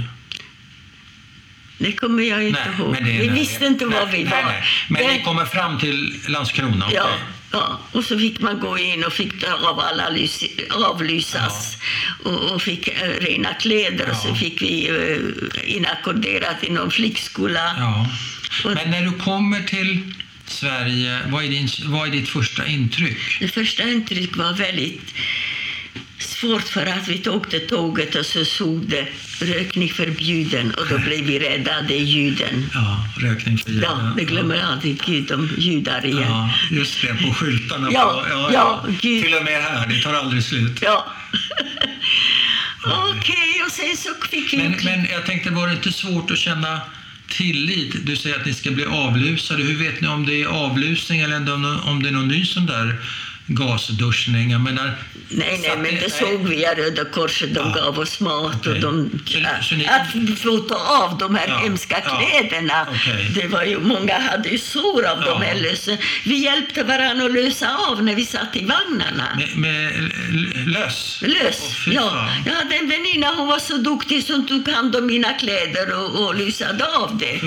Det 1.78 1.92
kommer 1.92 2.24
jag 2.24 2.44
inte 2.44 2.62
ihåg. 2.80 2.94
det 2.94 3.00
är 3.00 3.04
Vi 3.20 3.28
nära. 3.28 3.34
visste 3.36 3.66
inte 3.66 3.86
var 3.86 4.06
Nej, 4.06 4.18
vi 4.18 4.24
nej, 4.24 4.44
var. 4.44 4.52
nej. 4.52 4.64
Men 4.88 5.04
Den- 5.04 5.14
ni 5.18 5.24
kommer 5.24 5.46
fram 5.46 5.80
till 5.80 6.20
Landskrona? 6.28 6.90
Ja, 6.94 7.10
ja, 7.52 7.80
och 7.92 8.04
så 8.04 8.20
fick 8.20 8.40
man 8.40 8.60
gå 8.60 8.78
in 8.78 9.04
och 9.04 9.14
fick 9.14 9.44
av 9.64 9.80
alla 9.80 10.10
lys, 10.10 10.44
avlysas 10.72 11.78
och, 12.24 12.52
och 12.52 12.62
fick 12.62 12.88
eh, 12.88 13.10
rena 13.22 13.54
kläder 13.54 14.10
och 14.12 14.18
så 14.18 14.28
Ja. 14.30 14.36
fick 14.36 14.62
vi 14.62 14.90
uh, 14.90 15.76
inackorderat 15.76 16.64
i 16.64 16.70
någon 16.70 16.92
flickskola. 16.92 17.76
Ja. 17.78 18.08
Och- 18.66 18.76
Men 18.76 18.92
när 18.92 19.02
du 19.06 19.12
kommer 19.12 19.64
till 19.64 20.14
Sverige, 20.48 21.20
vad 21.28 21.44
är, 21.44 21.48
din, 21.50 21.68
vad 21.86 22.08
är 22.08 22.12
ditt 22.12 22.30
första 22.30 22.66
intryck? 22.68 23.18
Det 23.40 23.48
första 23.48 23.84
intrycket 23.84 24.36
var 24.36 24.54
väldigt 24.54 25.14
svårt 26.44 26.68
för 26.68 26.86
att 26.86 27.08
vi 27.08 27.30
åkte 27.30 27.60
tåget 27.60 28.16
och 28.16 28.26
så 28.26 28.46
stod 28.46 28.90
det 28.90 29.08
rökning 29.42 29.90
förbjuden 29.90 30.74
och 30.74 30.88
då 30.90 30.98
blev 30.98 31.26
vi 31.26 31.40
rädda, 31.40 31.82
det 31.88 31.94
är 31.94 32.04
juden. 32.04 32.70
Ja, 32.74 33.06
rökning 33.18 33.58
för 33.58 33.72
Ja, 33.72 34.14
det 34.18 34.24
glömmer 34.24 34.56
jag 34.56 34.66
aldrig 34.66 35.02
Gud 35.06 35.32
om 35.32 35.50
judar 35.58 36.06
igen. 36.06 36.24
Ja, 36.24 36.50
just 36.72 37.02
det, 37.02 37.08
på 37.08 37.34
skyltarna. 37.34 37.90
Ja, 37.92 38.26
på, 38.30 38.54
ja, 38.54 38.86
gud. 39.02 39.24
Till 39.24 39.34
och 39.34 39.44
med 39.44 39.64
här, 39.64 39.88
det 39.88 40.02
tar 40.02 40.14
aldrig 40.14 40.44
slut. 40.44 40.80
Ja. 40.82 41.08
Okej, 43.16 43.64
och 43.66 43.72
sen 43.72 43.98
så 43.98 44.10
fick. 44.30 44.54
Men, 44.54 44.76
men 44.84 45.06
jag 45.12 45.26
tänkte, 45.26 45.50
var 45.50 45.68
det 45.68 45.74
inte 45.74 45.92
svårt 45.92 46.32
att 46.32 46.38
känna 46.38 46.82
tillit? 47.28 48.06
Du 48.06 48.16
säger 48.16 48.36
att 48.36 48.46
ni 48.46 48.54
ska 48.54 48.72
bli 48.72 48.86
avlusade. 48.86 49.64
Hur 49.64 49.78
vet 49.78 50.02
ni 50.02 50.08
om 50.08 50.26
det 50.26 50.42
är 50.42 50.46
avlusning 50.46 51.20
eller 51.20 51.54
om, 51.54 51.80
om 51.86 52.04
det 52.04 52.10
är 52.10 52.14
någon 52.14 52.28
ny 52.28 52.46
sån 52.46 52.66
där 52.66 53.00
gasduschning. 53.48 54.52
Jag 54.52 54.62
menar, 54.62 54.92
Nej, 55.30 55.60
nej, 55.62 55.78
men 55.78 55.96
det 55.96 56.10
såg 56.14 56.48
vi 56.50 56.66
att 56.66 56.78
Röda 56.78 57.06
Korset. 57.06 57.54
De 57.54 57.60
Ja. 57.76 57.82
gav 57.84 58.00
oss 58.00 58.20
mat 58.20 58.56
Okej. 58.56 58.72
och 58.74 58.80
de, 58.80 59.10
Så- 59.26 59.40
så 59.70 59.76
ni- 59.76 59.88
att 59.88 60.40
få 60.40 60.58
ta 60.58 60.76
av 61.04 61.18
de 61.18 61.36
här 61.36 61.48
Ja, 61.48 61.58
hemska 61.58 62.02
ja. 62.06 62.22
kläderna. 62.22 62.88
Okej. 62.90 63.32
Det 63.36 63.48
var 63.48 63.64
ju, 63.64 63.80
många 63.80 64.20
hade 64.20 64.50
ju 64.50 64.58
sår 64.58 65.06
av 65.06 65.22
dem. 65.22 65.42
Ja. 65.42 65.48
Eller 65.48 65.76
så. 65.76 65.98
Vi 66.26 66.36
hjälpte 66.44 66.84
varandra 66.84 67.26
att 67.26 67.34
lösa 67.34 67.78
av 67.90 68.04
när 68.04 68.16
vi 68.16 68.26
satt 68.26 68.56
i 68.56 68.66
vagnarna. 68.66 69.28
Med, 69.38 69.58
med 69.58 70.12
löss? 70.68 71.20
Lös. 71.22 71.62
Åh, 71.64 71.74
fy 71.86 71.92
ja. 71.94 72.30
Jag 72.46 72.54
hade 72.54 72.76
en 72.76 72.90
väninna, 72.90 73.28
hon 73.28 73.48
var 73.48 73.60
så 73.60 73.78
duktig 73.78 74.24
som 74.24 74.48
tog 74.48 74.70
hand 74.70 74.96
om 74.96 75.06
mina 75.06 75.34
kläder 75.34 75.98
och, 76.00 76.26
och 76.26 76.36
lysade 76.36 76.86
av 76.98 77.18
det. 77.18 77.42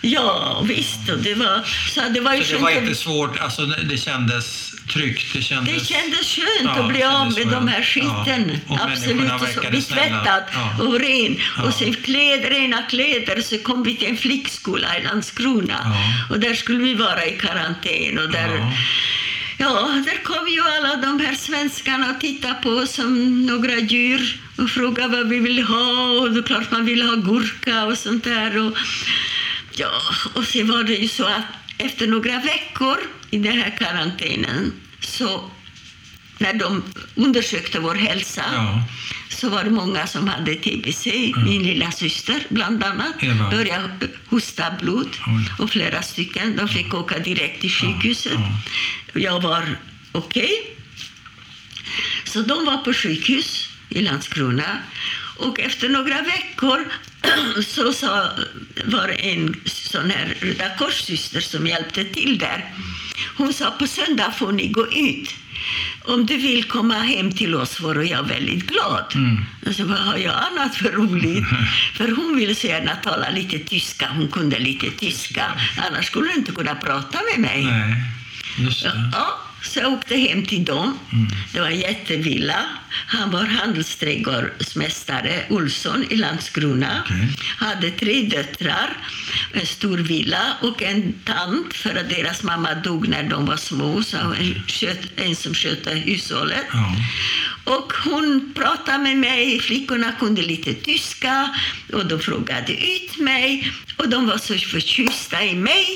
Ja, 0.00 0.62
visst. 0.68 1.08
Och 1.12 1.18
det 1.18 1.34
var, 1.34 1.60
så 1.94 2.00
det 2.14 2.20
var 2.20 2.34
ju 2.34 2.44
Så 2.44 2.52
det 2.52 2.58
var 2.62 2.70
inte 2.70 2.94
svårt, 2.94 3.40
alltså 3.40 3.66
det 3.66 3.96
kändes 3.98 4.69
tryggt, 4.92 5.32
det 5.32 5.42
kändes... 5.42 5.74
Det 5.74 5.94
kändes 5.94 6.26
skönt 6.36 6.48
Ja, 6.76 6.82
att 6.82 6.88
bli 6.88 7.02
av 7.02 7.26
med 7.32 7.46
de 7.46 7.50
skönt. 7.50 7.70
här 7.70 7.82
skiten. 7.82 8.58
Ja, 8.68 8.78
Absolut. 8.92 9.84
så 9.84 9.94
tvättad 9.94 10.42
Ja. 10.54 10.82
och 10.84 11.00
ren. 11.00 11.36
Ja. 11.56 11.62
Och 11.62 11.74
sen 11.74 11.94
kläder, 11.94 12.50
rena 12.50 12.82
kläder. 12.82 13.40
Så 13.42 13.58
kom 13.58 13.82
vi 13.82 13.96
till 13.96 14.08
en 14.08 14.16
flickskola 14.16 14.98
i 14.98 15.02
Landskrona. 15.04 15.94
Och 16.30 16.40
där 16.40 16.54
skulle 16.54 16.78
vi 16.78 16.94
vara 16.94 17.24
i 17.26 17.30
karantän. 17.38 18.18
Och 18.18 18.30
där, 18.32 18.48
Ja. 18.56 18.72
ja. 19.58 20.02
där 20.06 20.22
kom 20.24 20.48
ju 20.48 20.60
alla 20.60 20.96
de 20.96 21.20
här 21.26 21.34
svenskarna 21.34 22.10
och 22.10 22.20
tittade 22.20 22.54
på 22.62 22.70
oss 22.70 22.92
som 22.94 23.46
några 23.46 23.78
djur 23.78 24.40
och 24.58 24.70
frågade 24.70 25.16
vad 25.16 25.28
vi 25.28 25.38
ville 25.38 25.62
ha. 25.62 26.10
Och 26.20 26.30
det 26.30 26.38
är 26.40 26.42
klart 26.42 26.70
man 26.70 26.84
ville 26.84 27.04
ha 27.04 27.14
gurka 27.14 27.84
och 27.84 27.98
sånt 27.98 28.24
där. 28.24 28.58
Och, 28.58 28.76
ja, 29.72 29.90
och 30.34 30.44
sen 30.44 30.68
var 30.70 30.82
det 30.82 30.94
ju 30.94 31.08
så 31.08 31.24
att 31.24 31.44
efter 31.78 32.06
några 32.06 32.38
veckor 32.40 32.96
i 33.30 33.38
den 33.38 33.58
här 33.58 33.76
karantänen 33.78 34.72
så 35.00 35.50
när 36.38 36.52
de 36.54 36.82
undersökte 37.14 37.80
vår 37.80 37.94
hälsa 37.94 38.44
Ja. 38.54 38.84
så 39.28 39.48
var 39.48 39.64
det 39.64 39.70
många 39.70 40.06
som 40.06 40.28
hade 40.28 40.54
TBC. 40.54 41.06
Min 41.46 41.62
lilla 41.62 41.90
syster 41.92 42.46
bland 42.48 42.84
annat 42.84 43.22
Eva. 43.22 43.50
började 43.50 43.88
hosta 44.28 44.64
blod. 44.80 45.08
Oj. 45.26 45.44
Och 45.58 45.70
flera 45.70 46.02
stycken. 46.02 46.56
De 46.56 46.68
fick 46.68 46.94
åka 46.94 47.18
direkt 47.18 47.60
till 47.60 47.70
sjukhuset. 47.70 48.32
ja. 49.12 49.20
Jag 49.20 49.40
var 49.42 49.76
okej. 50.12 50.50
Så 52.24 52.42
de 52.42 52.64
var 52.64 52.76
på 52.78 52.92
sjukhus 52.94 53.68
i 53.88 54.02
Landskrona. 54.02 54.78
Och 55.36 55.60
efter 55.60 55.88
några 55.88 56.22
veckor 56.22 56.88
så 57.66 57.92
sa, 57.92 58.30
var 58.84 59.08
det 59.08 59.14
en 59.14 59.60
sån 59.64 60.10
här 60.10 60.34
Röda 60.40 60.76
Kors-syster 60.78 61.40
som 61.40 61.66
hjälpte 61.66 62.04
till 62.04 62.38
där. 62.38 62.74
Hon 63.40 63.52
sa 63.52 63.70
på 63.70 63.86
söndag 63.86 64.32
får 64.32 64.52
ni 64.52 64.68
gå 64.68 64.86
ut. 64.86 65.34
Om 66.04 66.26
du 66.26 66.36
vill 66.36 66.64
komma 66.64 66.94
hem 66.94 67.32
till 67.32 67.54
oss 67.54 67.80
var 67.80 67.94
jag 67.94 68.22
väldigt 68.22 68.66
glad. 68.66 69.04
Mm. 69.14 69.44
Och 69.66 69.74
så 69.74 69.84
vad 69.84 69.98
har 69.98 70.16
jag 70.16 70.34
annat 70.50 70.74
för 70.74 70.92
roligt? 70.92 71.44
för 71.96 72.08
hon 72.08 72.36
ville 72.36 72.54
så 72.54 72.66
gärna 72.66 72.96
tala 72.96 73.30
lite 73.30 73.58
tyska. 73.58 74.08
Hon 74.16 74.28
kunde 74.28 74.58
lite 74.58 74.90
tyska. 74.90 75.44
Annars 75.88 76.06
skulle 76.06 76.28
hon 76.28 76.38
inte 76.38 76.52
kunna 76.52 76.74
prata 76.74 77.18
med 77.32 77.40
mig. 77.40 77.64
Nej, 77.64 77.94
just 78.58 78.82
det. 78.82 79.10
Ja, 79.12 79.40
så 79.62 79.78
jag 79.78 79.92
åkte 79.92 80.16
hem 80.16 80.46
till 80.46 80.64
dem. 80.64 80.98
Det 81.52 81.60
var 81.60 81.66
en 81.66 81.80
jättevilla. 81.80 82.66
Han 83.06 83.30
var 83.30 83.44
handelsträdgårdsmästare 83.44 85.44
Olsson 85.48 86.04
i 86.10 86.16
Landskrona. 86.16 87.02
Okej. 87.04 87.36
Hade 87.58 87.90
tre 87.90 88.22
döttrar, 88.22 88.96
en 89.52 89.66
stor 89.66 89.98
villa 89.98 90.56
och 90.62 90.82
en 90.82 91.12
tant 91.24 91.74
för 91.74 91.96
att 91.96 92.08
deras 92.08 92.42
mamma 92.42 92.74
dog 92.74 93.08
när 93.08 93.22
de 93.22 93.46
var 93.46 93.56
små. 93.56 94.02
Så 94.02 94.16
en, 94.16 94.62
sköt, 94.66 95.00
en 95.16 95.36
som 95.36 95.54
skötte 95.54 95.90
hushållet. 95.90 96.66
Ja. 96.72 96.94
Och 97.64 97.92
hon 98.04 98.52
pratade 98.54 98.98
med 98.98 99.16
mig, 99.16 99.60
flickorna 99.60 100.12
kunde 100.12 100.42
lite 100.42 100.74
tyska 100.74 101.50
och 101.92 102.06
de 102.06 102.20
frågade 102.20 102.72
ut 102.72 103.18
mig 103.18 103.72
och 103.96 104.08
de 104.08 104.26
var 104.26 104.38
så 104.38 104.54
förtjusta 104.54 105.44
i 105.44 105.54
mig 105.54 105.86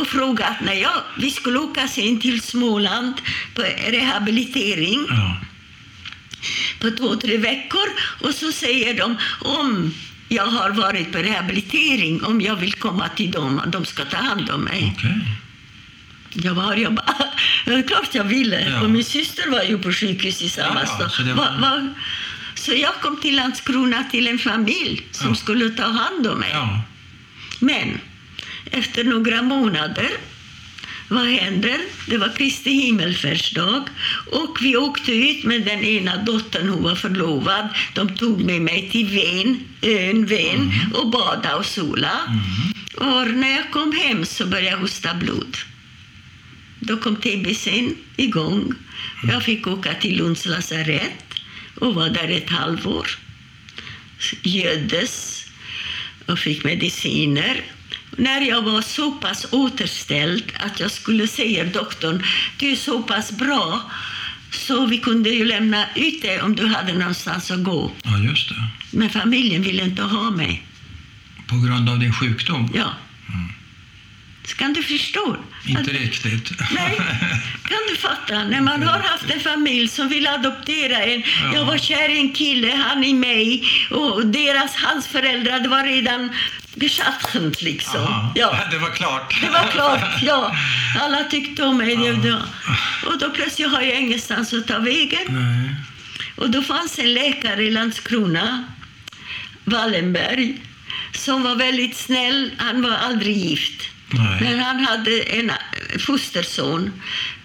och 0.00 0.06
frågade 0.06 0.56
när 0.64 0.74
jag, 0.74 1.02
vi 1.18 1.30
skulle 1.30 1.58
åka 1.58 1.88
sen 1.88 2.20
till 2.20 2.40
Småland 2.40 3.14
på 3.54 3.62
rehabilitering 3.90 5.06
Ja. 5.08 5.36
På 6.80 6.90
två, 6.90 7.16
tre 7.16 7.36
veckor 7.36 7.88
och 8.20 8.34
så 8.34 8.52
säger 8.52 8.94
de 8.94 9.16
om 9.40 9.94
jag 10.28 10.46
har 10.46 10.70
varit 10.70 11.12
på 11.12 11.18
rehabilitering, 11.18 12.24
om 12.24 12.40
jag 12.40 12.56
vill 12.56 12.72
komma 12.72 13.08
till 13.08 13.30
dem, 13.30 13.60
de 13.66 13.84
ska 13.84 14.04
ta 14.04 14.16
hand 14.16 14.50
om 14.50 14.60
mig. 14.60 14.94
Okej. 14.96 15.20
Jag 16.32 16.54
var 16.54 16.76
jag 16.76 16.94
bara, 16.94 17.82
klart 17.88 18.14
jag 18.14 18.24
ville. 18.24 18.60
Ja. 18.70 18.80
Och 18.80 18.90
min 18.90 19.04
syster 19.04 19.50
var 19.50 19.62
ju 19.62 19.78
på 19.78 19.92
sjukhus 19.92 20.42
i 20.42 20.48
samma 20.48 20.80
Ja, 20.80 20.86
stad. 20.86 21.12
så 21.12 21.22
var- 21.22 21.34
Va- 21.34 21.56
va- 21.60 21.88
så 22.54 22.72
jag 22.74 22.94
kom 23.00 23.16
till 23.20 23.36
Landskrona 23.36 24.04
till 24.10 24.26
en 24.28 24.38
familj 24.38 25.06
som 25.10 25.28
Ja. 25.28 25.34
skulle 25.34 25.70
ta 25.70 25.82
hand 25.84 26.26
om 26.26 26.38
mig. 26.38 26.54
Men 27.58 28.00
efter 28.70 29.04
några 29.04 29.42
månader, 29.42 30.08
vad 31.10 31.26
händer? 31.26 31.80
Det 32.06 32.18
var 32.18 32.36
Kristi 32.36 32.70
himmelfärdsdag 32.70 33.88
och 34.30 34.58
vi 34.60 34.76
åkte 34.76 35.12
ut 35.12 35.44
med 35.44 35.62
den 35.62 35.84
ena 35.84 36.16
dottern, 36.16 36.68
hon 36.68 36.82
var 36.82 36.94
förlovad. 36.94 37.68
De 37.94 38.16
tog 38.16 38.44
med 38.44 38.62
mig 38.62 38.88
till 38.90 39.06
Ven, 39.06 39.60
ön 39.82 40.26
Ven 40.26 40.72
och 40.94 41.10
bada 41.10 41.56
och 41.56 41.66
sola. 41.66 42.12
Och 42.94 43.30
när 43.30 43.50
jag 43.56 43.70
kom 43.70 43.92
hem 43.92 44.24
så 44.24 44.46
började 44.46 44.70
jag 44.70 44.78
hosta 44.78 45.14
blod. 45.14 45.56
Då 46.80 46.96
kom 46.96 47.16
TBCn 47.16 47.96
igång. 48.16 48.74
Jag 49.30 49.42
fick 49.42 49.66
åka 49.66 49.94
till 49.94 50.16
Lunds 50.16 50.46
lasarett 50.46 51.24
och 51.74 51.94
var 51.94 52.08
där 52.08 52.28
ett 52.28 52.50
halvår. 52.50 53.06
Göddes 54.42 55.44
och 56.26 56.38
fick 56.38 56.64
mediciner. 56.64 57.64
När 58.20 58.40
jag 58.40 58.62
var 58.62 58.82
så 58.82 59.10
pass 59.12 59.46
återställd 59.50 60.52
att 60.60 60.80
jag 60.80 60.90
skulle 60.90 61.26
säga 61.26 61.64
doktorn, 61.64 62.22
du 62.58 62.70
är 62.72 62.76
så 62.76 63.02
pass 63.02 63.32
bra 63.32 63.90
så 64.52 64.86
vi 64.86 64.98
kunde 64.98 65.30
ju 65.30 65.44
lämna 65.44 65.86
ut 65.94 66.22
dig 66.22 66.40
om 66.42 66.56
du 66.56 66.66
hade 66.66 66.92
någonstans 66.92 67.50
att 67.50 67.62
gå. 67.64 67.92
ja, 68.02 68.18
just 68.18 68.48
det. 68.48 68.54
Men 68.90 69.10
familjen 69.10 69.62
ville 69.62 69.82
inte 69.84 70.02
ha 70.02 70.30
mig. 70.30 70.62
På 71.46 71.56
grund 71.56 71.88
av 71.88 71.98
din 71.98 72.12
sjukdom? 72.12 72.70
Ja. 72.74 72.90
Så 74.44 74.56
kan 74.56 74.72
du 74.72 74.82
förstå? 74.82 75.36
Inte 75.66 75.80
att- 75.80 75.88
riktigt. 75.88 76.50
Nej, 76.74 76.96
kan 77.68 77.78
du 77.90 77.96
fatta? 77.96 78.44
När 78.44 78.60
man 78.60 78.82
har 78.82 78.98
haft 78.98 79.30
en 79.30 79.40
familj 79.40 79.88
som 79.88 80.08
vill 80.08 80.26
adoptera 80.26 81.02
en. 81.02 81.22
Ja. 81.44 81.54
Jag 81.54 81.64
var 81.64 81.78
kär 81.78 82.08
i 82.08 82.18
en 82.18 82.32
kille, 82.32 82.72
han 82.88 83.04
i 83.04 83.14
mig. 83.14 83.64
Och 83.90 84.26
deras, 84.26 84.74
hans 84.74 85.06
föräldrar, 85.06 85.60
det 85.60 85.68
var 85.68 85.84
redan 85.84 86.30
geschaffent 86.74 87.62
liksom. 87.62 88.00
Aha. 88.00 88.32
Ja. 88.34 88.58
Det 88.70 88.78
var 88.78 88.90
klart. 88.90 89.40
Det 89.42 89.50
var 89.50 89.70
klart, 89.72 90.22
ja. 90.22 90.56
Alla 91.00 91.24
tyckte 91.24 91.62
om 91.62 91.76
mig. 91.76 91.94
Ja. 91.94 92.14
Ja. 92.24 92.38
Och 93.06 93.18
då 93.18 93.30
plötsligt 93.30 93.70
har 93.70 93.82
jag 93.82 94.00
ingenstans 94.00 94.52
att 94.52 94.66
ta 94.66 94.78
vägen. 94.78 95.24
Nej. 95.28 95.74
Och 96.36 96.50
då 96.50 96.62
fanns 96.62 96.98
en 96.98 97.14
läkare 97.14 97.62
i 97.62 97.70
Landskrona, 97.70 98.64
Wallenberg, 99.64 100.58
som 101.12 101.42
var 101.42 101.54
väldigt 101.54 101.96
snäll. 101.96 102.50
Han 102.58 102.82
var 102.82 102.96
aldrig 102.96 103.36
gift. 103.36 103.82
Nej. 104.10 104.38
Men 104.40 104.60
han 104.60 104.84
hade 104.84 105.22
en 105.22 105.52
fosterson 105.98 107.02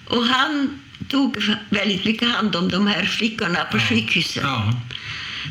och 0.07 0.25
han 0.25 0.79
tog 1.09 1.37
väldigt 1.69 2.05
mycket 2.05 2.35
hand 2.35 2.55
om 2.55 2.69
de 2.69 2.87
här 2.87 3.05
flickorna 3.05 3.59
på 3.71 3.79
sjukhuset. 3.79 4.43
Ja. 4.43 4.73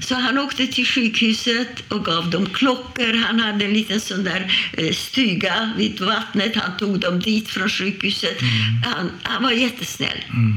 Så 0.01 0.15
han 0.15 0.39
åkte 0.39 0.67
till 0.67 0.87
sjukhuset 0.87 1.93
och 1.93 2.05
gav 2.05 2.31
dem 2.31 2.47
klockor. 2.47 3.15
Han 3.27 3.41
hade 3.41 3.65
en 3.65 3.73
liten 3.73 4.01
sån 4.01 4.25
där 4.25 4.71
eh, 4.73 4.93
stuga 4.93 5.73
vid 5.77 6.01
vattnet. 6.01 6.57
Han 6.57 6.77
tog 6.77 7.01
dem 7.01 7.21
dit 7.21 7.49
från 7.49 7.69
sjukhuset. 7.69 8.39
Han, 8.85 9.11
han 9.23 9.43
var 9.43 9.51
jättesnäll. 9.51 10.25
Mm. 10.29 10.55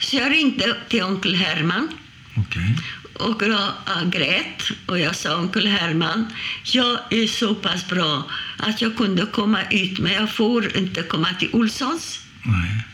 Så 0.00 0.16
jag 0.16 0.32
ringde 0.32 0.76
till 0.88 1.02
onkel 1.02 1.34
Herman 1.34 1.88
Okej. 2.36 2.76
och 3.14 3.42
äh, 3.42 4.08
grät. 4.10 4.62
Och 4.86 4.98
jag 4.98 5.16
sa, 5.16 5.36
onkel 5.36 5.66
Herman, 5.66 6.26
jag 6.62 6.98
är 7.10 7.26
så 7.26 7.54
pass 7.54 7.88
bra 7.88 8.30
att 8.58 8.82
jag 8.82 8.96
kunde 8.96 9.26
komma 9.26 9.62
ut, 9.70 9.98
men 9.98 10.12
jag 10.12 10.30
får 10.30 10.76
inte 10.76 11.02
komma 11.02 11.28
till 11.38 11.48
Olssons. 11.52 12.20
Nej. 12.42 12.84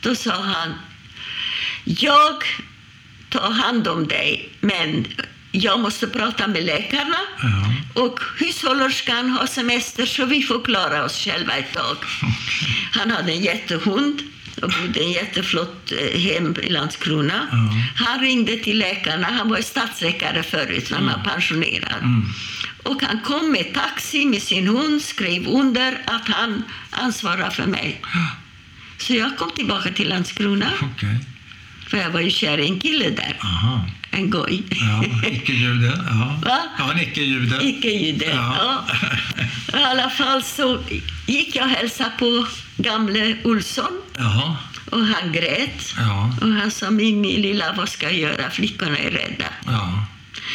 Då 0.00 0.14
sa 0.14 0.42
han, 0.42 0.74
jag 1.84 2.44
tar 3.34 3.50
hand 3.50 3.88
om 3.88 4.06
dig, 4.08 4.48
men 4.60 5.06
jag 5.52 5.80
måste 5.80 6.06
prata 6.06 6.46
med 6.46 6.64
läkarna. 6.64 7.16
Ja. 7.42 8.02
Och 8.02 8.20
hushållerskan 8.38 9.30
har 9.30 9.46
semester 9.46 10.06
så 10.06 10.24
vi 10.24 10.42
får 10.42 10.64
klara 10.64 11.04
oss 11.04 11.24
själva 11.24 11.56
ett 11.56 11.72
tag. 11.72 11.96
Han 12.92 13.10
hade 13.10 13.32
en 13.32 13.40
jättehund 13.40 14.22
och 14.62 14.72
bodde 14.80 15.00
i 15.00 15.04
en 15.04 15.12
jätteflott 15.12 15.92
eh, 15.92 16.20
hem 16.20 16.56
i 16.62 16.68
Landskrona. 16.68 17.48
Ja. 17.50 18.04
Han 18.04 18.20
ringde 18.20 18.56
till 18.56 18.78
läkarna. 18.78 19.26
Han 19.26 19.48
var 19.48 19.60
stadsläkare 19.60 20.42
förut, 20.42 20.90
han 20.90 21.06
var 21.06 21.32
pensionerad. 21.32 22.02
Mm. 22.02 22.24
Och 22.82 23.02
han 23.02 23.20
kom 23.20 23.52
med 23.52 23.74
taxi 23.74 24.24
med 24.24 24.42
sin 24.42 24.66
hund, 24.68 25.02
skrev 25.02 25.48
under 25.48 26.02
att 26.06 26.28
han 26.28 26.62
ansvarar 26.90 27.50
för 27.50 27.66
mig. 27.66 28.00
Så 28.98 29.14
jag 29.14 29.36
kom 29.36 29.50
tillbaka 29.50 29.90
till 29.90 30.08
Landskrona, 30.08 30.70
Okej. 30.82 31.33
För 31.94 32.00
jag 32.02 32.10
var 32.10 32.20
ju 32.20 32.30
kär 32.30 32.58
i 32.58 32.66
en 32.68 32.80
kille 32.80 33.10
där, 33.10 33.36
Aha. 33.40 33.86
en 34.10 34.30
goj. 34.30 34.62
Ja, 34.70 35.04
icke-jude. 35.28 35.92
Ja. 36.06 36.40
Va? 36.44 36.58
ja, 36.78 36.92
en 36.92 37.00
icke-jude. 37.00 37.58
Icke-jude. 37.62 38.24
Ja. 38.24 38.84
Ja. 39.72 39.80
I 39.80 39.82
alla 39.84 40.10
fall 40.10 40.42
så 40.42 40.78
gick 41.26 41.56
jag 41.56 41.64
och 41.64 41.70
hälsade 41.70 42.10
på 42.18 42.46
gamle 42.76 43.36
Olsson 43.44 43.92
Jaha. 44.18 44.56
och 44.90 45.06
han 45.06 45.32
grät. 45.32 45.94
Ja. 45.98 46.34
Och 46.40 46.48
han 46.48 46.70
sa, 46.70 46.90
Mimmi 46.90 47.36
lilla, 47.36 47.72
vad 47.76 47.88
ska 47.88 48.06
jag 48.06 48.18
göra? 48.18 48.50
Flickorna 48.50 48.98
är 48.98 49.10
rädda. 49.10 49.48
Ja. 49.66 50.06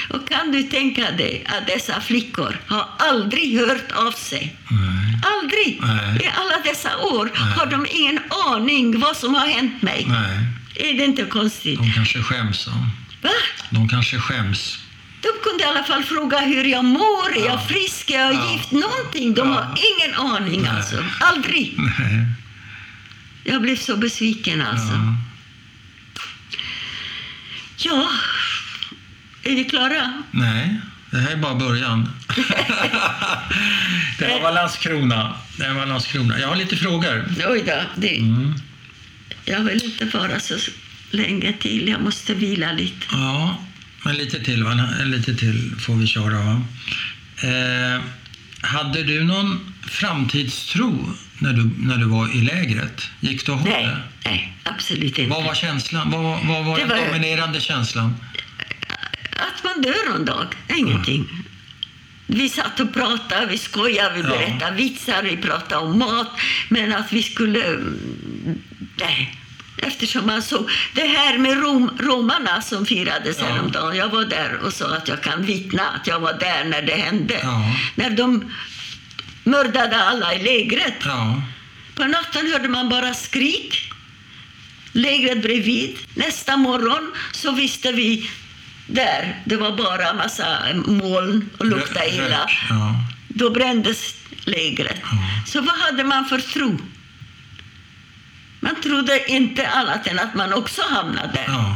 Och 0.09 0.29
kan 0.29 0.51
du 0.51 0.63
tänka 0.63 1.11
dig 1.11 1.43
att 1.45 1.67
dessa 1.67 2.01
flickor 2.01 2.59
har 2.67 2.87
aldrig 2.97 3.59
hört 3.59 3.91
av 3.91 4.11
sig? 4.11 4.55
Nej. 4.69 5.21
Aldrig! 5.33 5.79
Nej. 5.81 6.21
I 6.23 6.29
alla 6.37 6.63
dessa 6.63 6.97
år 6.97 7.31
Nej. 7.33 7.53
har 7.57 7.65
de 7.65 7.87
ingen 7.91 8.19
aning 8.47 8.99
vad 8.99 9.17
som 9.17 9.35
har 9.35 9.47
hänt 9.47 9.81
mig. 9.81 10.05
Nej. 10.09 10.58
Är 10.79 10.93
det 10.97 11.05
inte 11.05 11.25
konstigt? 11.25 11.79
De 11.79 11.93
kanske 11.93 12.23
skäms. 12.23 12.67
Ja. 12.67 12.73
Va? 13.21 13.29
De 13.69 13.89
kanske 13.89 14.19
skäms. 14.19 14.79
De 15.21 15.27
kunde 15.43 15.63
i 15.63 15.67
alla 15.67 15.83
fall 15.83 16.03
fråga 16.03 16.39
hur 16.39 16.63
jag 16.63 16.85
mår, 16.85 17.31
är 17.35 17.39
Ja. 17.39 17.45
jag 17.45 17.67
frisk, 17.67 18.09
är 18.09 18.19
jag 18.19 18.33
Ja. 18.33 18.51
gift, 18.53 18.71
någonting. 18.71 19.33
De 19.33 19.47
Ja. 19.47 19.53
har 19.53 19.77
ingen 19.95 20.15
aning 20.19 20.61
Nej. 20.61 20.71
alltså. 20.71 21.03
Aldrig. 21.19 21.73
Nej. 21.77 22.25
Jag 23.43 23.61
blev 23.61 23.75
så 23.75 23.97
besviken 23.97 24.61
alltså. 24.61 24.93
Ja. 24.93 25.15
Ja, 27.77 28.07
är 29.43 29.55
vi 29.55 29.63
klara? 29.63 30.23
Nej, 30.31 30.79
det 31.11 31.17
här 31.17 31.31
är 31.31 31.35
bara 31.37 31.55
början. 31.55 32.09
det 34.19 34.25
här 34.25 34.41
var 34.41 34.51
Landskrona. 34.51 35.35
Det 35.57 35.63
här 35.63 35.73
var 35.73 35.85
Landskrona. 35.85 36.39
Jag 36.39 36.47
har 36.47 36.55
lite 36.55 36.75
frågor. 36.77 37.25
Oj 37.47 37.63
då, 37.67 37.81
det, 37.95 38.17
Mm. 38.17 38.53
Jag 39.49 39.59
vill 39.63 39.83
inte 39.85 40.17
vara 40.17 40.39
så 40.39 40.57
länge 41.11 41.53
till. 41.53 41.87
Jag 41.87 42.01
måste 42.01 42.33
vila 42.33 42.71
lite. 42.71 43.05
Ja, 43.11 43.57
men 44.05 44.15
lite 44.15 44.43
till, 44.43 44.63
va? 44.63 44.89
lite 45.05 45.35
till 45.35 45.71
får 45.79 45.95
vi 45.95 46.07
köra. 46.07 46.39
Va? 46.43 46.61
Eh, 47.43 48.01
hade 48.61 49.03
du 49.03 49.23
någon 49.23 49.73
framtidstro 49.89 51.09
när 51.39 51.53
du, 51.53 51.69
när 51.77 51.97
du 51.97 52.05
var 52.05 52.35
i 52.35 52.41
lägret? 52.41 53.09
Gick 53.19 53.45
du 53.45 53.51
att 53.51 53.59
ha 53.59 53.65
Nej, 53.69 53.85
det? 53.85 54.29
nej, 54.29 54.53
absolut 54.63 55.17
inte. 55.19 55.29
Vad 55.35 55.43
var 55.43 55.55
känslan? 55.55 56.11
Vad, 56.11 56.23
vad 56.45 56.65
var 56.65 56.77
Det 56.77 56.85
den 56.85 56.89
var- 56.97 57.05
dominerande 57.05 57.61
känslan? 57.61 58.15
Att 59.31 59.63
man 59.63 59.81
dör 59.81 60.15
en 60.15 60.25
dag, 60.25 60.45
ingenting. 60.77 61.27
Vi 62.27 62.49
satt 62.49 62.79
och 62.79 62.93
pratade, 62.93 63.45
vi 63.45 63.57
skojade, 63.57 64.15
vi 64.15 64.21
Ja. 64.21 64.29
berättade 64.29 64.75
vitsar, 64.75 65.23
vi 65.23 65.37
pratade 65.37 65.81
om 65.85 65.99
mat. 65.99 66.27
Men 66.69 66.93
att 66.93 67.13
vi 67.13 67.23
skulle... 67.23 67.65
mm, 67.65 68.57
Nej. 68.99 69.35
Eftersom 69.81 70.25
man 70.27 70.41
såg... 70.43 70.69
Det 70.93 71.07
här 71.07 71.37
med 71.37 71.57
rom, 71.61 71.97
romarna 71.99 72.61
som 72.61 72.85
firades 72.85 73.37
Ja. 73.39 73.45
häromdagen. 73.45 73.95
Jag 73.97 74.09
var 74.09 74.25
där 74.25 74.59
och 74.63 74.73
sa 74.73 74.95
att 74.95 75.07
jag 75.07 75.21
kan 75.23 75.43
vittna 75.45 75.83
att 75.89 76.07
jag 76.07 76.19
var 76.19 76.33
där 76.33 76.63
när 76.63 76.81
det 76.81 76.95
hände. 76.95 77.39
Ja. 77.43 77.63
När 77.95 78.09
de 78.09 78.51
mördade 79.43 80.03
alla 80.03 80.33
i 80.33 80.43
lägret. 80.43 80.93
Ja, 81.05 81.41
På 81.95 82.03
natten 82.03 82.51
hörde 82.53 82.67
man 82.67 82.89
bara 82.89 83.13
skrik. 83.13 83.91
Lägret 84.91 85.41
bredvid. 85.41 85.97
Nästa 86.13 86.57
morgon 86.57 87.11
så 87.31 87.51
visste 87.51 87.91
vi 87.91 88.29
där, 88.87 89.41
det 89.45 89.55
var 89.55 89.77
bara 89.77 90.13
massa 90.13 90.57
moln 90.85 91.49
och 91.57 91.65
luktade 91.65 92.05
Rö- 92.05 92.25
illa. 92.27 92.49
Då 93.27 93.49
brändes 93.49 94.15
lägret. 94.43 95.01
Så 95.47 95.61
vad 95.61 95.75
hade 95.79 96.03
man 96.03 96.25
för 96.25 96.39
tro? 96.39 96.77
Man 98.59 98.81
trodde 98.81 99.31
inte 99.31 99.67
annat 99.67 100.07
än 100.07 100.19
att 100.19 100.35
man 100.35 100.53
också 100.53 100.81
hamnade. 100.89 101.43
Ja. 101.47 101.75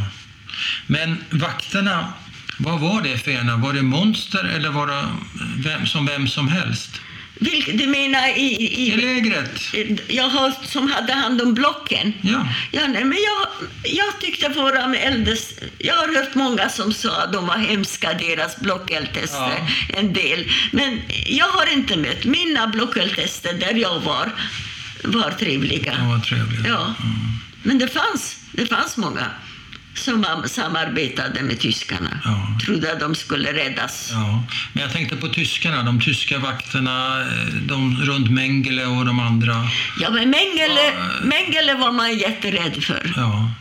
Men 0.88 1.24
vakterna, 1.30 2.14
vad 2.58 2.80
var 2.80 3.02
det 3.02 3.18
för 3.18 3.32
ena? 3.32 3.58
Var 3.58 3.74
det 3.74 3.82
monster 3.82 4.44
eller 4.56 4.70
var 4.70 4.88
det 4.88 5.04
vem, 5.70 5.86
som 5.88 6.06
vem 6.06 6.28
som 6.28 6.48
helst? 6.48 6.90
Vilk, 7.40 7.70
du 7.74 7.88
menar 7.88 8.28
i, 8.28 8.42
I 8.42 8.92
i, 8.92 8.96
lägret? 8.96 9.62
jag 10.08 10.30
har, 10.30 10.54
som 10.68 10.92
hade 10.92 11.14
hand 11.14 11.42
om 11.42 11.54
blocken? 11.54 12.14
Ja. 12.22 12.48
Ja, 12.72 12.88
nej, 12.88 13.04
men 13.04 13.18
jag, 13.18 13.48
jag 13.94 14.20
tyckte 14.22 14.50
våra 14.50 14.96
äldres... 14.96 15.52
Jag 15.78 15.96
har 15.96 16.16
hört 16.16 16.36
många 16.36 16.70
som 16.70 16.94
sa 16.94 17.22
att 17.24 17.34
de 17.34 17.48
var 17.48 17.58
hemska, 17.58 18.14
deras 18.14 18.58
blockeldtester, 18.60 19.54
Ja. 19.90 19.98
en 20.00 20.14
del. 20.14 20.52
Men 20.72 21.02
jag 21.26 21.48
har 21.48 21.74
inte 21.74 21.98
mött 21.98 22.26
mina 22.26 22.68
blockeldtester 22.68 23.54
där 23.54 23.74
jag 23.74 24.00
var, 24.00 24.32
var 25.04 25.32
trevliga. 25.32 25.94
Ja, 26.00 26.06
vad 26.10 26.24
trevligt. 26.24 26.68
Ja. 26.68 26.94
Men 27.64 27.80
det 27.80 27.88
fanns, 27.88 28.38
det 28.52 28.66
fanns 28.66 28.98
många 28.98 29.26
som 29.96 30.26
am- 30.26 30.48
samarbetade 30.48 31.44
med 31.44 31.60
tyskarna. 31.60 32.20
Ja. 32.26 32.58
Trodde 32.66 32.92
att 32.94 33.00
de 33.00 33.16
skulle 33.16 33.54
räddas. 33.54 34.10
Ja, 34.12 34.44
men 34.74 34.84
jag 34.84 34.92
tänkte 34.94 35.16
på 35.16 35.28
tyskarna, 35.28 35.84
de 35.84 36.02
tyska 36.02 36.38
vakterna, 36.40 37.22
eh, 37.22 37.28
de 37.68 38.02
runt 38.04 38.32
Mengele 38.32 38.86
och 38.86 39.06
de 39.06 39.20
andra. 39.20 39.68
Ja, 40.00 40.10
men 40.10 40.30
Mengele, 40.30 40.84
Ja. 40.98 41.26
Mengele 41.26 41.74
var 41.74 41.92
man 41.92 42.18
jätterädd 42.18 42.84
för. 42.84 43.14
Ja. 43.16 43.52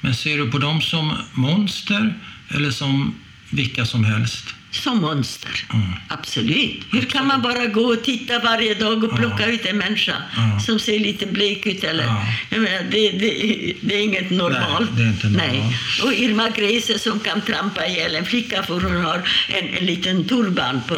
Men 0.00 0.14
ser 0.14 0.38
du 0.38 0.50
på 0.50 0.58
dem 0.58 0.82
som 0.82 1.12
monster 1.32 2.14
eller 2.48 2.70
som 2.70 3.14
vilka 3.50 3.86
som 3.86 4.04
helst? 4.04 4.54
Som 4.72 5.00
monster. 5.00 5.64
Mm. 5.72 5.86
Absolut. 6.08 6.82
Hur 6.92 7.02
kan 7.02 7.26
man 7.26 7.42
bara 7.42 7.66
gå 7.66 7.80
och 7.80 8.02
titta 8.04 8.38
varje 8.38 8.74
dag 8.74 9.04
och 9.04 9.16
plocka 9.16 9.46
ut 9.46 9.66
en 9.66 9.78
människa 9.78 10.14
Ja. 10.36 10.60
som 10.60 10.78
ser 10.78 10.98
lite 10.98 11.26
blek 11.26 11.66
ut? 11.66 11.84
Eller? 11.84 12.04
Menar, 12.50 12.90
det, 12.90 13.10
det, 13.10 13.74
det 13.80 13.94
är 13.94 14.02
inget 14.02 14.30
normalt. 14.30 14.90
Nej, 14.96 15.04
är 15.04 15.08
inte 15.10 15.26
normalt. 15.26 15.52
Nej. 15.52 15.76
Och 16.04 16.14
Irma 16.14 16.48
Grese 16.48 16.98
som 16.98 17.20
kan 17.20 17.40
trampa 17.40 17.86
ihjäl 17.86 18.14
en 18.14 18.24
flicka 18.24 18.62
för 18.62 18.80
hon 18.80 19.04
har 19.04 19.22
en, 19.48 19.68
en 19.78 19.86
liten 19.86 20.24
turban 20.28 20.80
på. 20.88 20.94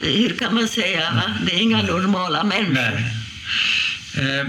Hur 0.00 0.36
kan 0.38 0.54
man 0.54 0.68
säga? 0.68 1.12
Va? 1.14 1.22
Det 1.46 1.52
är 1.54 1.58
inga 1.58 1.82
normala 1.82 2.44
människor. 2.44 2.98
Eh, 4.18 4.46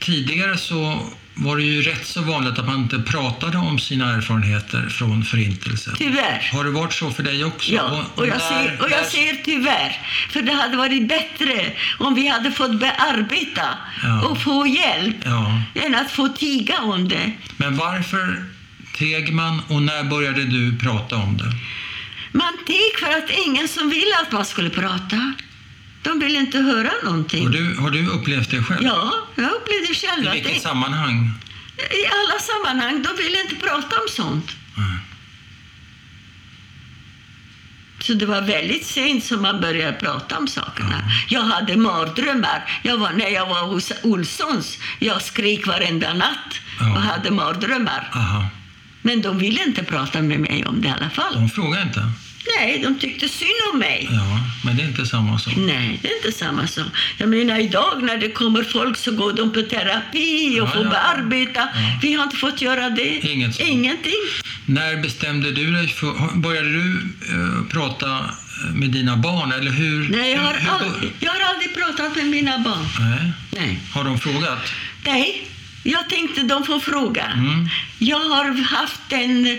tidigare 0.00 0.58
så 0.58 1.10
var 1.38 1.56
det 1.56 1.62
ju 1.62 1.82
rätt 1.82 2.06
så 2.06 2.22
vanligt 2.22 2.58
att 2.58 2.66
man 2.66 2.76
inte 2.82 2.98
pratade 2.98 3.58
om 3.58 3.78
sina 3.78 4.12
erfarenheter 4.16 4.88
från 4.88 5.24
Förintelsen. 5.24 5.94
Tyvärr. 5.98 6.50
Har 6.52 6.64
det 6.64 6.70
varit 6.70 6.92
så 6.92 7.10
för 7.10 7.22
dig 7.22 7.44
också? 7.44 7.72
Ja, 7.72 8.04
och 8.14 8.26
jag, 8.26 8.40
ser, 8.40 8.78
och 8.82 8.90
jag 8.90 9.06
ser 9.06 9.44
tyvärr. 9.44 10.00
För 10.30 10.42
det 10.42 10.52
hade 10.52 10.76
varit 10.76 11.08
bättre 11.08 11.72
om 11.98 12.14
vi 12.14 12.28
hade 12.28 12.50
fått 12.52 12.80
bearbeta 12.80 13.68
Ja. 14.02 14.22
och 14.22 14.42
få 14.42 14.66
hjälp 14.66 15.16
Ja. 15.24 15.62
än 15.74 15.94
att 15.94 16.10
få 16.10 16.28
tiga 16.28 16.78
om 16.80 17.08
det. 17.08 17.32
Men 17.56 17.76
varför 17.76 18.44
teg 18.98 19.32
man 19.32 19.60
och 19.68 19.82
när 19.82 20.04
började 20.04 20.44
du 20.44 20.78
prata 20.78 21.16
om 21.16 21.36
det? 21.36 21.52
Man 22.32 22.52
teg 22.66 22.98
för 23.08 23.18
att 23.18 23.30
ingen 23.46 23.68
som 23.68 23.90
ville 23.90 24.16
att 24.26 24.32
man 24.32 24.44
skulle 24.44 24.70
prata. 24.70 25.32
De 26.06 26.18
ville 26.18 26.38
inte 26.38 26.58
höra 26.58 26.90
någonting. 27.04 27.44
Har 27.44 27.52
du, 27.52 27.76
har 27.78 27.90
du 27.90 28.08
upplevt 28.08 28.50
det 28.50 28.62
själv? 28.62 28.82
Ja, 28.82 29.12
jag 29.34 29.50
upplevde 29.50 29.94
själv 29.94 30.26
I 30.26 30.30
vilket 30.30 30.54
det, 30.54 30.60
sammanhang? 30.60 31.32
i 31.76 32.02
alla 32.06 32.38
sammanhang, 32.40 33.02
de 33.02 33.22
ville 33.22 33.40
inte 33.40 33.54
prata 33.54 33.96
om 33.96 34.08
sånt. 34.10 34.50
Mm. 34.76 34.98
Så 38.00 38.14
det 38.14 38.26
var 38.26 38.40
väldigt 38.42 38.86
sent 38.86 39.24
som 39.24 39.42
man 39.42 39.60
började 39.60 39.92
prata 39.92 40.38
om 40.38 40.48
sakerna. 40.48 41.10
Jag 41.28 41.42
hade 41.42 41.76
mardrömmar. 41.76 42.80
Jag 42.82 42.98
var, 42.98 43.12
när 43.12 43.28
jag 43.28 43.46
var 43.46 43.62
hos 43.62 43.92
Olssons, 44.02 44.78
jag 44.98 45.22
skrek 45.22 45.66
varenda 45.66 46.14
natt 46.14 46.60
och 46.80 47.02
hade 47.02 47.30
mardrömmar. 47.30 48.10
Aha. 48.12 48.46
Men 49.02 49.22
de 49.22 49.38
ville 49.38 49.62
inte 49.62 49.82
prata 49.82 50.22
med 50.22 50.40
mig 50.40 50.64
om 50.66 50.80
det 50.80 50.88
i 50.88 50.90
alla 50.90 51.10
fall. 51.10 51.34
De 51.34 51.48
frågar 51.48 51.82
inte? 51.82 52.00
Nej, 52.58 52.78
de 52.82 52.98
tyckte 52.98 53.28
synd 53.28 53.50
om 53.72 53.78
mig. 53.78 54.08
Ja, 54.12 54.38
men 54.64 54.76
det 54.76 54.82
är 54.82 54.86
inte 54.86 55.06
samma 55.06 55.38
sak. 55.38 55.54
Nej, 55.56 55.98
det 56.02 56.08
är 56.08 56.16
inte 56.16 56.38
samma 56.38 56.66
sak. 56.66 56.86
Jag 57.18 57.28
menar 57.28 57.58
idag 57.58 58.02
när 58.02 58.16
det 58.18 58.28
kommer 58.28 58.62
folk 58.62 58.96
så 58.96 59.10
går 59.12 59.32
de 59.32 59.52
på 59.52 59.62
terapi 59.62 60.60
och 60.60 60.66
Ja, 60.68 60.72
får 60.72 60.84
ja. 60.84 60.90
bearbeta. 60.90 61.60
Ja. 61.60 61.98
Vi 62.02 62.12
har 62.14 62.24
inte 62.24 62.36
fått 62.36 62.62
göra 62.62 62.90
det. 62.90 63.18
Inget 63.26 63.54
sånt. 63.54 63.68
Ingenting. 63.68 64.12
När 64.66 64.96
bestämde 65.02 65.50
du 65.50 65.72
dig 65.72 65.88
för... 65.88 66.36
Började 66.36 66.68
du 66.72 67.00
eh, 67.32 67.66
prata 67.70 68.30
med 68.74 68.90
dina 68.90 69.16
barn, 69.16 69.52
eller 69.52 69.70
hur? 69.70 70.08
Nej, 70.08 70.32
jag 70.32 70.40
har, 70.40 70.52
hur, 70.54 70.60
hur, 70.60 70.70
aldrig, 70.70 71.12
jag 71.20 71.32
har 71.32 71.40
aldrig 71.40 71.74
pratat 71.74 72.16
med 72.16 72.26
mina 72.26 72.58
barn. 72.58 72.86
Nej. 73.00 73.32
Nej. 73.50 73.80
Har 73.92 74.04
de 74.04 74.18
frågat? 74.20 74.58
Nej, 75.04 75.48
jag 75.82 76.08
tänkte 76.10 76.42
de 76.42 76.64
får 76.64 76.80
fråga. 76.80 77.24
Mm. 77.26 77.68
Jag 77.98 78.18
har 78.18 78.62
haft 78.62 79.00
den 79.08 79.46
eh, 79.46 79.56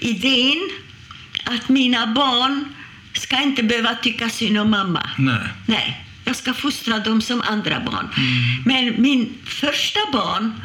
idén 0.00 0.70
att 1.44 1.68
mina 1.68 2.06
barn 2.06 2.74
ska 3.14 3.42
inte 3.42 3.62
behöva 3.62 3.94
tycka 3.94 4.30
synd 4.30 4.58
om 4.58 4.70
mamma. 4.70 5.10
Nej. 5.18 5.48
Nej, 5.66 6.04
jag 6.24 6.36
ska 6.36 6.54
fostra 6.54 6.98
dem 6.98 7.22
som 7.22 7.42
andra 7.42 7.80
barn. 7.80 8.08
Mm. 8.16 8.62
Men 8.64 9.02
min 9.02 9.34
första 9.44 10.00
barn, 10.12 10.60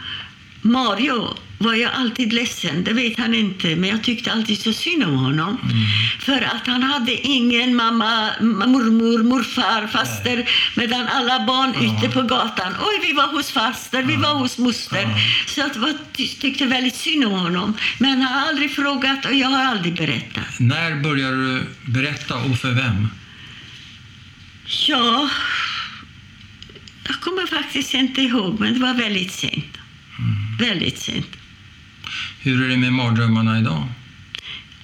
Mario, 0.61 1.38
var 1.57 1.73
jag 1.73 1.91
alltid 1.93 2.33
ledsen. 2.33 2.83
Det 2.83 2.93
vet 2.93 3.17
han 3.17 3.33
inte, 3.33 3.75
men 3.75 3.89
jag 3.89 4.03
tyckte 4.03 4.31
alltid 4.31 4.59
så 4.59 4.73
synd 4.73 5.03
om 5.03 5.15
honom. 5.15 5.57
För 6.19 6.41
att 6.41 6.67
han 6.67 6.83
hade 6.83 7.27
ingen 7.27 7.75
mamma, 7.75 8.29
mormor, 8.41 9.23
morfar, 9.23 9.87
faster, 9.87 10.49
medan 10.75 11.07
alla 11.07 11.45
barn 11.45 11.73
ute 11.75 12.13
på 12.13 12.21
gatan, 12.21 12.73
oj, 12.79 13.07
vi 13.07 13.13
var 13.13 13.27
hos 13.27 13.51
faster, 13.51 14.03
vi 14.03 14.15
var 14.15 14.33
hos 14.33 14.57
moster. 14.57 15.07
Så 15.47 15.59
jag 15.59 15.97
tyckte 16.13 16.65
väldigt 16.65 16.95
synd 16.95 17.25
om 17.25 17.31
honom. 17.31 17.73
Men 17.97 18.21
han 18.21 18.21
har 18.21 18.49
aldrig 18.49 18.71
frågat 18.71 19.25
och 19.25 19.33
jag 19.33 19.47
har 19.47 19.65
aldrig 19.65 19.95
berättat. 19.95 20.59
När 20.59 21.03
började 21.03 21.37
du 21.37 21.63
berätta 21.85 22.35
och 22.35 22.57
för 22.57 22.71
vem? 22.71 23.07
Ja, 24.87 25.29
jag 27.07 27.19
kommer 27.19 27.47
faktiskt 27.47 27.93
inte 27.93 28.21
ihåg, 28.21 28.59
men 28.59 28.73
det 28.73 28.79
var 28.79 28.93
väldigt 28.93 29.31
sent. 29.31 29.77
Väldigt 30.59 30.99
sent. 30.99 31.27
Hur 32.45 32.65
är 32.65 32.69
det 32.69 32.77
med 32.77 32.93
mardrömmarna 32.93 33.59
idag? 33.59 33.83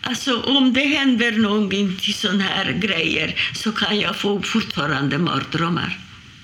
Alltså 0.01 0.41
om 0.41 0.74
det 0.74 0.86
händer 0.86 1.32
någonting 1.32 1.97
till 1.97 2.14
sådana 2.14 2.43
här 2.43 2.72
grejer 2.72 3.36
så 3.53 3.72
kan 3.72 3.99
jag 3.99 4.16
få 4.16 4.41
fortfarande 4.41 5.18
mardrömmar. 5.18 5.97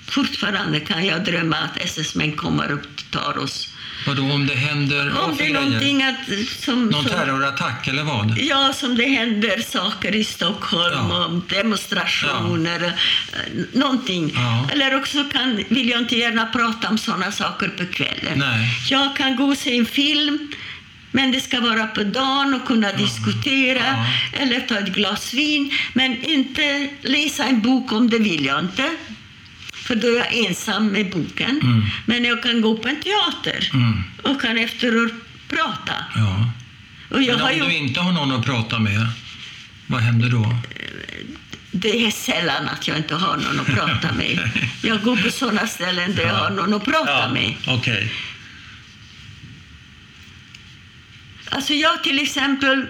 Fortfarande 0.08 0.80
kan 0.80 1.06
jag 1.06 1.24
drömma 1.24 1.56
att 1.56 1.76
SS-män 1.76 2.32
kommer 2.32 2.72
och 2.72 2.80
tar 3.10 3.38
oss. 3.38 3.68
Vadå, 4.06 4.22
om 4.22 4.46
det 4.46 4.54
händer... 4.54 5.20
Om 5.24 5.36
det 5.36 5.46
är 5.46 5.52
någonting 5.52 6.02
att... 6.02 6.16
Som, 6.64 6.86
Någon 6.86 7.02
som, 7.04 7.12
terrorattack 7.12 7.88
eller 7.88 8.02
vad? 8.02 8.38
Ja, 8.38 8.72
som 8.74 8.96
det 8.96 9.08
händer 9.08 9.60
saker 9.60 10.14
i 10.14 10.24
Stockholm, 10.24 10.94
Ja. 11.10 11.24
och 11.24 11.42
demonstrationer, 11.48 12.84
eh, 12.84 13.64
någonting. 13.72 14.32
Ja. 14.34 14.68
Eller 14.72 14.96
också 15.00 15.24
kan, 15.24 15.64
vill 15.68 15.88
jag 15.88 16.00
inte 16.00 16.16
gärna 16.16 16.46
prata 16.46 16.88
om 16.88 16.98
sådana 16.98 17.32
saker 17.32 17.68
på 17.68 17.86
kvällen. 17.86 18.38
Nej. 18.38 18.68
Jag 18.90 19.16
kan 19.16 19.36
gå 19.36 19.44
och 19.44 19.58
se 19.58 19.78
en 19.78 19.86
film, 19.86 20.52
men 21.10 21.32
det 21.32 21.40
ska 21.40 21.60
vara 21.60 21.86
på 21.86 22.02
dagen 22.04 22.54
och 22.54 22.66
kunna 22.66 22.92
diskutera 22.92 23.82
Ja. 23.86 24.06
eller 24.40 24.60
ta 24.60 24.78
ett 24.78 24.94
glas 24.94 25.34
vin. 25.34 25.70
Men 25.92 26.22
inte 26.24 26.88
läsa 27.02 27.44
en 27.44 27.60
bok 27.60 27.92
om 27.92 28.10
det 28.10 28.18
vill 28.18 28.44
jag 28.44 28.60
inte. 28.60 28.90
För 29.74 29.94
då 29.94 30.06
är 30.08 30.16
jag 30.16 30.34
ensam 30.46 30.86
med 30.88 31.10
boken. 31.10 31.60
Mm. 31.62 31.82
Men 32.06 32.24
jag 32.24 32.42
kan 32.42 32.60
gå 32.60 32.76
på 32.78 32.88
en 32.88 33.00
teater 33.02 33.70
Mm. 33.74 34.02
och 34.22 34.40
kan 34.42 34.58
efteråt 34.58 35.12
prata. 35.48 35.94
Ja. 36.16 36.50
Och 37.10 37.22
jag 37.22 37.32
Men 37.36 37.40
har 37.40 37.50
om 37.52 37.56
ju... 37.58 37.64
du 37.64 37.72
inte 37.76 38.00
har 38.00 38.12
någon 38.12 38.32
att 38.32 38.44
prata 38.44 38.78
med, 38.78 39.06
vad 39.86 40.00
händer 40.00 40.28
då? 40.28 40.56
Det 41.70 42.06
är 42.06 42.10
sällan 42.10 42.68
att 42.68 42.88
jag 42.88 42.96
inte 42.96 43.14
har 43.14 43.36
någon 43.36 43.60
att 43.60 43.66
prata 43.66 44.12
med. 44.12 44.50
Jag 44.82 45.02
går 45.02 45.16
på 45.16 45.30
sådana 45.30 45.66
ställen 45.66 46.14
där 46.14 46.22
jag 46.22 46.34
har 46.34 46.50
någon 46.50 46.74
att 46.74 46.84
prata 46.84 47.28
med. 47.32 47.54
Okej. 47.66 48.12
Alltså 51.50 51.72
jag 51.74 52.02
till 52.02 52.18
exempel, 52.18 52.86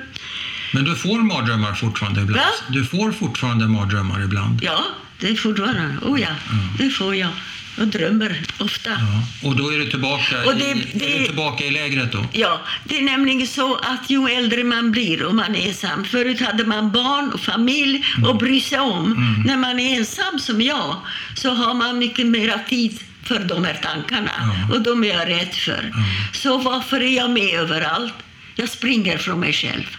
Men 0.73 0.85
du 0.85 0.97
får 0.97 1.19
mardrömmar 1.19 1.75
fortfarande 1.75 2.21
ibland? 2.21 2.41
Va? 2.41 2.47
Du 2.69 2.85
får 2.85 3.13
fortfarande 3.13 3.67
mardrömmar 3.69 4.25
ibland? 4.25 4.61
ja, 4.63 4.85
det 5.21 5.29
är 5.29 5.35
fortfarande, 5.35 5.95
oh 6.07 6.21
ja, 6.21 6.29
det 6.79 6.91
får 6.91 7.15
jag. 7.15 7.31
Jag 7.79 7.89
drömmer 7.89 8.41
ofta. 8.59 8.91
Ja. 8.91 9.49
Och 9.49 9.57
då 9.57 9.73
är 9.73 9.79
du 9.79 9.91
tillbaka, 9.91 10.37
Och 10.47 10.55
det- 10.55 10.65
i, 10.71 10.87
det- 10.95 11.15
är 11.15 11.19
du 11.21 11.27
tillbaka 11.27 11.65
i 11.65 11.71
lägret 11.71 12.13
då? 12.13 12.25
Ja, 12.33 12.61
det 12.85 12.99
är 12.99 13.03
nämligen 13.03 13.47
så 13.47 13.75
att 13.77 14.11
ju 14.11 14.29
äldre 14.29 14.65
man 14.65 14.91
blir 14.93 15.23
och 15.25 15.35
man 15.35 15.55
är 15.55 15.69
ensam. 15.69 16.05
Förut 16.05 16.41
hade 16.41 16.65
man 16.65 16.93
barn 16.93 17.31
och 17.33 17.41
familj 17.41 18.05
att 18.29 18.39
bry 18.39 18.61
sig 18.61 18.79
om. 18.79 19.43
När 19.47 19.57
man 19.57 19.79
är 19.81 19.99
ensam 19.99 20.39
som 20.39 20.61
jag 20.63 20.97
så 21.37 21.51
har 21.55 21.75
man 21.75 21.99
mycket 21.99 22.27
mera 22.27 22.59
tid 22.59 23.01
för 23.25 23.39
de 23.39 23.65
här 23.65 23.79
tankarna. 23.83 24.31
Ja. 24.69 24.75
Och 24.75 24.83
de 24.83 25.05
är 25.05 25.09
jag 25.09 25.29
rädd 25.29 25.55
för. 25.55 25.93
Så 26.33 26.59
varför 26.59 27.01
är 27.01 27.17
jag 27.17 27.31
med 27.31 27.55
överallt? 27.61 28.15
Jag 28.61 28.69
springer 28.69 29.19
från 29.19 29.41
mig 29.41 29.53
själv. 29.53 29.97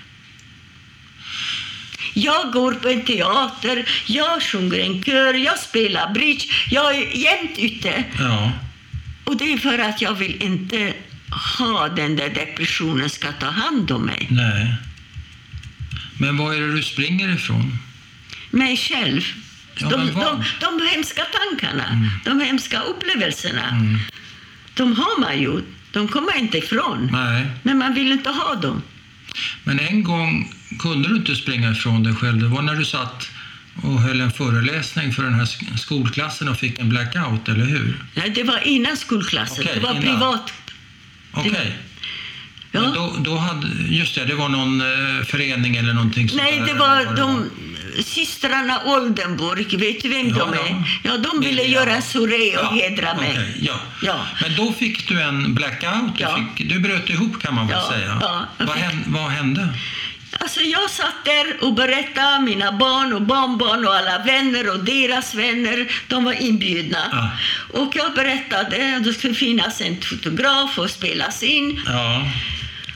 Jag 2.13 2.51
går 2.51 2.73
på 2.73 2.89
en 2.89 3.05
teater, 3.05 3.89
jag 4.05 4.43
sjunger 4.43 4.79
en 4.79 5.03
kör, 5.03 5.33
jag 5.33 5.59
spelar 5.59 6.13
bridge. 6.13 6.45
Jag 6.69 6.95
är 6.95 7.17
jämt 7.17 7.57
ute. 7.57 8.03
Ja. 8.19 8.51
Och 9.23 9.37
det 9.37 9.53
är 9.53 9.57
för 9.57 9.79
att 9.79 10.01
jag 10.01 10.13
vill 10.13 10.41
inte 10.41 10.93
ha 11.59 11.89
den 11.89 12.15
där 12.15 12.29
depressionen 12.29 13.09
ska 13.09 13.31
ta 13.31 13.49
hand 13.49 13.91
om 13.91 14.01
mig. 14.05 14.27
Nej. 14.29 14.75
Men 16.17 16.37
vad 16.37 16.55
är 16.55 16.61
det 16.61 16.73
du 16.73 16.83
springer 16.83 17.33
ifrån? 17.35 17.77
Mig 18.49 18.77
själv. 18.77 19.21
Ja, 19.75 19.89
de, 19.89 20.07
de, 20.13 20.43
de 20.59 20.87
hemska 20.87 21.21
tankarna, 21.39 22.09
de 22.25 22.41
hemska 22.41 22.81
upplevelserna, 22.81 23.85
de 24.73 24.95
har 24.95 25.19
man 25.19 25.39
ju. 25.39 25.61
De 25.91 26.07
kommer 26.07 26.37
inte 26.37 26.57
ifrån. 26.57 27.09
Nej. 27.11 27.47
Men 27.63 27.77
man 27.77 27.93
vill 27.93 28.11
inte 28.11 28.29
ha 28.29 28.55
dem. 28.55 28.81
Men 29.63 29.79
en 29.79 30.03
gång 30.03 30.53
kunde 30.79 31.09
du 31.09 31.15
inte 31.15 31.35
springa 31.35 31.71
ifrån 31.71 32.03
dig 32.03 32.15
själv. 32.15 32.39
Det 32.39 32.47
var 32.47 32.61
när 32.61 32.75
du 32.75 32.85
satt 32.85 33.27
och 33.83 34.01
höll 34.01 34.21
en 34.21 34.31
föreläsning 34.31 35.13
för 35.13 35.23
den 35.23 35.33
här 35.33 35.45
sk- 35.45 35.77
skolklassen 35.77 36.47
och 36.49 36.57
fick 36.57 36.79
en 36.79 36.89
blackout, 36.89 37.47
eller 37.49 37.65
hur? 37.65 38.03
Nej, 38.15 38.29
det 38.29 38.43
var 38.43 38.67
innan 38.67 38.97
skolklassen. 38.97 39.63
Okej, 39.63 39.75
det 39.75 39.81
var 39.81 39.91
innan. 39.91 40.03
privat. 40.03 40.53
Okej. 41.31 41.77
Ja. 42.71 42.81
Men 42.81 42.93
då, 42.93 43.15
då 43.19 43.37
hade, 43.37 43.67
just 43.87 44.15
det, 44.15 44.25
det 44.25 44.35
var 44.35 44.49
någon 44.49 44.81
eh, 44.81 45.25
förening 45.25 45.75
eller 45.75 45.93
någonting 45.93 46.29
Nej, 46.33 46.63
det 46.67 46.73
var 46.73 47.05
vad 47.05 47.15
de 47.15 47.49
systrarna 48.05 48.81
Oldenburg. 48.85 49.79
Vet 49.79 50.01
du 50.01 50.09
vem 50.09 50.27
Ja, 50.29 50.35
de 50.35 50.53
är? 50.53 50.57
ja. 50.57 50.83
Ja, 51.03 51.17
de 51.17 51.39
ville 51.41 51.63
Miriam. 51.63 51.71
göra 51.87 52.01
soaré 52.01 52.57
och 52.57 52.63
Ja, 52.63 52.69
hedra 52.83 53.13
mig. 53.15 53.29
okej, 53.31 53.55
ja. 53.61 53.79
Ja. 54.01 54.25
Men 54.41 54.55
då 54.55 54.73
fick 54.73 55.07
du 55.09 55.21
en 55.21 55.53
blackout. 55.55 56.17
Du, 56.17 56.23
Ja. 56.23 56.39
fick, 56.55 56.69
du 56.69 56.79
bröt 56.79 57.09
ihop 57.09 57.41
kan 57.41 57.55
man 57.55 57.67
väl 57.67 57.77
Ja, 57.77 57.91
säga. 57.93 58.17
ja, 58.21 58.45
jag 58.57 58.65
vad, 58.65 58.75
hände, 58.77 59.03
vad 59.07 59.29
hände? 59.31 59.67
Alltså 60.41 60.59
jag 60.61 60.89
satt 60.89 61.25
där 61.25 61.63
och 61.65 61.73
berättade, 61.73 62.39
mina 62.39 62.71
barn 62.71 63.13
och 63.13 63.21
barnbarn 63.21 63.85
och 63.87 63.95
alla 63.95 64.17
vänner 64.23 64.69
och 64.73 64.83
deras 64.83 65.35
vänner, 65.35 65.91
de 66.07 66.23
var 66.23 66.41
inbjudna. 66.41 66.97
Ja. 67.11 67.29
Och 67.79 67.95
jag 67.95 68.13
berättade 68.13 68.95
att 68.97 69.03
det 69.03 69.13
skulle 69.13 69.33
finnas 69.33 69.81
en 69.81 70.01
fotograf 70.01 70.77
och 70.79 70.89
spelas 70.89 71.43
in. 71.43 71.81
Ja, 71.85 72.27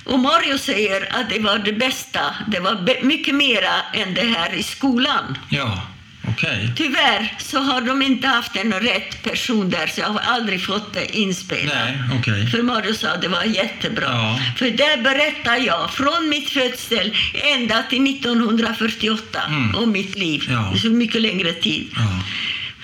Och 0.03 0.19
Mario 0.19 0.57
säger 0.57 1.15
att 1.15 1.29
det 1.29 1.39
var 1.39 1.57
det 1.57 1.73
bästa, 1.73 2.21
det 2.47 2.59
var 2.59 3.03
mycket 3.05 3.35
mera 3.35 3.73
än 3.93 4.13
det 4.13 4.23
här 4.23 4.53
i 4.53 4.63
skolan. 4.63 5.37
ja 5.49 5.81
okej. 6.27 6.73
Tyvärr 6.77 7.33
så 7.39 7.59
har 7.59 7.81
de 7.81 8.01
inte 8.01 8.27
haft 8.27 8.55
en 8.55 8.73
rätt 8.73 9.23
person 9.23 9.69
där, 9.69 9.87
så 9.87 10.01
jag 10.01 10.07
har 10.07 10.19
aldrig 10.19 10.65
fått 10.65 10.93
det 10.93 11.17
inspelat. 11.17 11.73
Nej, 11.75 11.97
okej. 12.19 12.47
För 12.47 12.61
Mario 12.61 12.93
sa 12.93 13.07
att 13.09 13.21
det 13.21 13.27
var 13.27 13.43
jättebra. 13.43 14.05
Ja. 14.09 14.39
För 14.57 14.69
där 14.71 14.97
berättar 15.01 15.55
jag 15.57 15.93
från 15.93 16.29
mitt 16.29 16.49
födsel 16.49 17.15
ända 17.33 17.83
till 17.89 18.03
1948 18.15 19.41
Mm. 19.47 19.75
om 19.75 19.91
mitt 19.91 20.15
liv. 20.17 20.43
Ja. 20.49 20.73
Så 20.81 20.89
mycket 20.89 21.21
längre 21.21 21.53
tid. 21.53 21.91
Ja. 21.95 22.23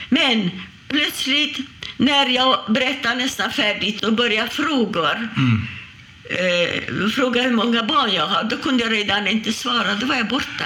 Men 0.09 0.51
plötsligt 0.87 1.57
när 1.97 2.25
jag 2.29 2.59
berättar 2.69 3.15
nästan 3.15 3.51
färdigt 3.51 4.03
och 4.03 4.13
börjar 4.13 4.47
frågor 4.47 5.15
Mm. 5.37 5.67
Eh, 6.29 7.07
fråga 7.15 7.41
hur 7.41 7.51
många 7.51 7.83
barn 7.83 8.13
jag 8.13 8.27
har, 8.27 8.43
då 8.43 8.57
kunde 8.57 8.83
jag 8.83 8.93
redan 8.93 9.27
inte 9.27 9.53
svara. 9.53 9.95
Då 9.95 10.05
var 10.05 10.15
jag 10.15 10.27
borta. 10.27 10.65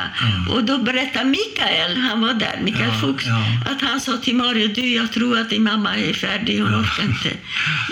Och 0.49 0.63
då 0.63 0.77
berättade 0.77 1.25
Mikael, 1.25 1.97
han 1.97 2.21
var 2.21 2.33
där, 2.33 2.59
Mikael 2.63 2.89
Ja, 2.93 2.99
Fuchs, 3.01 3.25
ja. 3.25 3.71
att 3.71 3.81
han 3.81 4.01
sa 4.01 4.17
till 4.17 4.35
Mario, 4.35 4.67
du 4.67 4.93
jag 4.95 5.11
tror 5.11 5.39
att 5.39 5.49
din 5.49 5.63
mamma 5.63 5.97
är 5.97 6.13
färdig, 6.13 6.59
hon 6.61 6.71
Ja. 6.71 6.79
orkar 6.79 7.03
inte. 7.03 7.29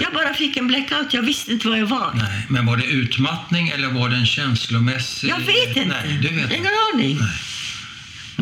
Jag 0.02 0.14
bara 0.14 0.34
fick 0.34 0.58
en 0.58 0.68
blackout, 0.68 1.14
jag 1.14 1.22
visste 1.22 1.52
inte 1.52 1.68
vad 1.68 1.80
jag 1.80 1.86
var. 1.86 2.12
Nej, 2.16 2.46
men 2.50 2.66
var 2.66 2.78
det 2.78 2.86
utmattning 2.86 3.70
eller 3.70 3.88
var 3.88 4.10
det 4.10 4.16
en 4.16 4.26
känslomässig... 4.26 5.30
Jag 5.30 5.40
vet 5.40 5.78
inte. 5.78 5.86
Nej, 6.06 6.20
du 6.22 6.28
vet 6.36 6.52
ingen 6.52 6.72
aning. 6.94 7.20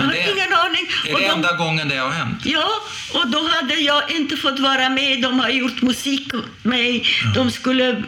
Men 0.07 0.15
jag 0.15 0.21
har 0.23 0.25
det- 0.25 0.31
ingen 0.31 0.53
aning. 0.53 0.85
Är 1.07 1.13
Och 1.13 1.19
det 1.19 1.25
de- 1.27 1.31
enda 1.33 1.51
gången 1.55 1.89
det 1.89 1.95
har 1.97 2.09
hänt? 2.11 2.41
Ja, 2.45 2.67
och 3.13 3.27
då 3.27 3.47
hade 3.47 3.73
jag 3.73 4.11
inte 4.11 4.37
fått 4.37 4.59
vara 4.59 4.89
med. 4.89 5.21
De 5.21 5.39
har 5.39 5.49
gjort 5.49 5.81
musik 5.81 6.33
åt 6.33 6.63
mig. 6.65 7.05
De 7.35 7.51
skulle... 7.51 8.03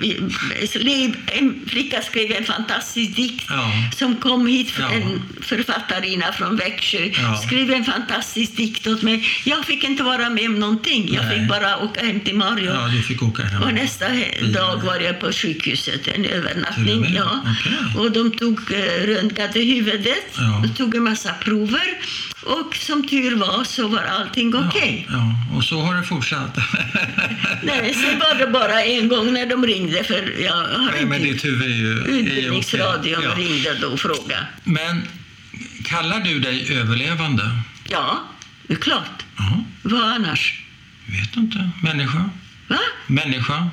En 1.26 1.66
flicka 1.68 2.02
skrev 2.02 2.32
en 2.32 2.46
fantastisk 2.46 3.16
dikt 3.16 3.46
Ja. 3.50 3.72
som 3.98 4.16
kom 4.16 4.48
hit, 4.48 4.74
Ja. 4.80 4.92
en 4.92 5.22
författarinna 5.42 6.32
från 6.34 6.56
Växjö. 6.56 7.10
Ja. 7.22 7.42
Skrev 7.48 7.72
en 7.72 7.86
fantastisk 7.86 8.56
dikt 8.58 8.88
åt 8.88 9.02
mig. 9.02 9.26
Jag 9.44 9.66
fick 9.66 9.84
inte 9.84 10.04
vara 10.04 10.30
med 10.30 10.46
om 10.48 10.60
någonting. 10.60 11.14
Jag 11.14 11.26
Nej. 11.26 11.40
fick 11.40 11.50
bara 11.50 11.78
åka 11.78 12.06
hem 12.06 12.20
till 12.20 12.36
Mario. 12.36 12.72
Ja, 12.74 12.88
du 12.88 13.02
fick 13.04 13.24
åka 13.24 13.44
hem. 13.44 13.64
Och 13.64 13.74
nästa 13.74 14.06
dag 14.54 14.82
var 14.84 15.00
jag 15.00 15.20
på 15.20 15.32
sjukhuset, 15.32 16.08
en 16.08 16.26
övernattning. 16.26 17.02
med? 17.02 17.12
Ja. 17.14 17.40
Okej. 17.42 18.02
Och 18.02 18.12
de 18.12 18.32
tog 18.32 18.60
eh, 18.74 19.06
röntgade 19.08 19.60
huvudet, 19.60 20.26
Ja. 20.38 20.64
och 20.72 20.78
tog 20.78 20.96
en 20.96 21.04
massa 21.04 21.34
prover. 21.34 21.81
Och 22.44 22.76
som 22.76 23.08
tur 23.08 23.36
var 23.36 23.64
så 23.64 23.88
var 23.88 24.04
allting 24.04 24.56
okej. 24.56 25.08
Ja, 25.10 25.36
och 25.58 25.64
så 25.64 25.82
har 25.82 25.96
det 25.96 26.04
fortsatt. 26.04 26.58
Nej, 27.64 27.94
sen 27.94 28.20
var 28.20 28.36
det 28.36 28.48
bara 28.48 28.84
en 28.84 29.08
gång 29.08 29.34
när 29.34 29.46
de 29.46 29.66
ringde, 29.66 30.04
för 30.04 30.42
jag 30.42 30.54
har 30.56 30.92
Nej, 30.92 31.06
men 31.06 31.24
ditt 31.24 31.46
huvud 31.46 31.72
är 31.72 31.76
ju... 31.76 31.92
Utbildningsradion 32.00 33.24
Ja. 33.24 33.34
ringde 33.38 33.74
då 33.82 33.88
och 33.88 34.00
frågade. 34.00 34.46
Men 34.64 35.08
kallar 35.86 36.20
du 36.20 36.40
dig 36.40 36.78
överlevande? 36.80 37.52
Ja, 37.90 38.24
det 38.68 38.74
är 38.74 38.78
klart. 38.78 39.26
Ja, 39.38 39.64
Vad 39.82 40.04
annars? 40.04 40.62
vet 41.06 41.36
inte. 41.38 41.70
Människa? 41.84 42.30
Va? 42.68 42.80
Människa? 43.08 43.70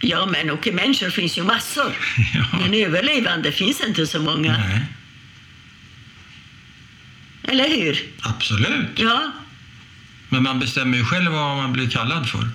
Ja, 0.00 0.26
men 0.26 0.50
och 0.50 0.68
människor 0.72 1.10
finns 1.10 1.38
ju 1.38 1.42
massor. 1.42 1.92
Ja. 2.34 2.44
Men 2.60 2.74
överlevande 2.74 3.52
finns 3.52 3.80
inte 3.80 4.06
så 4.06 4.20
många. 4.20 4.52
Nej, 4.58 4.80
Eller 7.42 7.68
hur? 7.68 7.98
absolut. 8.22 8.98
Ja, 8.98 9.32
Men 10.28 10.42
man 10.42 10.60
bestämmer 10.60 10.98
ju 10.98 11.04
själv 11.04 11.30
vad 11.32 11.56
man 11.56 11.72
blir 11.72 11.90
kallad 11.90 12.28
för. 12.28 12.48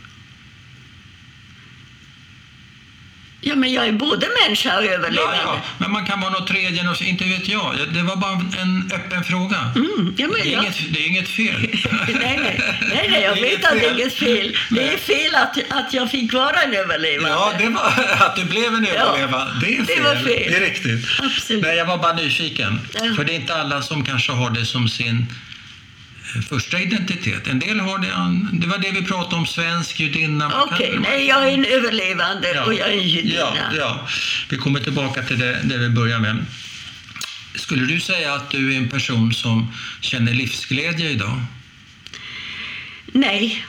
Ja 3.41 3.55
men 3.55 3.71
jag 3.73 3.87
är 3.87 3.91
både 3.91 4.27
människa 4.43 4.77
och 4.77 4.85
Ja, 4.85 4.89
överlevande. 4.89 5.37
ja. 5.43 5.61
Men 5.77 5.91
man 5.91 6.05
kan 6.05 6.21
vara 6.21 6.31
något 6.31 6.47
tredje, 6.47 6.83
något, 6.83 7.01
inte 7.01 7.23
vet 7.23 7.47
jag. 7.47 7.75
Det 7.93 8.01
var 8.01 8.15
bara 8.15 8.31
en 8.61 8.91
öppen 8.95 9.23
fråga. 9.23 9.71
Mm, 9.75 10.13
ja, 10.17 10.27
det, 10.43 10.49
är 10.49 10.53
jag- 10.53 10.63
inget, 10.63 10.93
det 10.93 10.99
är 11.03 11.07
inget 11.07 11.29
fel. 11.29 11.61
nej, 12.07 12.39
nej, 12.43 12.61
nej, 12.93 13.07
nej, 13.11 13.21
jag 13.23 13.35
Det 13.35 13.41
vet 13.41 13.65
att 13.65 13.71
det 13.79 13.85
är 13.85 13.93
inget 13.93 14.13
fel. 14.13 14.57
Det 14.69 14.93
är 14.93 14.97
fel 14.97 15.35
att, 15.35 15.57
att 15.69 15.93
jag 15.93 16.11
fick 16.11 16.33
vara 16.33 16.61
en 16.61 16.73
överlevande. 16.73 17.29
Ja, 17.29 17.53
det 17.59 17.69
var 17.69 17.93
att 18.27 18.35
du 18.35 18.43
blev 18.45 18.73
en 18.73 18.85
överlevare. 18.87 19.49
Det 19.61 19.75
är 19.77 19.81
det 19.81 19.85
fel. 19.93 20.03
var 20.03 20.15
fel. 20.15 20.51
Det 20.51 20.57
är 20.57 20.61
riktigt. 20.61 21.05
Absolut. 21.23 21.63
Nej, 21.63 21.75
jag 21.77 21.85
var 21.85 21.97
bara 21.97 22.13
nyfiken. 22.13 22.79
Ja. 22.93 22.99
För 23.15 23.23
det 23.23 23.31
är 23.31 23.35
inte 23.35 23.55
alla 23.55 23.81
som 23.81 24.05
kanske 24.05 24.31
har 24.31 24.49
det 24.49 24.65
som 24.65 24.89
sin 24.89 25.25
första 26.49 26.79
identitet. 26.79 27.47
En 27.47 27.59
del 27.59 27.79
har 27.79 27.97
det. 27.99 28.57
Det 28.57 28.67
var 28.67 28.77
det 28.77 28.91
vi 28.91 29.05
pratade 29.05 29.35
om, 29.35 29.45
svensk 29.45 29.99
judinna. 29.99 30.51
Okej, 30.63 30.97
nej, 31.01 31.27
jag 31.27 31.47
är 31.49 31.53
en 31.53 31.65
överlevande 31.65 32.53
Ja. 32.55 32.63
och 32.65 32.73
jag 32.73 32.87
är 32.87 32.97
en 32.97 33.07
judinna. 33.07 33.35
Ja, 33.55 33.75
ja. 33.77 34.07
Vi 34.49 34.57
kommer 34.57 34.79
tillbaka 34.79 35.23
till 35.23 35.39
det, 35.39 35.61
det 35.63 35.77
vi 35.77 35.89
börjar 35.89 36.19
med. 36.19 36.45
Skulle 37.55 37.85
du 37.85 37.99
säga 37.99 38.33
att 38.33 38.49
du 38.49 38.73
är 38.73 38.77
en 38.77 38.89
person 38.89 39.33
som 39.33 39.73
känner 40.01 40.33
livsglädje 40.33 41.09
idag? 41.09 41.41
Nej. 43.11 43.65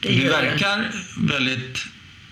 Det 0.00 0.08
Du 0.08 0.28
verkar 0.28 0.90
väldigt 1.18 1.86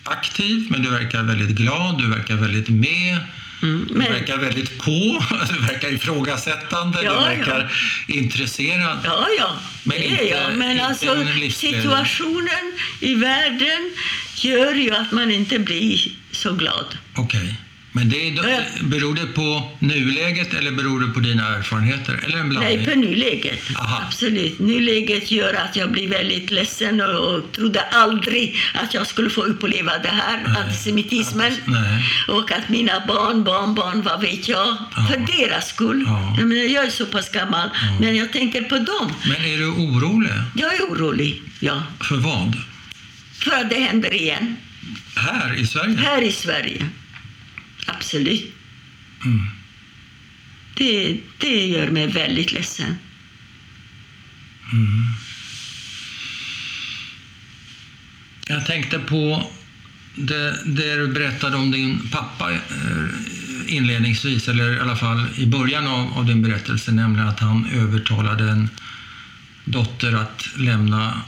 aktiv, 0.05 0.67
men 0.71 0.83
du 0.83 0.91
verkar 0.91 1.23
väldigt 1.23 1.57
glad, 1.57 1.99
du 1.99 2.11
verkar 2.11 2.35
väldigt 2.35 2.69
med. 2.69 3.19
Mm, 3.63 3.87
Du 3.89 3.95
men, 3.95 4.13
verkar 4.13 4.37
väldigt 4.39 4.79
på, 4.79 4.91
du 5.53 5.67
verkar 5.67 5.93
ifrågasättande, 5.93 6.99
Ja, 7.03 7.11
du 7.11 7.17
ja. 7.17 7.21
verkar 7.37 7.73
intresserad. 8.09 8.99
ja, 9.05 9.27
ja, 9.39 9.59
Men 9.85 9.99
det 9.99 10.05
inte- 10.05 10.25
är 10.29 10.31
jag. 10.43 10.57
Men 10.59 10.81
alltså, 10.81 11.07
situationen 11.53 12.73
i 13.01 13.15
världen 13.15 13.93
gör 14.37 14.75
ju 14.75 14.91
att 14.95 15.13
man 15.13 15.31
inte 15.31 15.59
blir 15.59 16.09
så 16.33 16.53
glad. 16.53 16.99
Okej. 17.17 17.55
Men 17.97 18.09
det 18.09 18.29
är, 18.29 18.33
Ja. 18.51 18.61
beror 18.83 19.15
det 19.15 19.27
på 19.27 19.69
nuläget 19.79 20.55
eller 20.55 20.71
beror 20.73 21.01
det 21.01 21.07
på 21.15 21.21
dina 21.21 21.57
erfarenheter? 21.57 22.21
Eller 22.25 22.39
en 22.39 22.49
blandning? 22.49 22.77
Nej, 22.77 22.87
på 22.87 22.99
nuläget. 23.01 23.61
Aha. 23.79 24.03
Absolut. 24.07 24.59
Nuläget 24.59 25.31
gör 25.31 25.55
att 25.55 25.77
jag 25.77 25.91
blir 25.93 26.09
väldigt 26.09 26.51
ledsen 26.51 27.01
och, 27.01 27.35
och 27.35 27.53
trodde 27.53 27.81
aldrig 27.81 28.57
att 28.75 28.95
jag 28.95 29.07
skulle 29.07 29.31
få 29.31 29.43
uppleva 29.43 29.99
det 29.99 30.09
här, 30.09 30.43
Nej. 30.47 30.57
antisemitismen. 30.63 31.53
Nej. 31.65 32.05
Och 32.29 32.53
att 32.53 32.69
mina 32.69 33.07
barn, 33.09 33.45
barnbarn, 33.45 34.03
vad 34.03 34.21
vet 34.21 34.49
jag, 34.49 34.77
Ja. 34.97 35.07
för 35.11 35.19
deras 35.39 35.69
skull. 35.69 36.05
Ja. 36.07 36.35
Jag, 36.39 36.49
menar, 36.49 36.63
jag 36.63 36.85
är 36.87 36.91
så 36.91 37.07
pass 37.07 37.29
gammal, 37.31 37.69
men 38.01 38.17
jag 38.17 38.33
tänker 38.33 38.63
på 38.63 38.75
dem. 38.79 39.13
Men 39.25 39.45
är 39.53 39.57
du 39.59 39.67
orolig? 39.71 40.31
Jag 40.55 40.75
är 40.75 40.81
orolig, 40.81 41.43
ja. 41.61 41.83
För 42.09 42.17
vad? 42.17 42.57
För 43.45 43.51
att 43.51 43.71
det 43.71 43.81
händer 43.81 44.15
igen. 44.15 44.57
Här 45.17 45.55
i 45.59 45.67
Sverige? 45.67 45.97
Här 45.97 46.23
i 46.23 46.33
Sverige. 46.33 46.87
Absolut. 47.87 48.55
Mm. 49.25 49.41
Det, 50.75 51.21
det 51.39 51.67
gör 51.67 51.91
mig 51.91 52.07
väldigt 52.07 52.53
ledsen. 52.53 52.97
Jag 58.49 58.67
tänkte 58.67 58.99
på 58.99 59.51
det, 60.15 60.59
det 60.65 60.97
du 60.97 61.09
berättade 61.09 61.57
om 61.57 61.71
din 61.71 62.09
pappa 62.11 62.53
eh, 62.53 62.59
inledningsvis, 63.67 64.49
eller 64.49 64.77
i 64.77 64.81
alla 64.81 64.97
fall 64.97 65.27
i 65.37 65.47
början 65.47 65.87
av, 65.87 66.19
av 66.19 66.27
din 66.27 66.43
berättelse, 66.43 66.93
nämligen 66.93 67.29
att 67.29 67.41
han 67.41 67.67
övertalade 67.67 68.51
en 68.51 68.69
dotter 69.65 70.13
att 70.13 70.49
lämna 70.57 71.23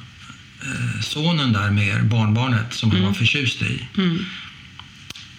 eh, 0.63 1.01
sonen 1.01 1.53
där 1.53 1.71
med 1.71 1.89
er, 1.89 2.03
barnbarnet, 2.03 2.75
som 2.75 2.91
han 2.91 3.03
var 3.03 3.13
förtjust 3.13 3.63
i. 3.63 3.89
Mm. 3.97 4.19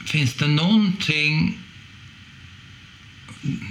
Finns 0.05 0.33
det 0.33 0.47
någonting, 0.47 1.57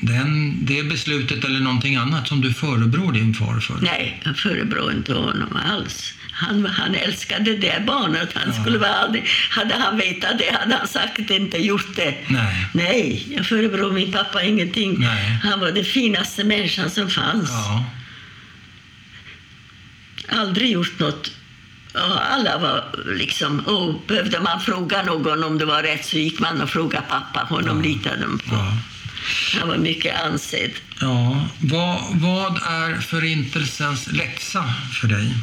den, 0.02 0.58
det 0.66 0.82
beslutet 0.82 1.44
eller 1.44 1.60
någonting 1.60 1.96
annat 1.96 2.28
som 2.28 2.40
du 2.40 2.52
förebrår 2.54 3.12
din 3.12 3.34
far 3.34 3.60
för? 3.60 3.78
Nej, 3.82 4.20
jag 4.24 4.36
förebrår 4.38 4.92
inte 4.92 5.14
honom 5.14 5.56
alls. 5.70 6.14
Han, 6.32 6.66
han 6.66 6.94
älskade 6.94 7.56
det 7.56 7.82
barnet. 7.86 8.28
Han 8.34 8.52
Ja. 8.56 8.62
skulle 8.62 8.78
vara 8.78 8.94
aldrig, 8.94 9.24
hade 9.50 9.74
han 9.74 9.96
vetat 9.96 10.38
det 10.38 10.56
hade 10.60 10.76
han 10.76 10.88
säkert 10.88 11.30
inte 11.30 11.58
gjort 11.58 11.96
det. 11.96 12.14
Nej. 12.28 12.66
Nej, 12.74 13.26
jag 13.36 13.46
förebrår 13.46 13.92
min 13.92 14.12
pappa 14.12 14.42
ingenting. 14.42 14.96
Nej. 14.98 15.38
Han 15.42 15.60
var 15.60 15.72
den 15.72 15.84
finaste 15.84 16.44
människan 16.44 16.90
som 16.90 17.10
fanns. 17.10 17.50
Ja, 17.50 17.84
Aldrig 20.28 20.70
gjort 20.70 20.98
något. 20.98 21.30
Alla 21.94 22.58
var 22.58 22.84
liksom... 23.16 23.60
Och 23.60 24.02
behövde 24.06 24.40
man 24.40 24.60
fråga 24.60 25.02
någon 25.02 25.44
om 25.44 25.58
det 25.58 25.64
var 25.64 25.82
rätt 25.82 26.04
så 26.06 26.16
gick 26.18 26.40
man 26.40 26.60
och 26.62 26.70
frågade 26.70 27.06
pappa. 27.08 27.40
Honom 27.40 27.76
Ja. 27.84 27.90
litade 27.90 28.20
de 28.22 28.38
på. 28.38 28.54
ja. 28.54 28.72
Han 29.60 29.68
var 29.68 29.76
mycket 29.76 30.20
ansedd. 30.22 30.70
Ja, 31.00 31.44
vad, 31.58 32.00
vad 32.12 32.56
är 32.56 33.00
Förintelsens 33.00 34.12
läxa 34.12 34.64
för 35.00 35.08
dig? 35.08 35.34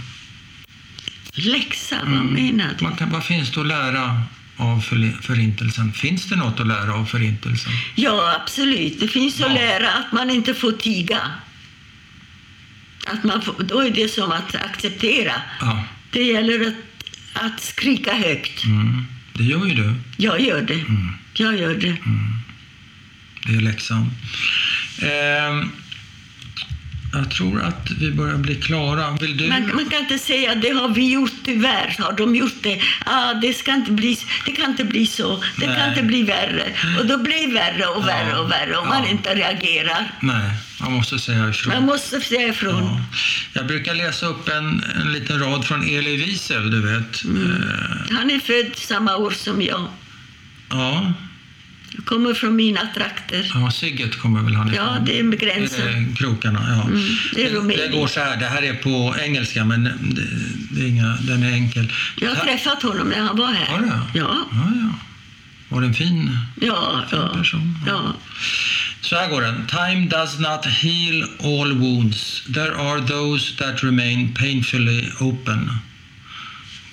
Läxa, 1.33 1.95
vad 2.05 2.25
menar 2.25 2.69
du? 2.79 2.83
Man 2.83 2.95
kan, 2.95 3.09
vad 3.11 3.23
finns 3.25 3.51
det 3.51 3.61
att 3.61 3.67
lära 3.67 4.21
av 4.57 4.81
för, 4.81 5.21
Förintelsen? 5.21 5.93
Finns 5.93 6.25
det 6.29 6.35
något 6.35 6.59
att 6.59 6.67
lära 6.67 6.93
av 6.93 7.05
Förintelsen? 7.05 7.71
Ja, 7.95 8.35
absolut. 8.41 8.99
Det 8.99 9.07
finns 9.07 9.33
att 9.35 9.39
Ja. 9.39 9.47
lära 9.53 9.91
att 9.91 10.11
man 10.11 10.29
inte 10.29 10.53
får 10.53 10.71
tiga. 10.71 11.19
Att 13.07 13.23
man 13.23 13.41
får, 13.41 13.55
då 13.63 13.79
är 13.79 13.89
det 13.89 14.09
som 14.09 14.31
att 14.31 14.55
acceptera. 14.55 15.33
Ja, 15.61 15.83
Det 16.15 16.23
gäller 16.23 16.67
att, 16.67 17.43
att 17.43 17.59
skrika 17.61 18.13
högt. 18.13 18.63
mm. 18.65 19.03
det 19.33 19.43
gör 19.43 19.65
ju 19.65 19.73
du. 19.73 19.93
Jag 20.17 20.39
gör 20.41 20.61
det. 20.61 20.73
Mm. 20.73 21.09
Jag 21.33 21.59
gör 21.59 21.75
det. 21.75 21.95
Det 23.45 23.55
är 23.55 23.61
läxan. 23.61 24.11
Ehm, 25.01 25.69
jag 27.13 27.31
tror 27.31 27.61
att 27.61 27.91
vi 27.99 28.11
börjar 28.11 28.37
bli 28.37 28.55
klara. 28.55 29.11
Vill 29.21 29.37
du? 29.37 29.47
Man, 29.47 29.75
man 29.75 29.85
kan 29.89 29.99
inte 29.99 30.19
säga 30.19 30.55
det 30.55 30.69
har 30.69 30.89
vi 30.89 31.11
gjort 31.11 31.31
tyvärr. 31.43 31.95
Har 31.99 32.13
de 32.17 32.35
gjort 32.35 32.63
det? 32.63 32.81
Ah, 33.05 33.33
det, 33.33 33.53
ska 33.53 33.73
inte 33.73 33.91
bli, 33.91 34.17
det 34.45 34.51
kan 34.51 34.71
inte 34.71 34.83
bli 34.83 35.07
så. 35.07 35.43
Det 35.57 35.67
Nej. 35.67 35.77
kan 35.77 35.89
inte 35.89 36.03
bli 36.03 36.23
värre. 36.23 36.73
Och 36.99 37.05
då 37.05 37.17
blir 37.17 37.47
det 37.47 37.53
värre 37.53 37.85
och 37.85 38.07
värre 38.07 38.29
Ja. 38.29 38.39
och 38.39 38.51
värre 38.51 38.77
om 38.77 38.87
Ja. 38.91 38.99
man 38.99 39.07
inte 39.07 39.35
reagerar. 39.35 40.11
Nej, 40.21 40.51
man 40.89 40.93
måste 40.97 41.19
säga 41.19 41.49
ifrån. 41.49 41.73
Man 41.73 41.83
måste 41.85 42.21
säga 42.21 42.47
ifrån. 42.47 42.83
Ja. 42.83 43.01
Jag 43.53 43.67
brukar 43.67 43.95
läsa 43.95 44.25
upp 44.25 44.49
en, 44.49 44.83
en 45.01 45.11
liten 45.11 45.39
rad 45.39 45.65
från 45.65 45.83
Elie 45.83 46.17
Wiesel, 46.25 46.71
du 46.71 46.81
vet. 46.81 47.23
Mm. 47.23 47.63
Han 48.11 48.29
är 48.31 48.39
född 48.39 48.75
samma 48.75 49.15
år 49.17 49.31
som 49.31 49.61
jag. 49.61 49.87
ja, 50.69 51.13
Jag 51.95 52.05
kommer 52.05 52.33
från 52.33 52.55
mina 52.55 52.87
trakter. 52.95 53.51
ja, 53.53 53.71
Sigget 53.71 54.19
kommer 54.19 54.41
väl 54.41 54.55
han 54.55 54.67
ifrån? 54.73 54.85
Ja, 54.85 54.97
det 55.05 55.19
är 55.19 55.23
med 55.23 55.39
gränsen. 55.39 56.15
Krokarna, 56.15 56.65
ja. 56.69 56.83
Mm, 56.87 57.01
det 57.35 57.45
är 57.45 57.49
Rumänien. 57.53 57.91
det 57.91 57.97
går 57.97 58.07
så 58.07 58.19
här, 58.19 58.37
det 58.37 58.45
här 58.45 58.61
är 58.61 58.73
på 58.73 59.15
engelska, 59.19 59.65
men 59.65 59.83
det, 59.83 59.91
det 60.71 60.81
är 60.81 60.87
inga, 60.87 61.17
den 61.21 61.43
är 61.43 61.51
enkel. 61.51 61.91
Jag 62.21 62.29
har 62.29 62.35
Ta- 62.35 62.43
träffat 62.43 62.83
honom 62.83 63.09
när 63.09 63.19
han 63.21 63.37
var 63.37 63.47
här. 63.53 63.65
Har 63.65 63.79
du? 63.79 63.87
Ja, 63.87 64.01
Ja, 64.13 64.71
ja. 64.81 64.99
Var 65.69 65.81
det 65.81 65.87
en 65.87 65.93
fin? 65.93 66.37
ja, 66.61 67.03
ja. 67.11 67.27
person, 67.37 67.77
ja. 67.87 67.91
ja. 67.93 68.13
Så 69.09 69.15
här 69.15 69.29
går 69.29 69.41
den. 69.41 69.67
Time 69.67 70.07
does 70.09 70.39
not 70.39 70.65
heal 70.65 71.23
all 71.43 71.73
wounds. 71.73 72.43
There 72.53 72.75
are 72.75 73.07
those 73.07 73.55
that 73.57 73.83
remain 73.83 74.33
painfully 74.33 75.09
open. 75.19 75.71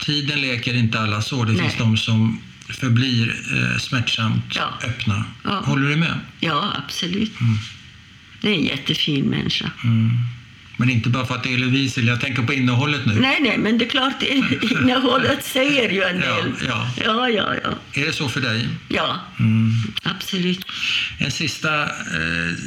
Tiden 0.01 0.41
leker 0.41 0.75
inte 0.75 1.01
alla 1.01 1.23
sår. 1.23 1.47
Det 1.47 1.53
Nej. 1.53 1.61
finns 1.63 1.77
de 1.79 1.97
som 1.97 2.41
förblir 2.69 3.29
eh, 3.53 3.79
smärtsamt 3.79 4.45
Ja. 4.57 4.79
öppna. 4.85 5.25
Ja. 5.45 5.63
Håller 5.65 5.89
du 5.89 5.97
med? 5.97 6.19
ja 6.41 6.73
absolut. 6.85 7.33
Det 8.41 8.49
är 8.49 8.55
en 8.55 8.65
jättefin 8.65 9.25
människa. 9.25 9.71
Mm. 9.85 10.11
Men 10.83 10.91
inte 10.91 11.09
bara 11.09 11.27
för 11.27 11.35
att 11.35 11.43
det 11.43 11.49
är 11.51 11.55
Elie 11.55 11.69
Wiesel. 11.71 12.07
Jag 12.07 12.21
tänker 12.21 12.43
på 12.43 12.53
innehållet 12.53 13.07
nu. 13.07 13.15
Nej, 13.21 13.39
nej, 13.41 13.59
men 13.59 13.79
det 13.79 13.85
är 13.85 13.89
klart, 13.89 14.23
innehållet 14.71 15.45
säger 15.45 15.91
ju 15.91 16.03
en 16.03 16.17
Ja, 16.21 16.37
del. 16.37 16.53
ja. 16.69 16.91
ja, 17.05 17.29
ja. 17.29 17.55
ja. 17.65 18.01
Är 18.03 18.07
det 18.07 18.13
så 18.13 18.29
för 18.29 18.41
dig? 18.41 18.69
ja 18.89 19.21
Mm. 19.41 19.73
absolut. 20.03 20.67
En 21.19 21.31
sista 21.31 21.83
eh, 21.83 21.89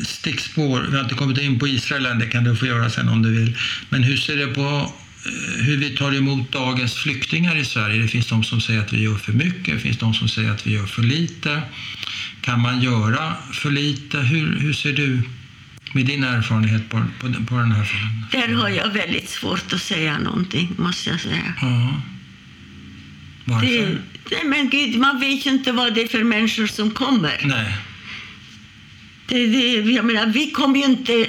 stickspår. 0.06 0.86
Vi 0.90 0.96
har 0.96 1.04
inte 1.04 1.16
kommit 1.16 1.38
in 1.38 1.60
på 1.60 1.68
Israel 1.68 2.06
än, 2.06 2.20
det 2.20 2.26
kan 2.26 2.44
du 2.44 2.56
få 2.56 2.66
göra 2.66 2.90
sen 2.90 3.10
om 3.10 3.22
du 3.22 3.32
vill. 3.40 3.58
Men 3.90 4.04
hur 4.04 4.18
ser 4.18 4.36
det 4.38 4.48
på 4.48 4.92
eh, 5.26 5.64
hur 5.66 5.78
vi 5.78 5.90
tar 5.90 6.16
emot 6.16 6.52
dagens 6.52 6.94
flyktingar 6.94 7.58
i 7.58 7.66
Sverige? 7.66 8.02
Det 8.02 8.08
finns 8.08 8.28
de 8.28 8.44
som 8.44 8.62
säger 8.62 8.80
att 8.80 8.94
vi 8.94 9.02
gör 9.04 9.16
för 9.16 9.32
mycket, 9.34 9.74
det 9.74 9.80
finns 9.80 9.98
de 9.98 10.14
som 10.14 10.28
säger 10.30 10.52
att 10.52 10.68
vi 10.68 10.74
gör 10.74 10.86
för 10.86 11.02
lite. 11.02 11.62
Kan 12.42 12.62
man 12.62 12.82
göra 12.82 13.34
för 13.54 13.72
lite? 13.72 14.18
Hur, 14.20 14.60
hur 14.60 14.74
ser 14.74 14.94
du 14.94 15.22
med 15.96 16.06
din 16.06 16.24
erfarenhet 16.24 16.90
på, 16.90 16.98
på, 17.20 17.34
på 17.48 17.56
den 17.56 17.72
här 17.72 17.84
frågan? 17.84 18.26
Där 18.32 18.54
har 18.54 18.70
jag 18.70 18.90
väldigt 18.90 19.30
svårt 19.30 19.74
att 19.74 19.82
säga 19.82 20.20
någonting, 20.20 20.76
måste 20.78 21.10
jag 21.10 21.20
säga. 21.20 21.54
Ja. 21.62 22.02
Varför? 23.46 23.68
Det, 23.68 23.98
nej 24.32 24.44
men 24.46 24.70
gud, 24.70 25.00
man 25.00 25.20
vet 25.20 25.46
ju 25.46 25.50
inte 25.50 25.72
vad 25.72 25.94
det 25.94 26.02
är 26.02 26.08
för 26.08 26.24
människor 26.24 26.68
som 26.68 26.92
kommer. 26.92 27.42
Nej. 27.44 27.78
Det, 29.28 29.48
det, 29.48 29.92
jag 29.92 30.06
menar, 30.06 30.26
vi 30.26 30.52
kom 30.52 30.76
ju 30.76 30.84
inte... 30.86 31.28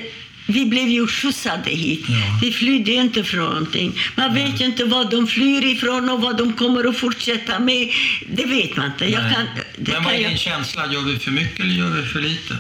Vi 0.49 0.67
blev 0.67 0.89
ju 0.89 1.07
skjutsade 1.07 1.71
hit. 1.71 2.05
Ja. 2.09 2.39
Vi 2.43 2.53
flydde 2.53 2.91
ju 2.91 3.01
inte 3.01 3.25
från 3.25 3.45
någonting. 3.45 3.99
Man 4.17 4.35
vet 4.35 4.61
ju 4.61 4.64
inte 4.64 4.85
vad 4.85 5.11
de 5.11 5.27
flyr 5.27 5.64
ifrån 5.64 6.11
och 6.11 6.21
vad 6.21 6.37
de 6.39 6.53
kommer 6.53 6.89
att 6.89 6.97
fortsätta 6.99 7.59
med. 7.59 7.91
Det 8.29 8.45
vet 8.45 8.77
man 8.77 8.87
inte. 8.87 9.05
Jag, 9.11 9.23
Nej. 9.23 9.35
kan, 9.35 9.47
Men 9.77 10.05
vad 10.05 10.12
är 10.12 10.19
din 10.19 10.31
jag, 10.31 10.39
känsla? 10.39 10.93
Gör 10.93 11.01
vi 11.01 11.19
för 11.19 11.31
mycket 11.31 11.61
eller 11.61 11.75
gör 11.75 11.91
vi 11.91 12.03
för 12.03 12.21
lite? 12.21 12.57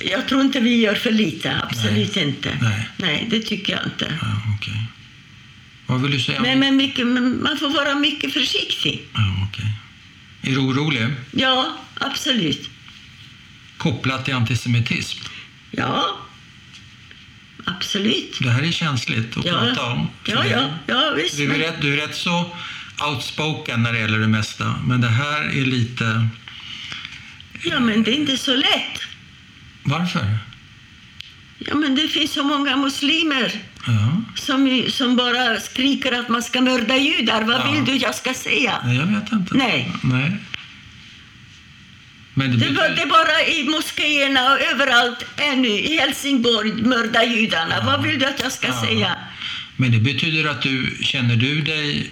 Jag 0.00 0.28
tror 0.28 0.40
inte 0.42 0.60
vi 0.60 0.76
gör 0.80 0.94
för 0.94 1.10
lite. 1.10 1.60
Absolut 1.62 2.16
inte. 2.16 2.58
Nej. 2.62 2.88
Nej, 2.96 3.26
det 3.30 3.40
tycker 3.40 3.72
jag 3.72 3.84
inte. 3.84 4.18
Ja, 4.20 4.42
okej. 4.58 4.82
Vad 5.86 6.02
vill 6.02 6.10
du 6.10 6.20
säga? 6.20 6.42
Nej, 6.42 6.56
men 6.56 6.76
mycket, 6.76 7.06
men 7.06 7.42
man 7.42 7.58
får 7.58 7.68
vara 7.70 7.94
mycket 7.94 8.32
försiktig. 8.32 9.02
Ja, 9.14 9.48
okej. 9.48 9.72
Är 10.42 10.50
du 10.50 10.58
orolig? 10.58 11.06
Ja, 11.30 11.76
absolut. 11.94 12.70
Kopplat 13.76 14.24
till 14.24 14.34
antisemitism? 14.34 15.18
Ja, 15.70 16.18
absolut. 17.64 18.38
Det 18.40 18.50
här 18.50 18.62
är 18.62 18.72
känsligt 18.72 19.36
att 19.36 19.44
Ja, 19.44 19.52
prata 19.60 19.82
om. 19.84 20.08
ja, 20.24 20.42
det- 20.42 20.48
ja, 20.50 20.70
ja 20.86 21.12
visst. 21.16 21.36
Du 21.36 21.44
är, 21.44 21.48
men- 21.48 21.58
rätt, 21.58 21.80
du 21.80 21.92
är 21.92 21.96
rätt 22.06 22.16
så 22.16 22.56
outspoken 23.10 23.82
när 23.82 23.92
det 23.92 23.98
gäller 23.98 24.18
det 24.18 24.28
mesta, 24.28 24.74
men 24.86 25.00
det 25.00 25.08
här 25.08 25.42
är 25.42 25.64
lite... 25.64 26.28
Ja, 27.62 27.80
men 27.80 28.02
det 28.02 28.10
är 28.10 28.14
inte 28.14 28.38
så 28.38 28.56
lätt. 28.56 29.00
Varför? 29.88 30.38
Ja, 31.58 31.74
men 31.74 31.94
det 31.94 32.08
finns 32.08 32.32
så 32.32 32.42
många 32.44 32.76
muslimer 32.76 33.52
Ja, 33.86 34.22
som, 34.34 34.84
som 34.88 35.16
bara 35.16 35.60
skriker 35.60 36.12
att 36.12 36.28
man 36.28 36.42
ska 36.42 36.60
mörda 36.60 36.96
judar. 36.96 37.42
Vad 37.42 37.60
Ja. 37.60 37.70
vill 37.72 37.84
du 37.84 37.96
jag 37.96 38.14
ska 38.14 38.34
säga? 38.34 38.80
nej, 38.84 38.96
jag 38.96 39.06
vet 39.06 39.32
inte. 39.32 39.54
Nej. 39.56 39.92
Nej. 40.02 40.36
Men 42.34 42.50
det 42.50 42.56
Det, 42.66 42.72
var, 42.72 42.88
det 42.88 43.06
bara 43.06 43.42
i 43.46 43.64
moskéerna 43.68 44.52
och 44.52 44.60
överallt 44.60 45.24
ännu. 45.36 45.68
I 45.68 45.98
Helsingborg 45.98 46.72
mörda 46.72 47.24
judarna. 47.24 47.82
Vad 47.86 48.02
vill 48.02 48.18
du 48.18 48.26
att 48.26 48.40
jag 48.42 48.52
ska 48.52 48.66
Ja. 48.66 48.80
säga? 48.86 49.16
Men 49.76 49.92
det 49.92 49.98
betyder 49.98 50.50
att 50.50 50.62
du, 50.62 50.98
känner 51.02 51.36
du 51.36 51.60
dig 51.62 52.10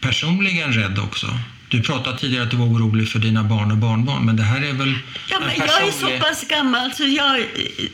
personligen 0.00 0.72
rädd 0.72 0.98
också? 0.98 1.26
Du 1.70 1.82
pratade 1.82 2.18
tidigare 2.18 2.44
att 2.44 2.50
du 2.50 2.56
var 2.56 2.66
orolig 2.66 3.08
för 3.08 3.18
dina 3.18 3.44
barn 3.44 3.70
och 3.70 3.76
barnbarn, 3.76 4.24
men 4.26 4.36
det 4.36 4.42
här 4.42 4.60
är 4.62 4.72
väl 4.72 4.94
Ja, 5.30 5.36
en 5.36 5.42
men 5.46 5.56
jag 5.56 5.66
är 5.88 5.90
så 5.92 5.98
personlig- 6.00 6.20
pass 6.20 6.44
gammal 6.48 6.92
så 6.92 7.04
jag, 7.04 7.44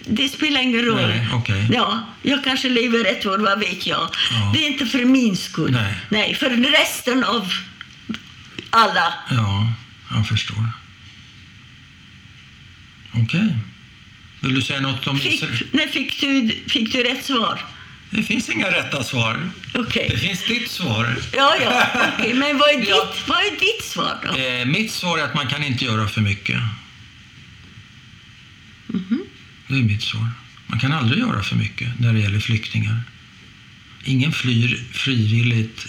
det 0.07 0.29
spelar 0.29 0.61
ingen 0.61 0.85
roll. 0.85 0.97
Nej, 1.09 1.29
okej. 1.35 1.69
Ja, 1.73 2.07
jag 2.23 2.45
kanske 2.45 2.69
lever 2.69 3.05
ett 3.05 3.27
år, 3.27 3.39
vad 3.39 3.59
vet 3.59 3.87
jag. 3.87 4.09
Ja. 4.31 4.51
Det 4.55 4.65
är 4.67 4.71
inte 4.71 4.87
för 4.87 5.05
min 5.05 5.37
skull. 5.37 5.79
Nej. 6.11 6.35
för 6.35 6.51
resten 6.51 7.25
av 7.25 7.53
alla. 8.71 9.15
Ja, 9.31 9.73
jag 10.15 10.29
förstår. 10.29 10.69
Okej. 13.13 13.57
Vill 14.41 14.55
du 14.55 14.63
säga 14.63 14.81
något 14.81 15.07
om 15.07 15.19
Fick, 15.19 15.45
när 15.73 15.87
fick 15.87 16.21
du, 16.21 16.51
fick 16.69 16.93
du 16.93 17.03
rätt 17.03 17.25
svar? 17.25 17.61
Det 18.11 18.23
finns 18.23 18.49
inga 18.49 18.71
rätta 18.71 19.05
svar. 19.05 19.51
Okej. 19.75 20.09
Det 20.11 20.19
finns 20.19 20.45
ditt 20.47 20.71
svar. 20.71 21.17
Ja, 21.33 21.55
ja, 21.63 21.87
okej. 22.19 22.35
Men 22.35 22.59
vad 22.59 22.69
är, 22.71 22.77
ditt, 22.81 22.89
Ja. 22.89 23.15
vad 23.27 23.39
är 23.39 23.51
ditt 23.61 23.85
svar 23.85 24.19
då? 24.23 24.37
Eh, 24.39 24.67
mitt 24.67 24.93
svar 24.93 25.19
är 25.19 25.23
att 25.23 25.35
man 25.35 25.47
kan 25.49 25.65
inte 25.65 25.85
göra 25.85 26.09
för 26.09 26.21
mycket. 26.21 26.61
Mhm. 28.87 29.23
Det 29.69 29.75
är 29.75 29.83
mitt 29.83 30.03
svar. 30.03 30.29
Man 30.67 30.79
kan 30.81 30.93
aldrig 30.93 31.19
göra 31.19 31.43
för 31.43 31.57
mycket 31.57 32.01
när 32.01 32.13
det 32.13 32.21
gäller 32.21 32.41
flyktingar. 32.41 33.03
Ingen 34.05 34.33
flyr 34.33 34.85
frivilligt 34.93 35.87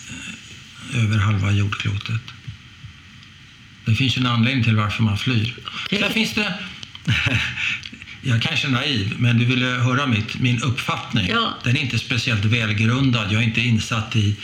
eh, 0.93 1.03
över 1.03 1.18
halva 1.18 1.51
jordklotet. 1.51 2.22
Det 3.86 3.95
finns 3.95 4.18
ju 4.18 4.20
en 4.20 4.28
anledning 4.28 4.63
till 4.63 4.76
varför 4.76 5.03
man 5.03 5.18
flyr. 5.18 5.55
Okej. 5.86 5.99
Sen 5.99 6.13
finns 6.13 6.34
det... 6.34 6.53
Jag 8.28 8.42
kanske 8.42 8.68
är 8.68 8.72
naiv, 8.72 9.14
men 9.18 9.38
du 9.38 9.46
ville 9.46 9.66
höra 9.66 10.08
mitt, 10.08 10.40
min 10.40 10.62
uppfattning. 10.64 11.28
Ja. 11.30 11.54
Den 11.64 11.78
är 11.78 11.82
inte 11.82 12.00
speciellt 12.00 12.46
välgrundad. 12.46 13.32
Jag 13.32 13.42
är 13.42 13.46
inte 13.46 13.62
insatt 13.62 14.16
i 14.16 14.36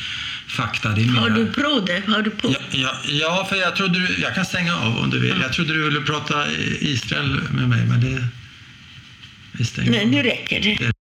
fakta. 0.48 0.90
Är 0.90 0.96
Har 1.06 1.30
mera- 1.30 1.36
du 1.36 1.46
det? 1.86 2.12
Har 2.12 2.22
du 2.22 2.30
på? 2.30 2.52
Ja, 2.52 2.60
ja, 2.72 2.92
ja, 3.08 3.46
för 3.50 3.56
jag 3.56 3.76
trodde 3.76 4.00
du, 4.00 4.22
jag 4.22 4.36
kan 4.36 4.46
stänga 4.46 4.76
av 4.78 4.98
om 4.98 5.10
du 5.10 5.20
vill. 5.20 5.36
Jag 5.42 5.54
trodde 5.54 5.74
du 5.74 5.84
ville 5.90 6.02
prata 6.02 6.46
Israel 6.80 7.40
med 7.52 7.70
mig, 7.70 7.86
men 7.86 8.02
det... 8.02 8.28
Vi 9.52 9.66
stänger 9.66 9.92
Nej, 9.92 10.02
av. 10.04 10.08
nu 10.10 10.22
räcker 10.24 10.62
det. 10.62 10.92